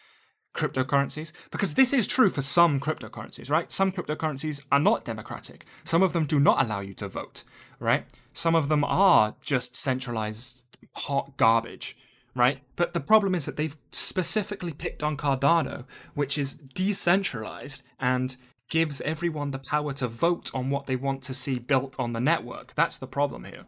cryptocurrencies 0.58 1.32
because 1.50 1.74
this 1.74 1.92
is 1.92 2.06
true 2.06 2.28
for 2.28 2.42
some 2.42 2.80
cryptocurrencies, 2.80 3.48
right? 3.48 3.70
Some 3.70 3.92
cryptocurrencies 3.92 4.60
are 4.72 4.80
not 4.80 5.04
democratic. 5.04 5.64
Some 5.84 6.02
of 6.02 6.12
them 6.12 6.26
do 6.26 6.40
not 6.40 6.62
allow 6.62 6.80
you 6.80 6.94
to 6.94 7.08
vote, 7.08 7.44
right? 7.78 8.04
Some 8.32 8.54
of 8.54 8.68
them 8.68 8.82
are 8.84 9.36
just 9.40 9.76
centralized 9.76 10.64
hot 10.94 11.36
garbage, 11.36 11.96
right? 12.34 12.58
But 12.74 12.92
the 12.92 13.00
problem 13.00 13.34
is 13.34 13.46
that 13.46 13.56
they've 13.56 13.76
specifically 13.92 14.72
picked 14.72 15.02
on 15.02 15.16
Cardano, 15.16 15.84
which 16.14 16.36
is 16.36 16.54
decentralized 16.54 17.84
and 18.00 18.36
gives 18.68 19.00
everyone 19.02 19.52
the 19.52 19.58
power 19.60 19.92
to 19.94 20.08
vote 20.08 20.50
on 20.52 20.70
what 20.70 20.86
they 20.86 20.96
want 20.96 21.22
to 21.22 21.34
see 21.34 21.58
built 21.58 21.94
on 21.98 22.12
the 22.12 22.20
network. 22.20 22.74
That's 22.74 22.98
the 22.98 23.06
problem 23.06 23.44
here. 23.44 23.64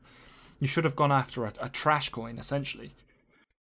You 0.58 0.66
should 0.66 0.84
have 0.84 0.96
gone 0.96 1.12
after 1.12 1.46
a, 1.46 1.52
a 1.60 1.68
trash 1.68 2.10
coin, 2.10 2.36
essentially 2.36 2.92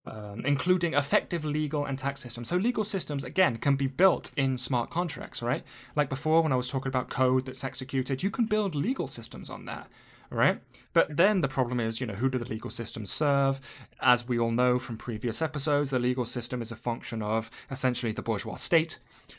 um, 0.06 0.42
including 0.44 0.94
effective 0.94 1.44
legal 1.44 1.84
and 1.84 1.98
tax 1.98 2.20
systems. 2.20 2.48
So 2.48 2.56
legal 2.56 2.84
systems 2.84 3.24
again 3.24 3.56
can 3.56 3.76
be 3.76 3.86
built 3.86 4.30
in 4.36 4.58
smart 4.58 4.90
contracts, 4.90 5.42
right? 5.42 5.64
Like 5.96 6.08
before 6.08 6.42
when 6.42 6.52
I 6.52 6.56
was 6.56 6.68
talking 6.68 6.88
about 6.88 7.10
code 7.10 7.46
that's 7.46 7.64
executed, 7.64 8.22
you 8.22 8.30
can 8.30 8.44
build 8.46 8.74
legal 8.74 9.08
systems 9.08 9.48
on 9.48 9.64
that, 9.64 9.88
right? 10.30 10.60
But 10.92 11.16
then 11.16 11.40
the 11.40 11.48
problem 11.48 11.80
is, 11.80 12.00
you 12.00 12.06
know, 12.06 12.14
who 12.14 12.28
do 12.28 12.38
the 12.38 12.48
legal 12.48 12.70
systems 12.70 13.10
serve? 13.10 13.60
As 14.00 14.28
we 14.28 14.38
all 14.38 14.50
know 14.50 14.78
from 14.78 14.96
previous 14.96 15.40
episodes, 15.40 15.90
the 15.90 15.98
legal 15.98 16.24
system 16.24 16.60
is 16.60 16.70
a 16.70 16.76
function 16.76 17.22
of 17.22 17.50
essentially 17.70 18.12
the 18.12 18.22
bourgeois 18.22 18.56
state. 18.56 18.98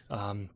Um, 0.10 0.50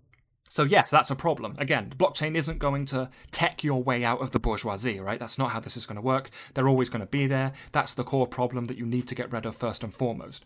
so 0.49 0.63
yes, 0.63 0.89
that's 0.89 1.09
a 1.09 1.15
problem. 1.15 1.55
Again, 1.59 1.87
the 1.89 1.95
blockchain 1.95 2.35
isn't 2.35 2.57
going 2.59 2.85
to 2.87 3.09
tech 3.31 3.63
your 3.63 3.81
way 3.81 4.03
out 4.03 4.19
of 4.19 4.31
the 4.31 4.39
bourgeoisie, 4.39 4.99
right? 4.99 5.19
That's 5.19 5.37
not 5.37 5.51
how 5.51 5.59
this 5.59 5.77
is 5.77 5.85
going 5.85 5.95
to 5.95 6.01
work. 6.01 6.29
They're 6.53 6.67
always 6.67 6.89
going 6.89 7.01
to 7.01 7.05
be 7.05 7.27
there. 7.27 7.53
That's 7.71 7.93
the 7.93 8.03
core 8.03 8.27
problem 8.27 8.65
that 8.65 8.77
you 8.77 8.85
need 8.85 9.07
to 9.07 9.15
get 9.15 9.31
rid 9.31 9.45
of 9.45 9.55
first 9.55 9.83
and 9.83 9.93
foremost. 9.93 10.43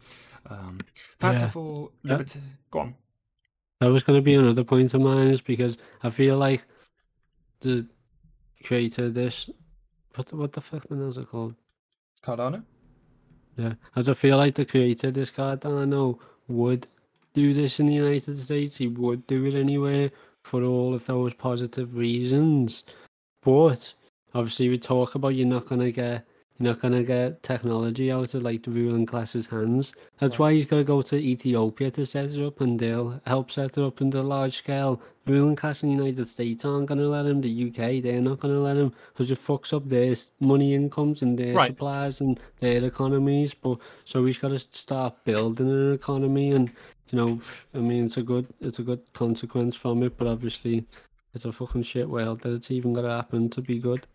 Um, 0.49 0.82
fanciful 1.20 1.93
Yeah. 2.04 2.12
liberty. 2.12 2.41
Go 2.70 2.80
on. 2.80 2.95
That 3.80 3.88
was 3.88 4.04
going 4.04 4.18
to 4.20 4.22
be 4.22 4.36
another 4.36 4.64
point 4.64 4.93
of 4.93 5.01
mine, 5.01 5.30
is 5.30 5.41
because 5.41 5.78
I 6.04 6.10
feel 6.10 6.38
like 6.38 6.66
the 7.62 7.88
creator 8.64 9.06
of 9.06 9.14
this, 9.14 9.49
what 10.16 10.28
the, 10.28 10.36
what 10.36 10.51
the 10.51 10.62
fuck 10.62 10.86
is 10.89 11.18
it 11.18 11.28
called? 11.30 11.56
Cardano. 12.22 12.64
Yeah, 13.58 13.74
as 13.95 14.10
I 14.10 14.14
feel 14.14 14.38
like 14.38 14.56
the 14.56 14.66
creator 14.66 15.08
of 15.10 15.14
this 15.14 15.32
Cardano 15.32 16.20
would 16.47 16.88
do 17.34 17.54
this 17.54 17.80
in 17.80 17.88
the 17.88 17.94
United 17.94 18.38
States. 18.38 18.78
He 18.78 18.88
would 18.88 19.26
do 19.28 19.46
it 19.46 19.56
anywhere 19.56 20.12
for 20.44 20.64
all 20.64 20.94
of 20.94 21.06
those 21.06 21.34
positive 21.34 21.98
reasons. 21.98 22.84
But 23.44 23.94
obviously, 24.34 24.70
we 24.70 24.78
talk 24.78 25.16
about 25.16 25.30
you're 25.36 25.48
not 25.48 25.66
gonna 25.66 25.92
get 25.92 26.26
you're 26.60 26.72
not 26.72 26.82
gonna 26.82 27.02
get 27.04 27.42
technology 27.42 28.12
out 28.12 28.34
of 28.36 28.44
like 28.44 28.62
the 28.62 28.70
ruling 28.70 29.08
class's 29.08 29.48
hands. 29.48 29.94
That's 30.20 30.38
why 30.38 30.54
he's 30.54 30.68
got 30.68 30.78
to 30.78 30.84
go 30.84 31.02
to 31.02 31.18
Ethiopia 31.18 31.90
to 31.92 32.06
set 32.06 32.26
it 32.32 32.46
up, 32.46 32.62
and 32.62 32.80
they'll 32.80 33.20
help 33.26 33.50
set 33.50 33.78
it 33.78 33.84
up 33.84 34.02
in 34.02 34.12
the 34.12 34.22
large 34.22 34.58
scale. 34.58 35.02
The 35.26 35.34
ruling 35.34 35.56
class 35.56 35.82
in 35.82 35.90
the 35.90 35.96
United 35.96 36.28
States 36.28 36.64
aren't 36.64 36.86
gonna 36.86 37.08
let 37.08 37.26
him. 37.26 37.42
The 37.42 37.50
UK, 37.50 38.02
they're 38.02 38.22
not 38.22 38.40
gonna 38.40 38.60
let 38.60 38.78
him 38.78 38.94
because 39.12 39.32
it 39.32 39.40
fucks 39.40 39.74
up 39.74 39.90
their 39.90 40.16
money 40.40 40.76
incomes 40.76 41.24
and 41.24 41.38
their 41.40 41.56
Right. 41.56 41.72
supplies 41.72 42.22
and 42.22 42.40
their 42.60 42.84
economies. 42.86 43.56
But 43.56 43.80
so 44.06 44.24
he's 44.24 44.38
got 44.38 44.50
to 44.50 44.60
start 44.60 45.24
building 45.26 45.70
an 45.72 45.94
economy, 45.94 46.52
and 46.52 46.72
you 47.10 47.18
know, 47.18 47.39
I 47.74 47.80
mean, 47.80 48.06
it's 48.06 48.18
a 48.18 48.24
good 48.24 48.47
it's 48.62 48.80
a 48.80 48.84
good 48.84 49.01
consequence 49.14 49.76
from 49.76 50.04
it. 50.04 50.18
But 50.18 50.28
obviously, 50.28 50.86
it's 51.34 51.45
a 51.45 51.51
fucking 51.51 51.84
shit 51.84 52.10
world 52.10 52.41
that 52.41 52.54
it's 52.54 52.72
even 52.72 52.93
gonna 52.93 53.16
happen 53.16 53.49
to 53.51 53.62
be 53.62 53.80
good. 53.80 54.08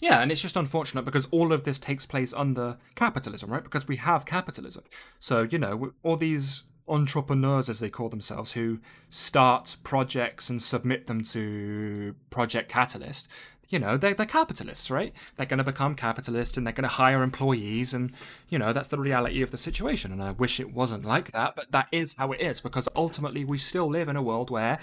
Yeah, 0.00 0.20
and 0.20 0.32
it's 0.32 0.42
just 0.42 0.56
unfortunate 0.56 1.04
because 1.04 1.26
all 1.30 1.52
of 1.52 1.64
this 1.64 1.78
takes 1.78 2.06
place 2.06 2.32
under 2.32 2.78
capitalism, 2.94 3.50
right? 3.50 3.62
Because 3.62 3.86
we 3.86 3.96
have 3.96 4.26
capitalism. 4.26 4.84
So, 5.20 5.42
you 5.42 5.58
know, 5.58 5.92
all 6.02 6.16
these 6.16 6.64
entrepreneurs, 6.88 7.68
as 7.68 7.80
they 7.80 7.90
call 7.90 8.08
themselves, 8.08 8.52
who 8.52 8.80
start 9.10 9.76
projects 9.84 10.50
and 10.50 10.62
submit 10.62 11.06
them 11.06 11.22
to 11.22 12.14
Project 12.30 12.68
Catalyst, 12.70 13.28
you 13.68 13.78
know, 13.78 13.96
they're, 13.96 14.14
they're 14.14 14.26
capitalists, 14.26 14.90
right? 14.90 15.12
They're 15.36 15.46
going 15.46 15.58
to 15.58 15.64
become 15.64 15.94
capitalists 15.94 16.56
and 16.56 16.66
they're 16.66 16.72
going 16.72 16.88
to 16.88 16.88
hire 16.88 17.22
employees, 17.22 17.92
and, 17.92 18.12
you 18.48 18.58
know, 18.58 18.72
that's 18.72 18.88
the 18.88 18.98
reality 18.98 19.42
of 19.42 19.50
the 19.50 19.58
situation. 19.58 20.12
And 20.12 20.22
I 20.22 20.32
wish 20.32 20.58
it 20.58 20.72
wasn't 20.72 21.04
like 21.04 21.32
that, 21.32 21.54
but 21.54 21.72
that 21.72 21.88
is 21.92 22.14
how 22.14 22.32
it 22.32 22.40
is 22.40 22.60
because 22.60 22.88
ultimately 22.96 23.44
we 23.44 23.58
still 23.58 23.88
live 23.88 24.08
in 24.08 24.16
a 24.16 24.22
world 24.22 24.50
where 24.50 24.78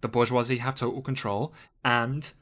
the 0.00 0.08
bourgeoisie 0.08 0.58
have 0.58 0.74
total 0.74 1.02
control 1.02 1.52
and 1.84 2.32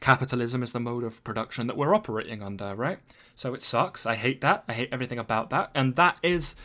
capitalism 0.00 0.62
is 0.62 0.72
the 0.72 0.80
mode 0.80 1.04
of 1.04 1.22
production 1.24 1.66
that 1.66 1.76
we're 1.76 1.94
operating 1.94 2.42
under, 2.42 2.74
right? 2.74 2.98
So 3.34 3.54
it 3.54 3.62
sucks. 3.62 4.06
I 4.06 4.14
hate 4.14 4.40
that. 4.40 4.64
I 4.68 4.72
hate 4.72 4.88
everything 4.92 5.18
about 5.18 5.50
that. 5.50 5.70
And 5.74 5.96
that 5.96 6.16
is 6.22 6.56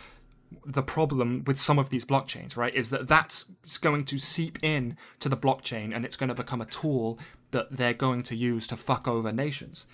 the 0.65 0.83
problem 0.83 1.43
with 1.45 1.59
some 1.59 1.77
of 1.77 1.89
these 1.89 2.05
blockchains, 2.05 2.55
right? 2.55 2.73
Is 2.73 2.89
that 2.91 3.07
that's 3.07 3.43
going 3.81 4.05
to 4.05 4.17
seep 4.17 4.63
in 4.63 4.97
to 5.19 5.29
the 5.29 5.37
blockchain 5.37 5.93
and 5.93 6.05
it's 6.05 6.15
going 6.15 6.29
to 6.29 6.35
become 6.35 6.61
a 6.61 6.65
tool 6.65 7.19
that 7.55 7.77
they're 7.77 7.93
going 7.93 8.21
to 8.21 8.35
use 8.35 8.67
to 8.67 8.75
fuck 8.75 9.07
over 9.07 9.31
nations. 9.31 9.87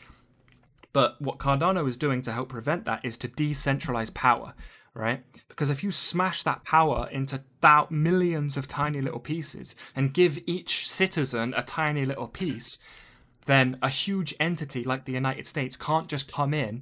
But 0.93 1.22
what 1.22 1.38
Cardano 1.38 1.88
is 1.88 1.95
doing 1.95 2.24
to 2.24 2.32
help 2.32 2.49
prevent 2.49 2.86
that 2.86 3.05
is 3.05 3.18
to 3.18 3.28
decentralize 3.28 4.12
power, 4.12 4.55
right? 4.95 5.24
Because 5.47 5.70
if 5.70 5.84
you 5.84 5.91
smash 5.91 6.41
that 6.41 6.64
power 6.66 7.07
into 7.12 7.43
thou- 7.62 7.86
millions 7.91 8.57
of 8.57 8.68
tiny 8.68 8.99
little 8.99 9.20
pieces 9.20 9.76
and 9.95 10.12
give 10.12 10.39
each 10.47 10.89
citizen 10.89 11.53
a 11.55 11.62
tiny 11.62 12.03
little 12.03 12.28
piece, 12.28 12.80
then 13.45 13.78
a 13.84 13.89
huge 13.89 14.34
entity 14.39 14.84
like 14.84 15.05
the 15.05 15.14
United 15.14 15.45
States 15.45 15.76
can't 15.76 16.07
just 16.07 16.32
come 16.32 16.55
in, 16.55 16.82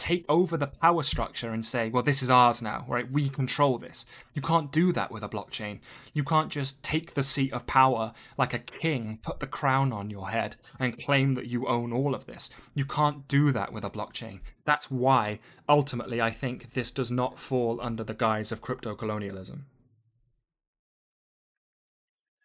take 0.00 0.24
over 0.28 0.56
the 0.56 0.66
power 0.66 1.02
structure 1.02 1.52
and 1.52 1.64
say, 1.64 1.90
well, 1.90 2.02
this 2.02 2.22
is 2.22 2.30
ours 2.30 2.62
now, 2.62 2.86
right? 2.88 3.10
We 3.10 3.28
control 3.28 3.76
this. 3.76 4.06
You 4.34 4.40
can't 4.40 4.72
do 4.72 4.92
that 4.92 5.12
with 5.12 5.22
a 5.22 5.28
blockchain. 5.28 5.80
You 6.14 6.24
can't 6.24 6.50
just 6.50 6.82
take 6.82 7.12
the 7.12 7.22
seat 7.22 7.52
of 7.52 7.66
power 7.66 8.14
like 8.38 8.54
a 8.54 8.58
king, 8.58 9.18
put 9.22 9.40
the 9.40 9.46
crown 9.46 9.92
on 9.92 10.08
your 10.08 10.30
head, 10.30 10.56
and 10.78 10.98
claim 10.98 11.34
that 11.34 11.46
you 11.46 11.68
own 11.68 11.92
all 11.92 12.14
of 12.14 12.24
this. 12.24 12.50
You 12.74 12.86
can't 12.86 13.28
do 13.28 13.52
that 13.52 13.72
with 13.72 13.84
a 13.84 13.90
blockchain. 13.90 14.40
That's 14.64 14.90
why, 14.90 15.38
ultimately, 15.68 16.20
I 16.20 16.30
think 16.30 16.70
this 16.70 16.90
does 16.90 17.10
not 17.10 17.38
fall 17.38 17.78
under 17.82 18.02
the 18.02 18.14
guise 18.14 18.50
of 18.50 18.62
crypto 18.62 18.94
colonialism. 18.94 19.66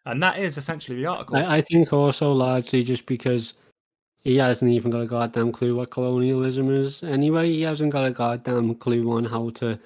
And 0.04 0.22
that 0.22 0.38
is 0.38 0.56
essentially 0.56 0.98
the 0.98 1.06
article. 1.06 1.36
I, 1.36 1.60
think 1.62 1.92
also 1.92 2.30
largely 2.32 2.84
just 2.84 3.06
because 3.06 3.54
he 4.26 4.38
hasn't 4.38 4.72
even 4.72 4.90
got 4.90 5.02
a 5.02 5.06
goddamn 5.06 5.52
clue 5.52 5.76
what 5.76 5.92
colonialism 5.92 6.68
is. 6.68 7.00
Anyway, 7.04 7.46
he 7.46 7.62
hasn't 7.62 7.92
got 7.92 8.04
a 8.04 8.10
goddamn 8.10 8.74
clue 8.74 9.08
on 9.12 9.24
how 9.24 9.50
to 9.50 9.78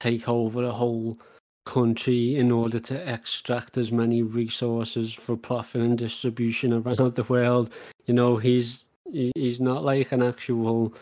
take 0.00 0.26
over 0.30 0.64
a 0.64 0.70
whole 0.70 1.18
country 1.66 2.36
in 2.36 2.50
order 2.50 2.80
to 2.80 2.96
extract 3.06 3.76
as 3.76 3.92
many 3.92 4.22
resources 4.22 5.12
for 5.12 5.36
profit 5.36 5.82
and 5.82 5.98
distribution 5.98 6.72
around 6.72 7.14
the 7.16 7.24
world. 7.24 7.68
You 8.06 8.14
know, 8.14 8.38
he's 8.38 8.86
he's 9.12 9.60
not 9.60 9.84
like 9.84 10.10
an 10.12 10.22
actual 10.22 10.94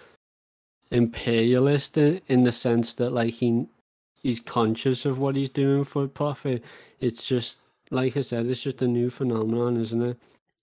imperialist 0.91 1.97
in, 1.97 2.21
in 2.27 2.43
the 2.43 2.51
sense 2.51 2.95
that 2.95 3.13
like 3.13 3.35
he 3.35 3.69
he's 4.21 4.41
conscious 4.41 5.05
of 5.05 5.21
what 5.21 5.37
he's 5.37 5.49
doing 5.49 5.85
for 5.85 6.09
profit. 6.09 6.65
It's 6.99 7.25
just 7.25 7.59
like 7.93 8.17
I 8.17 8.23
said, 8.23 8.47
it's 8.47 8.65
just 8.65 8.83
a 8.83 8.89
new 8.89 9.11
phenomenon, 9.11 9.77
isn't 9.77 10.03
it? 10.03 10.19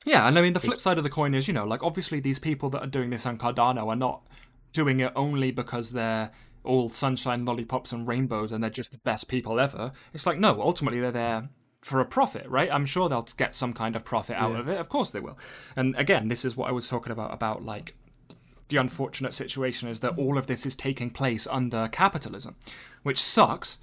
Yeah, 0.08 0.26
and 0.26 0.40
I 0.40 0.42
mean 0.42 0.54
the 0.54 0.62
flip 0.62 0.80
side 0.80 0.98
of 0.98 1.04
the 1.04 1.10
coin 1.10 1.34
is, 1.36 1.48
you 1.48 1.54
know, 1.54 1.66
like 1.66 1.84
obviously 1.84 2.22
these 2.22 2.40
people 2.40 2.70
that 2.70 2.82
are 2.82 2.88
doing 2.88 3.10
this 3.10 3.26
on 3.26 3.38
Cardano 3.38 3.88
are 3.88 3.96
not 3.96 4.26
doing 4.72 5.02
it 5.02 5.12
only 5.16 5.52
because 5.52 5.92
they're 5.92 6.32
all 6.64 6.90
sunshine, 6.90 7.44
lollipops, 7.44 7.92
and 7.92 8.08
rainbows, 8.08 8.52
and 8.52 8.64
they're 8.64 8.70
just 8.70 8.92
the 8.92 9.00
best 9.00 9.28
people 9.28 9.60
ever. 9.60 9.92
It's 10.14 10.26
like 10.26 10.40
no, 10.40 10.62
ultimately 10.62 11.02
they're 11.02 11.12
there 11.12 11.50
for 11.82 12.00
a 12.00 12.06
profit, 12.06 12.48
right? 12.48 12.70
I'm 12.72 12.86
sure 12.86 13.10
they'll 13.10 13.28
get 13.38 13.54
some 13.54 13.74
kind 13.74 13.98
of 13.98 14.06
profit 14.06 14.38
out 14.38 14.56
of 14.56 14.70
it. 14.70 14.80
Of 14.80 14.88
course 14.88 15.12
they 15.12 15.20
will. 15.20 15.38
And 15.76 15.94
again, 15.98 16.30
this 16.30 16.46
is 16.46 16.56
what 16.56 16.70
I 16.70 16.72
was 16.72 16.88
talking 16.88 17.12
about 17.12 17.34
about 17.34 17.66
like 17.66 17.96
the 18.70 18.78
unfortunate 18.78 19.34
situation 19.34 19.90
is 19.90 20.00
that 20.00 20.18
all 20.18 20.38
of 20.38 20.48
this 20.48 20.66
is 20.66 20.76
taking 20.76 21.10
place 21.10 21.48
under 21.48 21.90
capitalism, 21.90 22.56
which 23.04 23.22
sucks, 23.22 23.80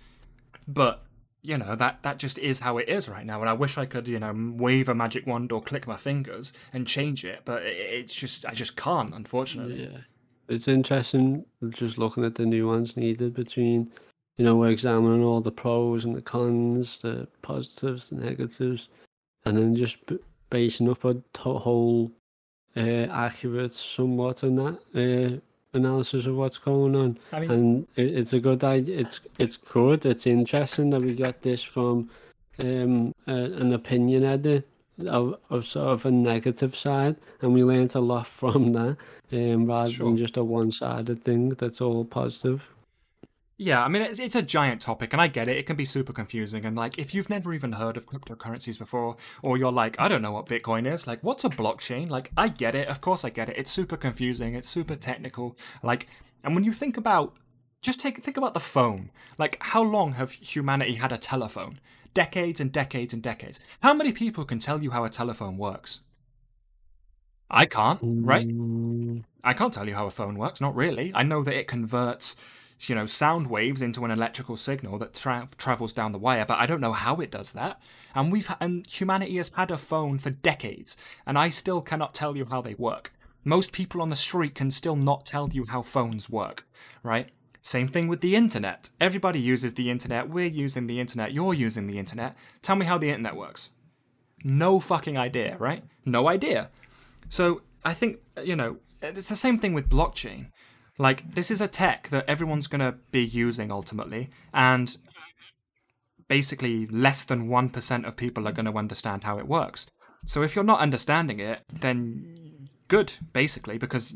but 0.66 1.03
you 1.44 1.58
know 1.58 1.76
that 1.76 2.02
that 2.02 2.18
just 2.18 2.38
is 2.38 2.60
how 2.60 2.78
it 2.78 2.88
is 2.88 3.08
right 3.08 3.26
now 3.26 3.38
and 3.40 3.48
i 3.50 3.52
wish 3.52 3.76
i 3.76 3.84
could 3.84 4.08
you 4.08 4.18
know 4.18 4.32
wave 4.56 4.88
a 4.88 4.94
magic 4.94 5.26
wand 5.26 5.52
or 5.52 5.60
click 5.62 5.86
my 5.86 5.96
fingers 5.96 6.52
and 6.72 6.86
change 6.86 7.24
it 7.24 7.42
but 7.44 7.62
it- 7.62 7.76
it's 7.98 8.14
just 8.14 8.46
i 8.46 8.54
just 8.54 8.74
can't 8.76 9.14
unfortunately 9.14 9.84
Yeah. 9.84 9.98
It's 10.48 10.68
interesting 10.68 11.44
just 11.70 11.96
looking 11.98 12.22
at 12.24 12.34
the 12.34 12.44
nuance 12.44 12.98
needed 12.98 13.32
between, 13.32 13.90
you 14.36 14.44
know, 14.44 14.56
we're 14.56 14.68
examining 14.68 15.22
all 15.24 15.40
the 15.40 15.50
pros 15.50 16.04
and 16.04 16.14
the 16.14 16.20
cons, 16.20 16.98
the 16.98 17.26
positives, 17.40 18.10
the 18.10 18.16
negatives, 18.16 18.90
and 19.46 19.56
then 19.56 19.74
just 19.74 19.96
basing 20.50 20.90
up 20.90 21.02
a 21.06 21.16
whole 21.64 22.12
uh, 22.76 23.06
accurate, 23.26 23.72
somewhat 23.72 24.44
on 24.44 24.56
that 24.56 24.76
uh, 25.02 25.40
analysis 25.74 26.26
of 26.26 26.36
what's 26.36 26.58
going 26.58 26.94
on. 26.96 27.18
I 27.32 27.40
mean- 27.40 27.50
and 27.50 27.86
it, 27.96 28.14
it's 28.18 28.32
a 28.32 28.40
good 28.40 28.62
idea. 28.64 28.98
It's 29.00 29.20
it's 29.38 29.56
good. 29.56 30.06
It's 30.06 30.26
interesting 30.26 30.90
that 30.90 31.00
we 31.02 31.14
got 31.14 31.42
this 31.42 31.62
from 31.62 32.10
um, 32.58 33.14
a, 33.26 33.32
an 33.34 33.72
opinion 33.72 34.24
edit 34.24 34.66
of, 35.06 35.36
of 35.50 35.66
sort 35.66 35.88
of 35.88 36.06
a 36.06 36.10
negative 36.10 36.76
side, 36.76 37.16
and 37.42 37.52
we 37.52 37.64
learnt 37.64 37.94
a 37.96 38.00
lot 38.00 38.26
from 38.40 38.72
that, 38.72 38.96
um, 39.32 39.64
rather 39.66 39.90
Sure. 39.90 40.06
than 40.06 40.16
just 40.16 40.36
a 40.36 40.44
one-sided 40.44 41.22
thing 41.24 41.48
that's 41.50 41.80
all 41.80 42.04
positive. 42.04 42.70
Yeah 43.56 43.84
i 43.84 43.88
mean 43.88 44.02
it's, 44.02 44.18
it's 44.18 44.34
a 44.34 44.42
giant 44.42 44.80
topic 44.80 45.12
and 45.12 45.22
i 45.22 45.26
get 45.26 45.48
it 45.48 45.56
it 45.56 45.64
can 45.66 45.76
be 45.76 45.84
super 45.84 46.12
confusing 46.12 46.64
and 46.64 46.76
like 46.76 46.98
if 46.98 47.14
you've 47.14 47.30
never 47.30 47.52
even 47.54 47.72
heard 47.72 47.96
of 47.96 48.06
cryptocurrencies 48.06 48.78
before 48.78 49.16
or 49.42 49.56
you're 49.56 49.70
like 49.72 49.94
i 50.00 50.08
don't 50.08 50.22
know 50.22 50.32
what 50.32 50.46
bitcoin 50.46 50.90
is 50.92 51.06
like 51.06 51.22
what's 51.22 51.44
a 51.44 51.48
blockchain 51.48 52.10
like 52.10 52.30
i 52.36 52.48
get 52.48 52.74
it 52.74 52.88
of 52.88 53.00
course 53.00 53.24
i 53.24 53.30
get 53.30 53.48
it 53.48 53.56
it's 53.56 53.70
super 53.70 53.96
confusing 53.96 54.54
it's 54.54 54.68
super 54.68 54.96
technical 54.96 55.56
like 55.82 56.08
and 56.42 56.54
when 56.54 56.64
you 56.64 56.72
think 56.72 56.96
about 56.96 57.36
just 57.84 58.00
take 58.00 58.24
think 58.24 58.36
about 58.36 58.54
the 58.54 58.60
phone. 58.60 59.10
Like 59.38 59.58
how 59.60 59.82
long 59.82 60.14
have 60.14 60.32
humanity 60.32 60.94
had 60.94 61.12
a 61.12 61.18
telephone? 61.18 61.78
Decades 62.14 62.60
and 62.60 62.72
decades 62.72 63.12
and 63.12 63.22
decades. 63.22 63.60
How 63.80 63.92
many 63.92 64.12
people 64.12 64.44
can 64.44 64.58
tell 64.58 64.82
you 64.82 64.90
how 64.90 65.04
a 65.04 65.10
telephone 65.10 65.58
works? 65.58 66.00
I 67.50 67.66
can't, 67.66 68.00
right? 68.02 68.48
I 69.44 69.52
can't 69.52 69.72
tell 69.72 69.86
you 69.86 69.94
how 69.94 70.06
a 70.06 70.10
phone 70.10 70.38
works, 70.38 70.60
not 70.60 70.74
really. 70.74 71.12
I 71.14 71.22
know 71.22 71.42
that 71.42 71.54
it 71.54 71.68
converts, 71.68 72.36
you 72.80 72.94
know, 72.94 73.06
sound 73.06 73.46
waves 73.46 73.80
into 73.80 74.04
an 74.04 74.10
electrical 74.10 74.56
signal 74.56 74.98
that 74.98 75.14
tra- 75.14 75.48
travels 75.56 75.92
down 75.92 76.12
the 76.12 76.18
wire, 76.18 76.44
but 76.44 76.58
I 76.58 76.66
don't 76.66 76.80
know 76.80 76.92
how 76.92 77.16
it 77.16 77.30
does 77.30 77.52
that. 77.52 77.80
And 78.14 78.30
we've 78.30 78.54
and 78.60 78.86
humanity 78.86 79.36
has 79.36 79.50
had 79.50 79.70
a 79.70 79.78
phone 79.78 80.18
for 80.18 80.30
decades, 80.30 80.96
and 81.26 81.38
I 81.38 81.50
still 81.50 81.80
cannot 81.80 82.14
tell 82.14 82.36
you 82.36 82.44
how 82.44 82.60
they 82.60 82.74
work. 82.74 83.12
Most 83.44 83.72
people 83.72 84.00
on 84.00 84.08
the 84.08 84.16
street 84.16 84.54
can 84.54 84.70
still 84.70 84.96
not 84.96 85.26
tell 85.26 85.50
you 85.52 85.66
how 85.66 85.82
phones 85.82 86.30
work, 86.30 86.66
right? 87.02 87.30
Same 87.60 87.88
thing 87.88 88.08
with 88.08 88.20
the 88.20 88.36
internet. 88.36 88.90
Everybody 89.00 89.40
uses 89.40 89.74
the 89.74 89.90
internet. 89.90 90.28
We're 90.28 90.46
using 90.46 90.86
the 90.86 91.00
internet. 91.00 91.32
You're 91.32 91.54
using 91.54 91.86
the 91.86 91.98
internet. 91.98 92.36
Tell 92.60 92.76
me 92.76 92.86
how 92.86 92.98
the 92.98 93.08
internet 93.08 93.36
works. 93.36 93.70
No 94.42 94.80
fucking 94.80 95.16
idea, 95.16 95.56
right? 95.58 95.82
No 96.04 96.28
idea. 96.28 96.70
So 97.30 97.62
I 97.84 97.94
think, 97.94 98.18
you 98.42 98.54
know, 98.54 98.76
it's 99.00 99.28
the 99.28 99.36
same 99.36 99.58
thing 99.58 99.72
with 99.72 99.88
blockchain. 99.88 100.48
Like, 100.98 101.34
this 101.34 101.50
is 101.50 101.60
a 101.60 101.68
tech 101.68 102.08
that 102.08 102.28
everyone's 102.28 102.66
going 102.68 102.80
to 102.80 102.98
be 103.10 103.24
using 103.24 103.72
ultimately, 103.72 104.30
and 104.52 104.96
basically 106.28 106.86
less 106.86 107.24
than 107.24 107.48
1% 107.48 108.06
of 108.06 108.16
people 108.16 108.46
are 108.48 108.52
going 108.52 108.66
to 108.66 108.78
understand 108.78 109.24
how 109.24 109.38
it 109.38 109.48
works. 109.48 109.86
So 110.26 110.42
if 110.42 110.54
you're 110.54 110.64
not 110.64 110.80
understanding 110.80 111.40
it, 111.40 111.60
then 111.72 112.68
good, 112.88 113.12
basically, 113.32 113.76
because 113.78 114.14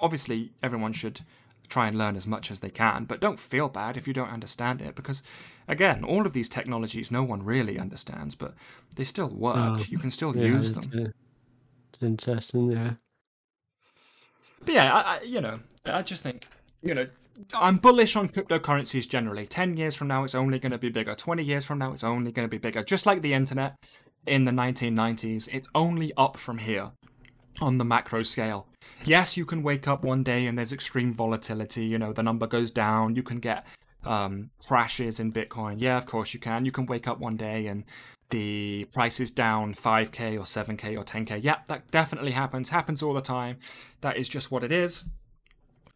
obviously 0.00 0.52
everyone 0.62 0.92
should 0.92 1.20
try 1.68 1.86
and 1.86 1.98
learn 1.98 2.16
as 2.16 2.26
much 2.26 2.50
as 2.50 2.60
they 2.60 2.70
can, 2.70 3.04
but 3.04 3.20
don't 3.20 3.38
feel 3.38 3.68
bad 3.68 3.96
if 3.96 4.06
you 4.06 4.14
don't 4.14 4.30
understand 4.30 4.80
it 4.80 4.94
because, 4.94 5.22
again, 5.66 6.04
all 6.04 6.24
of 6.26 6.32
these 6.32 6.48
technologies 6.48 7.10
no 7.10 7.22
one 7.22 7.42
really 7.42 7.78
understands, 7.78 8.34
but 8.34 8.54
they 8.96 9.04
still 9.04 9.28
work. 9.28 9.56
Oh, 9.80 9.84
you 9.88 9.98
can 9.98 10.10
still 10.10 10.36
Yeah, 10.36 10.46
use 10.46 10.72
them. 10.72 10.90
uh, 10.94 11.10
it's 11.92 12.02
interesting, 12.02 12.72
yeah. 12.72 12.92
But 14.64 14.74
yeah, 14.74 14.94
I, 14.94 15.00
I, 15.00 15.22
you 15.22 15.40
know, 15.40 15.60
I 15.84 16.02
just 16.02 16.22
think, 16.22 16.46
you 16.82 16.94
know, 16.94 17.06
I'm 17.54 17.76
bullish 17.76 18.16
on 18.16 18.28
cryptocurrencies 18.28 19.08
generally. 19.08 19.46
10 19.46 19.76
years 19.76 19.94
from 19.94 20.08
now, 20.08 20.24
it's 20.24 20.34
only 20.34 20.58
going 20.58 20.72
to 20.72 20.78
be 20.78 20.88
bigger. 20.88 21.14
20 21.14 21.42
years 21.42 21.64
from 21.64 21.78
now, 21.78 21.92
it's 21.92 22.04
only 22.04 22.32
going 22.32 22.46
to 22.46 22.50
be 22.50 22.58
bigger. 22.58 22.82
Just 22.82 23.06
like 23.06 23.22
the 23.22 23.32
internet 23.32 23.76
in 24.26 24.44
the 24.44 24.50
1990s, 24.50 25.48
it's 25.52 25.68
only 25.74 26.12
up 26.16 26.36
from 26.36 26.58
here 26.58 26.90
on 27.60 27.78
the 27.78 27.84
macro 27.84 28.22
scale. 28.22 28.66
Yes, 29.04 29.36
you 29.36 29.44
can 29.44 29.62
wake 29.62 29.86
up 29.86 30.02
one 30.02 30.22
day 30.22 30.46
and 30.46 30.58
there's 30.58 30.72
extreme 30.72 31.12
volatility, 31.12 31.84
you 31.84 31.98
know, 31.98 32.12
the 32.12 32.22
number 32.22 32.46
goes 32.46 32.70
down, 32.70 33.16
you 33.16 33.22
can 33.22 33.38
get 33.38 33.66
um, 34.04 34.50
crashes 34.66 35.20
in 35.20 35.32
Bitcoin. 35.32 35.76
Yeah, 35.78 35.98
of 35.98 36.06
course 36.06 36.34
you 36.34 36.40
can. 36.40 36.64
You 36.64 36.72
can 36.72 36.86
wake 36.86 37.08
up 37.08 37.18
one 37.18 37.36
day 37.36 37.66
and 37.66 37.84
the 38.30 38.86
price 38.92 39.20
is 39.20 39.30
down 39.30 39.74
5k 39.74 40.34
or 40.34 40.42
7k 40.42 40.96
or 40.98 41.04
10k. 41.04 41.42
Yeah, 41.42 41.58
that 41.66 41.90
definitely 41.90 42.32
happens. 42.32 42.70
Happens 42.70 43.02
all 43.02 43.14
the 43.14 43.20
time. 43.20 43.58
That 44.00 44.16
is 44.16 44.28
just 44.28 44.50
what 44.50 44.64
it 44.64 44.72
is. 44.72 45.04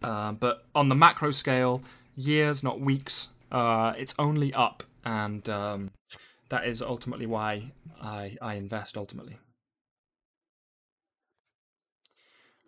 Uh, 0.02 0.32
but 0.32 0.64
on 0.74 0.88
the 0.88 0.94
macro 0.94 1.30
scale, 1.30 1.82
years, 2.16 2.62
not 2.62 2.80
weeks, 2.80 3.28
uh, 3.50 3.92
it's 3.96 4.14
only 4.18 4.52
up. 4.54 4.82
And 5.04 5.48
um, 5.48 5.90
that 6.48 6.66
is 6.66 6.80
ultimately 6.82 7.26
why 7.26 7.72
I, 8.00 8.36
I 8.40 8.54
invest 8.54 8.96
ultimately. 8.96 9.38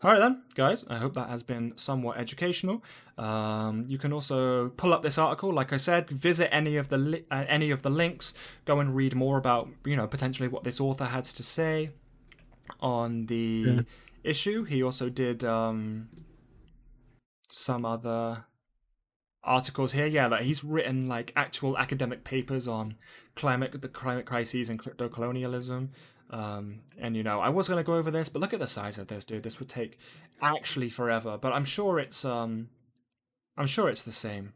All 0.02 0.10
right, 0.10 0.18
then, 0.18 0.42
guys. 0.54 0.84
I 0.90 0.96
hope 0.98 1.14
that 1.14 1.30
has 1.30 1.42
been 1.42 1.72
somewhat 1.76 2.18
educational. 2.18 2.84
Um, 3.16 3.86
you 3.88 3.96
can 3.96 4.12
also 4.12 4.68
pull 4.70 4.92
up 4.92 5.02
this 5.02 5.16
article, 5.16 5.50
like 5.50 5.72
I 5.72 5.78
said, 5.78 6.10
visit 6.10 6.54
any 6.54 6.76
of 6.76 6.88
the 6.90 6.98
li- 6.98 7.24
uh, 7.30 7.44
any 7.48 7.70
of 7.70 7.80
the 7.80 7.88
links, 7.88 8.34
go 8.66 8.80
and 8.80 8.94
read 8.94 9.14
more 9.14 9.38
about 9.38 9.70
you 9.86 9.96
know 9.96 10.06
potentially 10.06 10.46
what 10.48 10.62
this 10.62 10.78
author 10.78 11.06
had 11.06 11.24
to 11.24 11.42
say 11.42 11.90
on 12.80 13.26
the 13.26 13.62
Yeah. 13.76 13.82
issue. 14.24 14.64
He 14.64 14.82
also 14.82 15.08
did 15.08 15.42
um, 15.42 16.08
some 17.54 17.84
other 17.84 18.44
articles 19.42 19.92
here. 19.92 20.06
Yeah, 20.06 20.26
like 20.26 20.42
he's 20.42 20.64
written 20.64 21.08
like 21.08 21.32
actual 21.36 21.78
academic 21.78 22.24
papers 22.24 22.66
on 22.66 22.96
climate, 23.36 23.80
the 23.80 23.88
climate 23.88 24.26
crises 24.26 24.68
and 24.68 24.78
crypto 24.78 25.08
colonialism. 25.08 25.92
Um, 26.30 26.80
and 26.98 27.16
you 27.16 27.22
know, 27.22 27.40
I 27.40 27.50
was 27.50 27.68
gonna 27.68 27.84
go 27.84 27.94
over 27.94 28.10
this, 28.10 28.28
but 28.28 28.40
look 28.40 28.52
at 28.52 28.60
the 28.60 28.66
size 28.66 28.98
of 28.98 29.08
this, 29.08 29.24
dude. 29.24 29.42
This 29.42 29.60
would 29.60 29.68
take 29.68 29.98
actually 30.42 30.90
forever. 30.90 31.38
But 31.38 31.52
I'm 31.52 31.64
sure 31.64 31.98
it's 31.98 32.24
um, 32.24 32.68
I'm 33.56 33.66
sure 33.66 33.88
it's 33.88 34.02
the 34.02 34.12
same. 34.12 34.52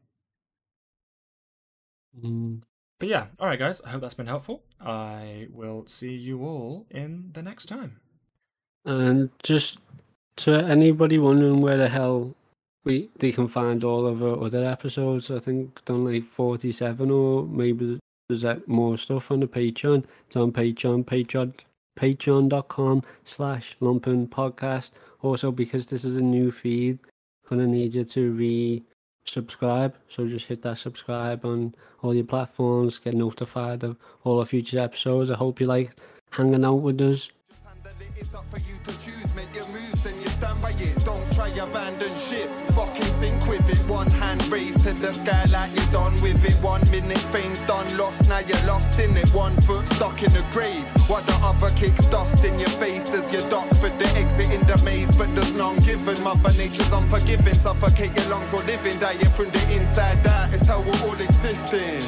Mm. 2.21 2.63
But 2.99 3.09
yeah, 3.09 3.27
all 3.39 3.47
right, 3.47 3.59
guys. 3.59 3.81
I 3.83 3.91
hope 3.91 4.01
that's 4.01 4.15
been 4.15 4.27
helpful. 4.27 4.65
I 4.81 5.47
will 5.53 5.87
see 5.87 6.17
you 6.17 6.45
all 6.45 6.87
in 6.91 7.31
the 7.33 7.43
next 7.43 7.67
time. 7.67 8.01
And 8.85 9.31
just 9.43 9.79
to 10.37 10.53
anybody 10.53 11.19
wondering 11.19 11.61
where 11.61 11.77
the 11.77 11.89
hell 11.89 12.35
we 12.89 13.11
they 13.19 13.31
can 13.31 13.47
find 13.47 13.85
all 13.85 14.07
of 14.07 14.23
our 14.23 14.43
other 14.43 14.65
episodes, 14.65 15.31
I 15.31 15.39
think 15.39 15.85
done 15.85 16.05
like 16.05 16.25
forty 16.25 16.73
seven 16.73 17.11
or 17.11 17.47
maybe 17.47 18.01
there's 18.29 18.45
like 18.45 18.67
more 18.67 18.97
stuff 18.97 19.31
on 19.31 19.41
the 19.41 19.47
Patreon. 19.47 20.05
It's 20.27 20.37
on 20.37 20.53
Patreon, 20.53 21.05
Patreon 21.05 21.53
patreon.com 21.99 23.03
slash 23.25 23.77
lumpen 23.81 24.29
podcast. 24.29 24.93
Also 25.23 25.51
because 25.51 25.87
this 25.87 26.05
is 26.05 26.17
a 26.17 26.23
new 26.23 26.51
feed, 26.51 27.01
gonna 27.49 27.67
need 27.67 27.95
you 27.95 28.05
to 28.05 28.33
re 28.33 28.83
subscribe. 29.25 29.95
So 30.09 30.27
just 30.27 30.47
hit 30.47 30.63
that 30.63 30.79
subscribe 30.79 31.45
on 31.45 31.75
all 32.03 32.15
your 32.15 32.25
platforms, 32.25 32.99
get 32.99 33.15
notified 33.15 33.85
of 33.85 33.97
all 34.25 34.39
our 34.39 34.47
future 34.47 34.79
episodes. 34.79 35.31
I 35.31 35.35
hope 35.37 35.61
you 35.61 35.67
like 35.67 35.97
hanging 36.31 36.65
out 36.65 36.81
with 36.81 37.01
us. 37.03 37.31
Raised 44.51 44.81
to 44.85 44.95
the 44.95 45.13
sky 45.13 45.45
like 45.53 45.71
you're 45.75 45.93
done 45.93 46.19
with 46.23 46.43
it. 46.45 46.55
One 46.63 46.81
minute's 46.91 47.29
fame's 47.29 47.61
done, 47.63 47.87
lost. 47.99 48.29
Now 48.29 48.39
you're 48.39 48.65
lost 48.67 48.99
in 48.99 49.15
it. 49.17 49.29
One 49.35 49.55
foot 49.63 49.87
stuck 49.89 50.23
in 50.23 50.33
the 50.33 50.45
grave. 50.53 50.89
while 51.07 51.23
the 51.23 51.35
other 51.43 51.71
kicks 51.77 52.07
dust 52.07 52.43
in 52.45 52.59
your 52.59 52.71
face 52.71 53.13
as 53.13 53.31
you 53.33 53.43
dock 53.51 53.69
for 53.77 53.91
the 53.91 54.09
exit 54.17 54.51
in 54.51 54.67
the 54.67 54.81
maze. 54.85 55.15
But 55.17 55.35
there's 55.35 55.55
none 55.55 55.79
given. 55.81 56.23
Mother 56.23 56.53
Nature's 56.57 56.91
unforgiving. 56.93 57.55
Suffocate 57.55 58.17
your 58.17 58.29
lungs 58.31 58.51
for 58.51 58.63
living. 58.65 58.99
Dying 58.99 59.33
from 59.37 59.51
the 59.51 59.63
inside 59.75 60.27
out. 60.27 60.53
It's 60.55 60.67
how 60.67 60.81
we're 60.81 61.01
all 61.07 61.21
existing 61.21 62.03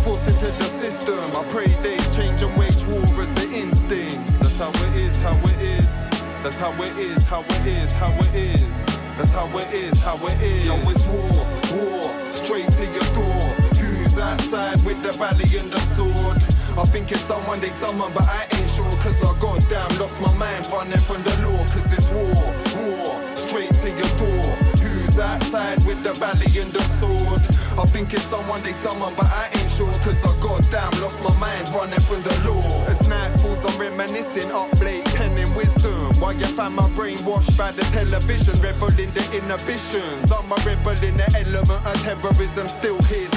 forced 0.00 0.26
into 0.28 0.46
the 0.46 0.64
system. 0.64 1.18
I 1.36 1.44
pray 1.50 1.66
days 1.82 2.16
change 2.16 2.40
and 2.42 2.56
wage 2.58 2.82
war 2.84 3.04
as 3.22 3.44
an 3.44 3.52
instinct. 3.52 4.16
That's 4.40 4.56
how 4.56 4.70
it 4.70 4.96
is, 4.96 5.18
how 5.18 5.36
it 5.36 5.60
is. 5.60 6.10
That's 6.42 6.56
how 6.56 6.72
it 6.82 6.96
is, 6.96 7.24
how 7.24 7.42
it 7.42 7.66
is, 7.66 7.92
how 7.92 8.12
it 8.12 8.34
is. 8.34 8.79
That's 9.20 9.32
how 9.32 9.58
it 9.58 9.70
is, 9.74 10.00
how 10.00 10.16
it 10.16 10.40
is. 10.40 10.66
Yo, 10.66 10.76
it's 10.88 11.06
war, 11.08 11.44
war, 11.76 12.30
straight 12.30 12.72
to 12.72 12.86
your 12.86 13.04
door. 13.12 13.42
Who's 13.76 14.18
outside 14.18 14.82
with 14.82 15.02
the 15.02 15.12
valley 15.12 15.44
and 15.58 15.70
the 15.70 15.78
sword? 15.78 16.38
I 16.78 16.86
think 16.88 17.12
it's 17.12 17.20
someone 17.20 17.60
they 17.60 17.68
summon, 17.68 18.10
but 18.14 18.22
I 18.22 18.46
ain't 18.50 18.70
sure. 18.70 18.90
Cause 19.04 19.22
I 19.22 19.38
goddamn 19.38 19.98
lost 19.98 20.22
my 20.22 20.32
mind 20.36 20.66
running 20.72 20.96
from 21.00 21.22
the 21.22 21.36
law. 21.44 21.62
Cause 21.66 21.92
it's 21.92 22.08
war, 22.08 22.32
war, 22.80 23.36
straight 23.36 23.74
to 23.84 23.90
your 23.90 24.12
door. 24.16 24.46
Who's 24.80 25.18
outside 25.18 25.84
with 25.84 26.02
the 26.02 26.14
valley 26.14 26.58
and 26.58 26.72
the 26.72 26.80
sword? 26.80 27.44
I 27.78 27.86
think 27.86 28.12
it's 28.12 28.24
someone 28.24 28.62
they 28.62 28.72
summon, 28.72 29.14
but 29.16 29.26
I 29.26 29.48
ain't 29.52 29.70
sure. 29.72 29.92
Cause 30.04 30.22
I 30.24 30.32
goddamn 30.40 31.00
lost 31.00 31.22
my 31.22 31.34
mind 31.38 31.68
running 31.70 32.00
from 32.00 32.22
the 32.22 32.34
law. 32.48 32.84
As 32.86 33.08
night 33.08 33.38
falls, 33.40 33.64
I'm 33.64 33.80
reminiscing 33.80 34.50
up 34.50 34.72
late, 34.80 35.04
penning 35.16 35.54
wisdom. 35.54 36.18
While 36.20 36.34
you 36.34 36.46
find 36.46 36.74
my 36.74 36.88
brain 36.90 37.18
washed 37.24 37.56
by 37.56 37.72
the 37.72 37.82
television, 37.96 38.60
reveling 38.60 39.10
the 39.12 39.24
inhibitions. 39.32 40.30
I'm 40.30 40.50
a 40.50 40.56
rebel 40.66 41.02
in 41.02 41.16
the 41.16 41.28
element 41.38 41.86
of 41.86 41.96
terrorism, 42.02 42.68
still 42.68 43.00
here 43.04 43.29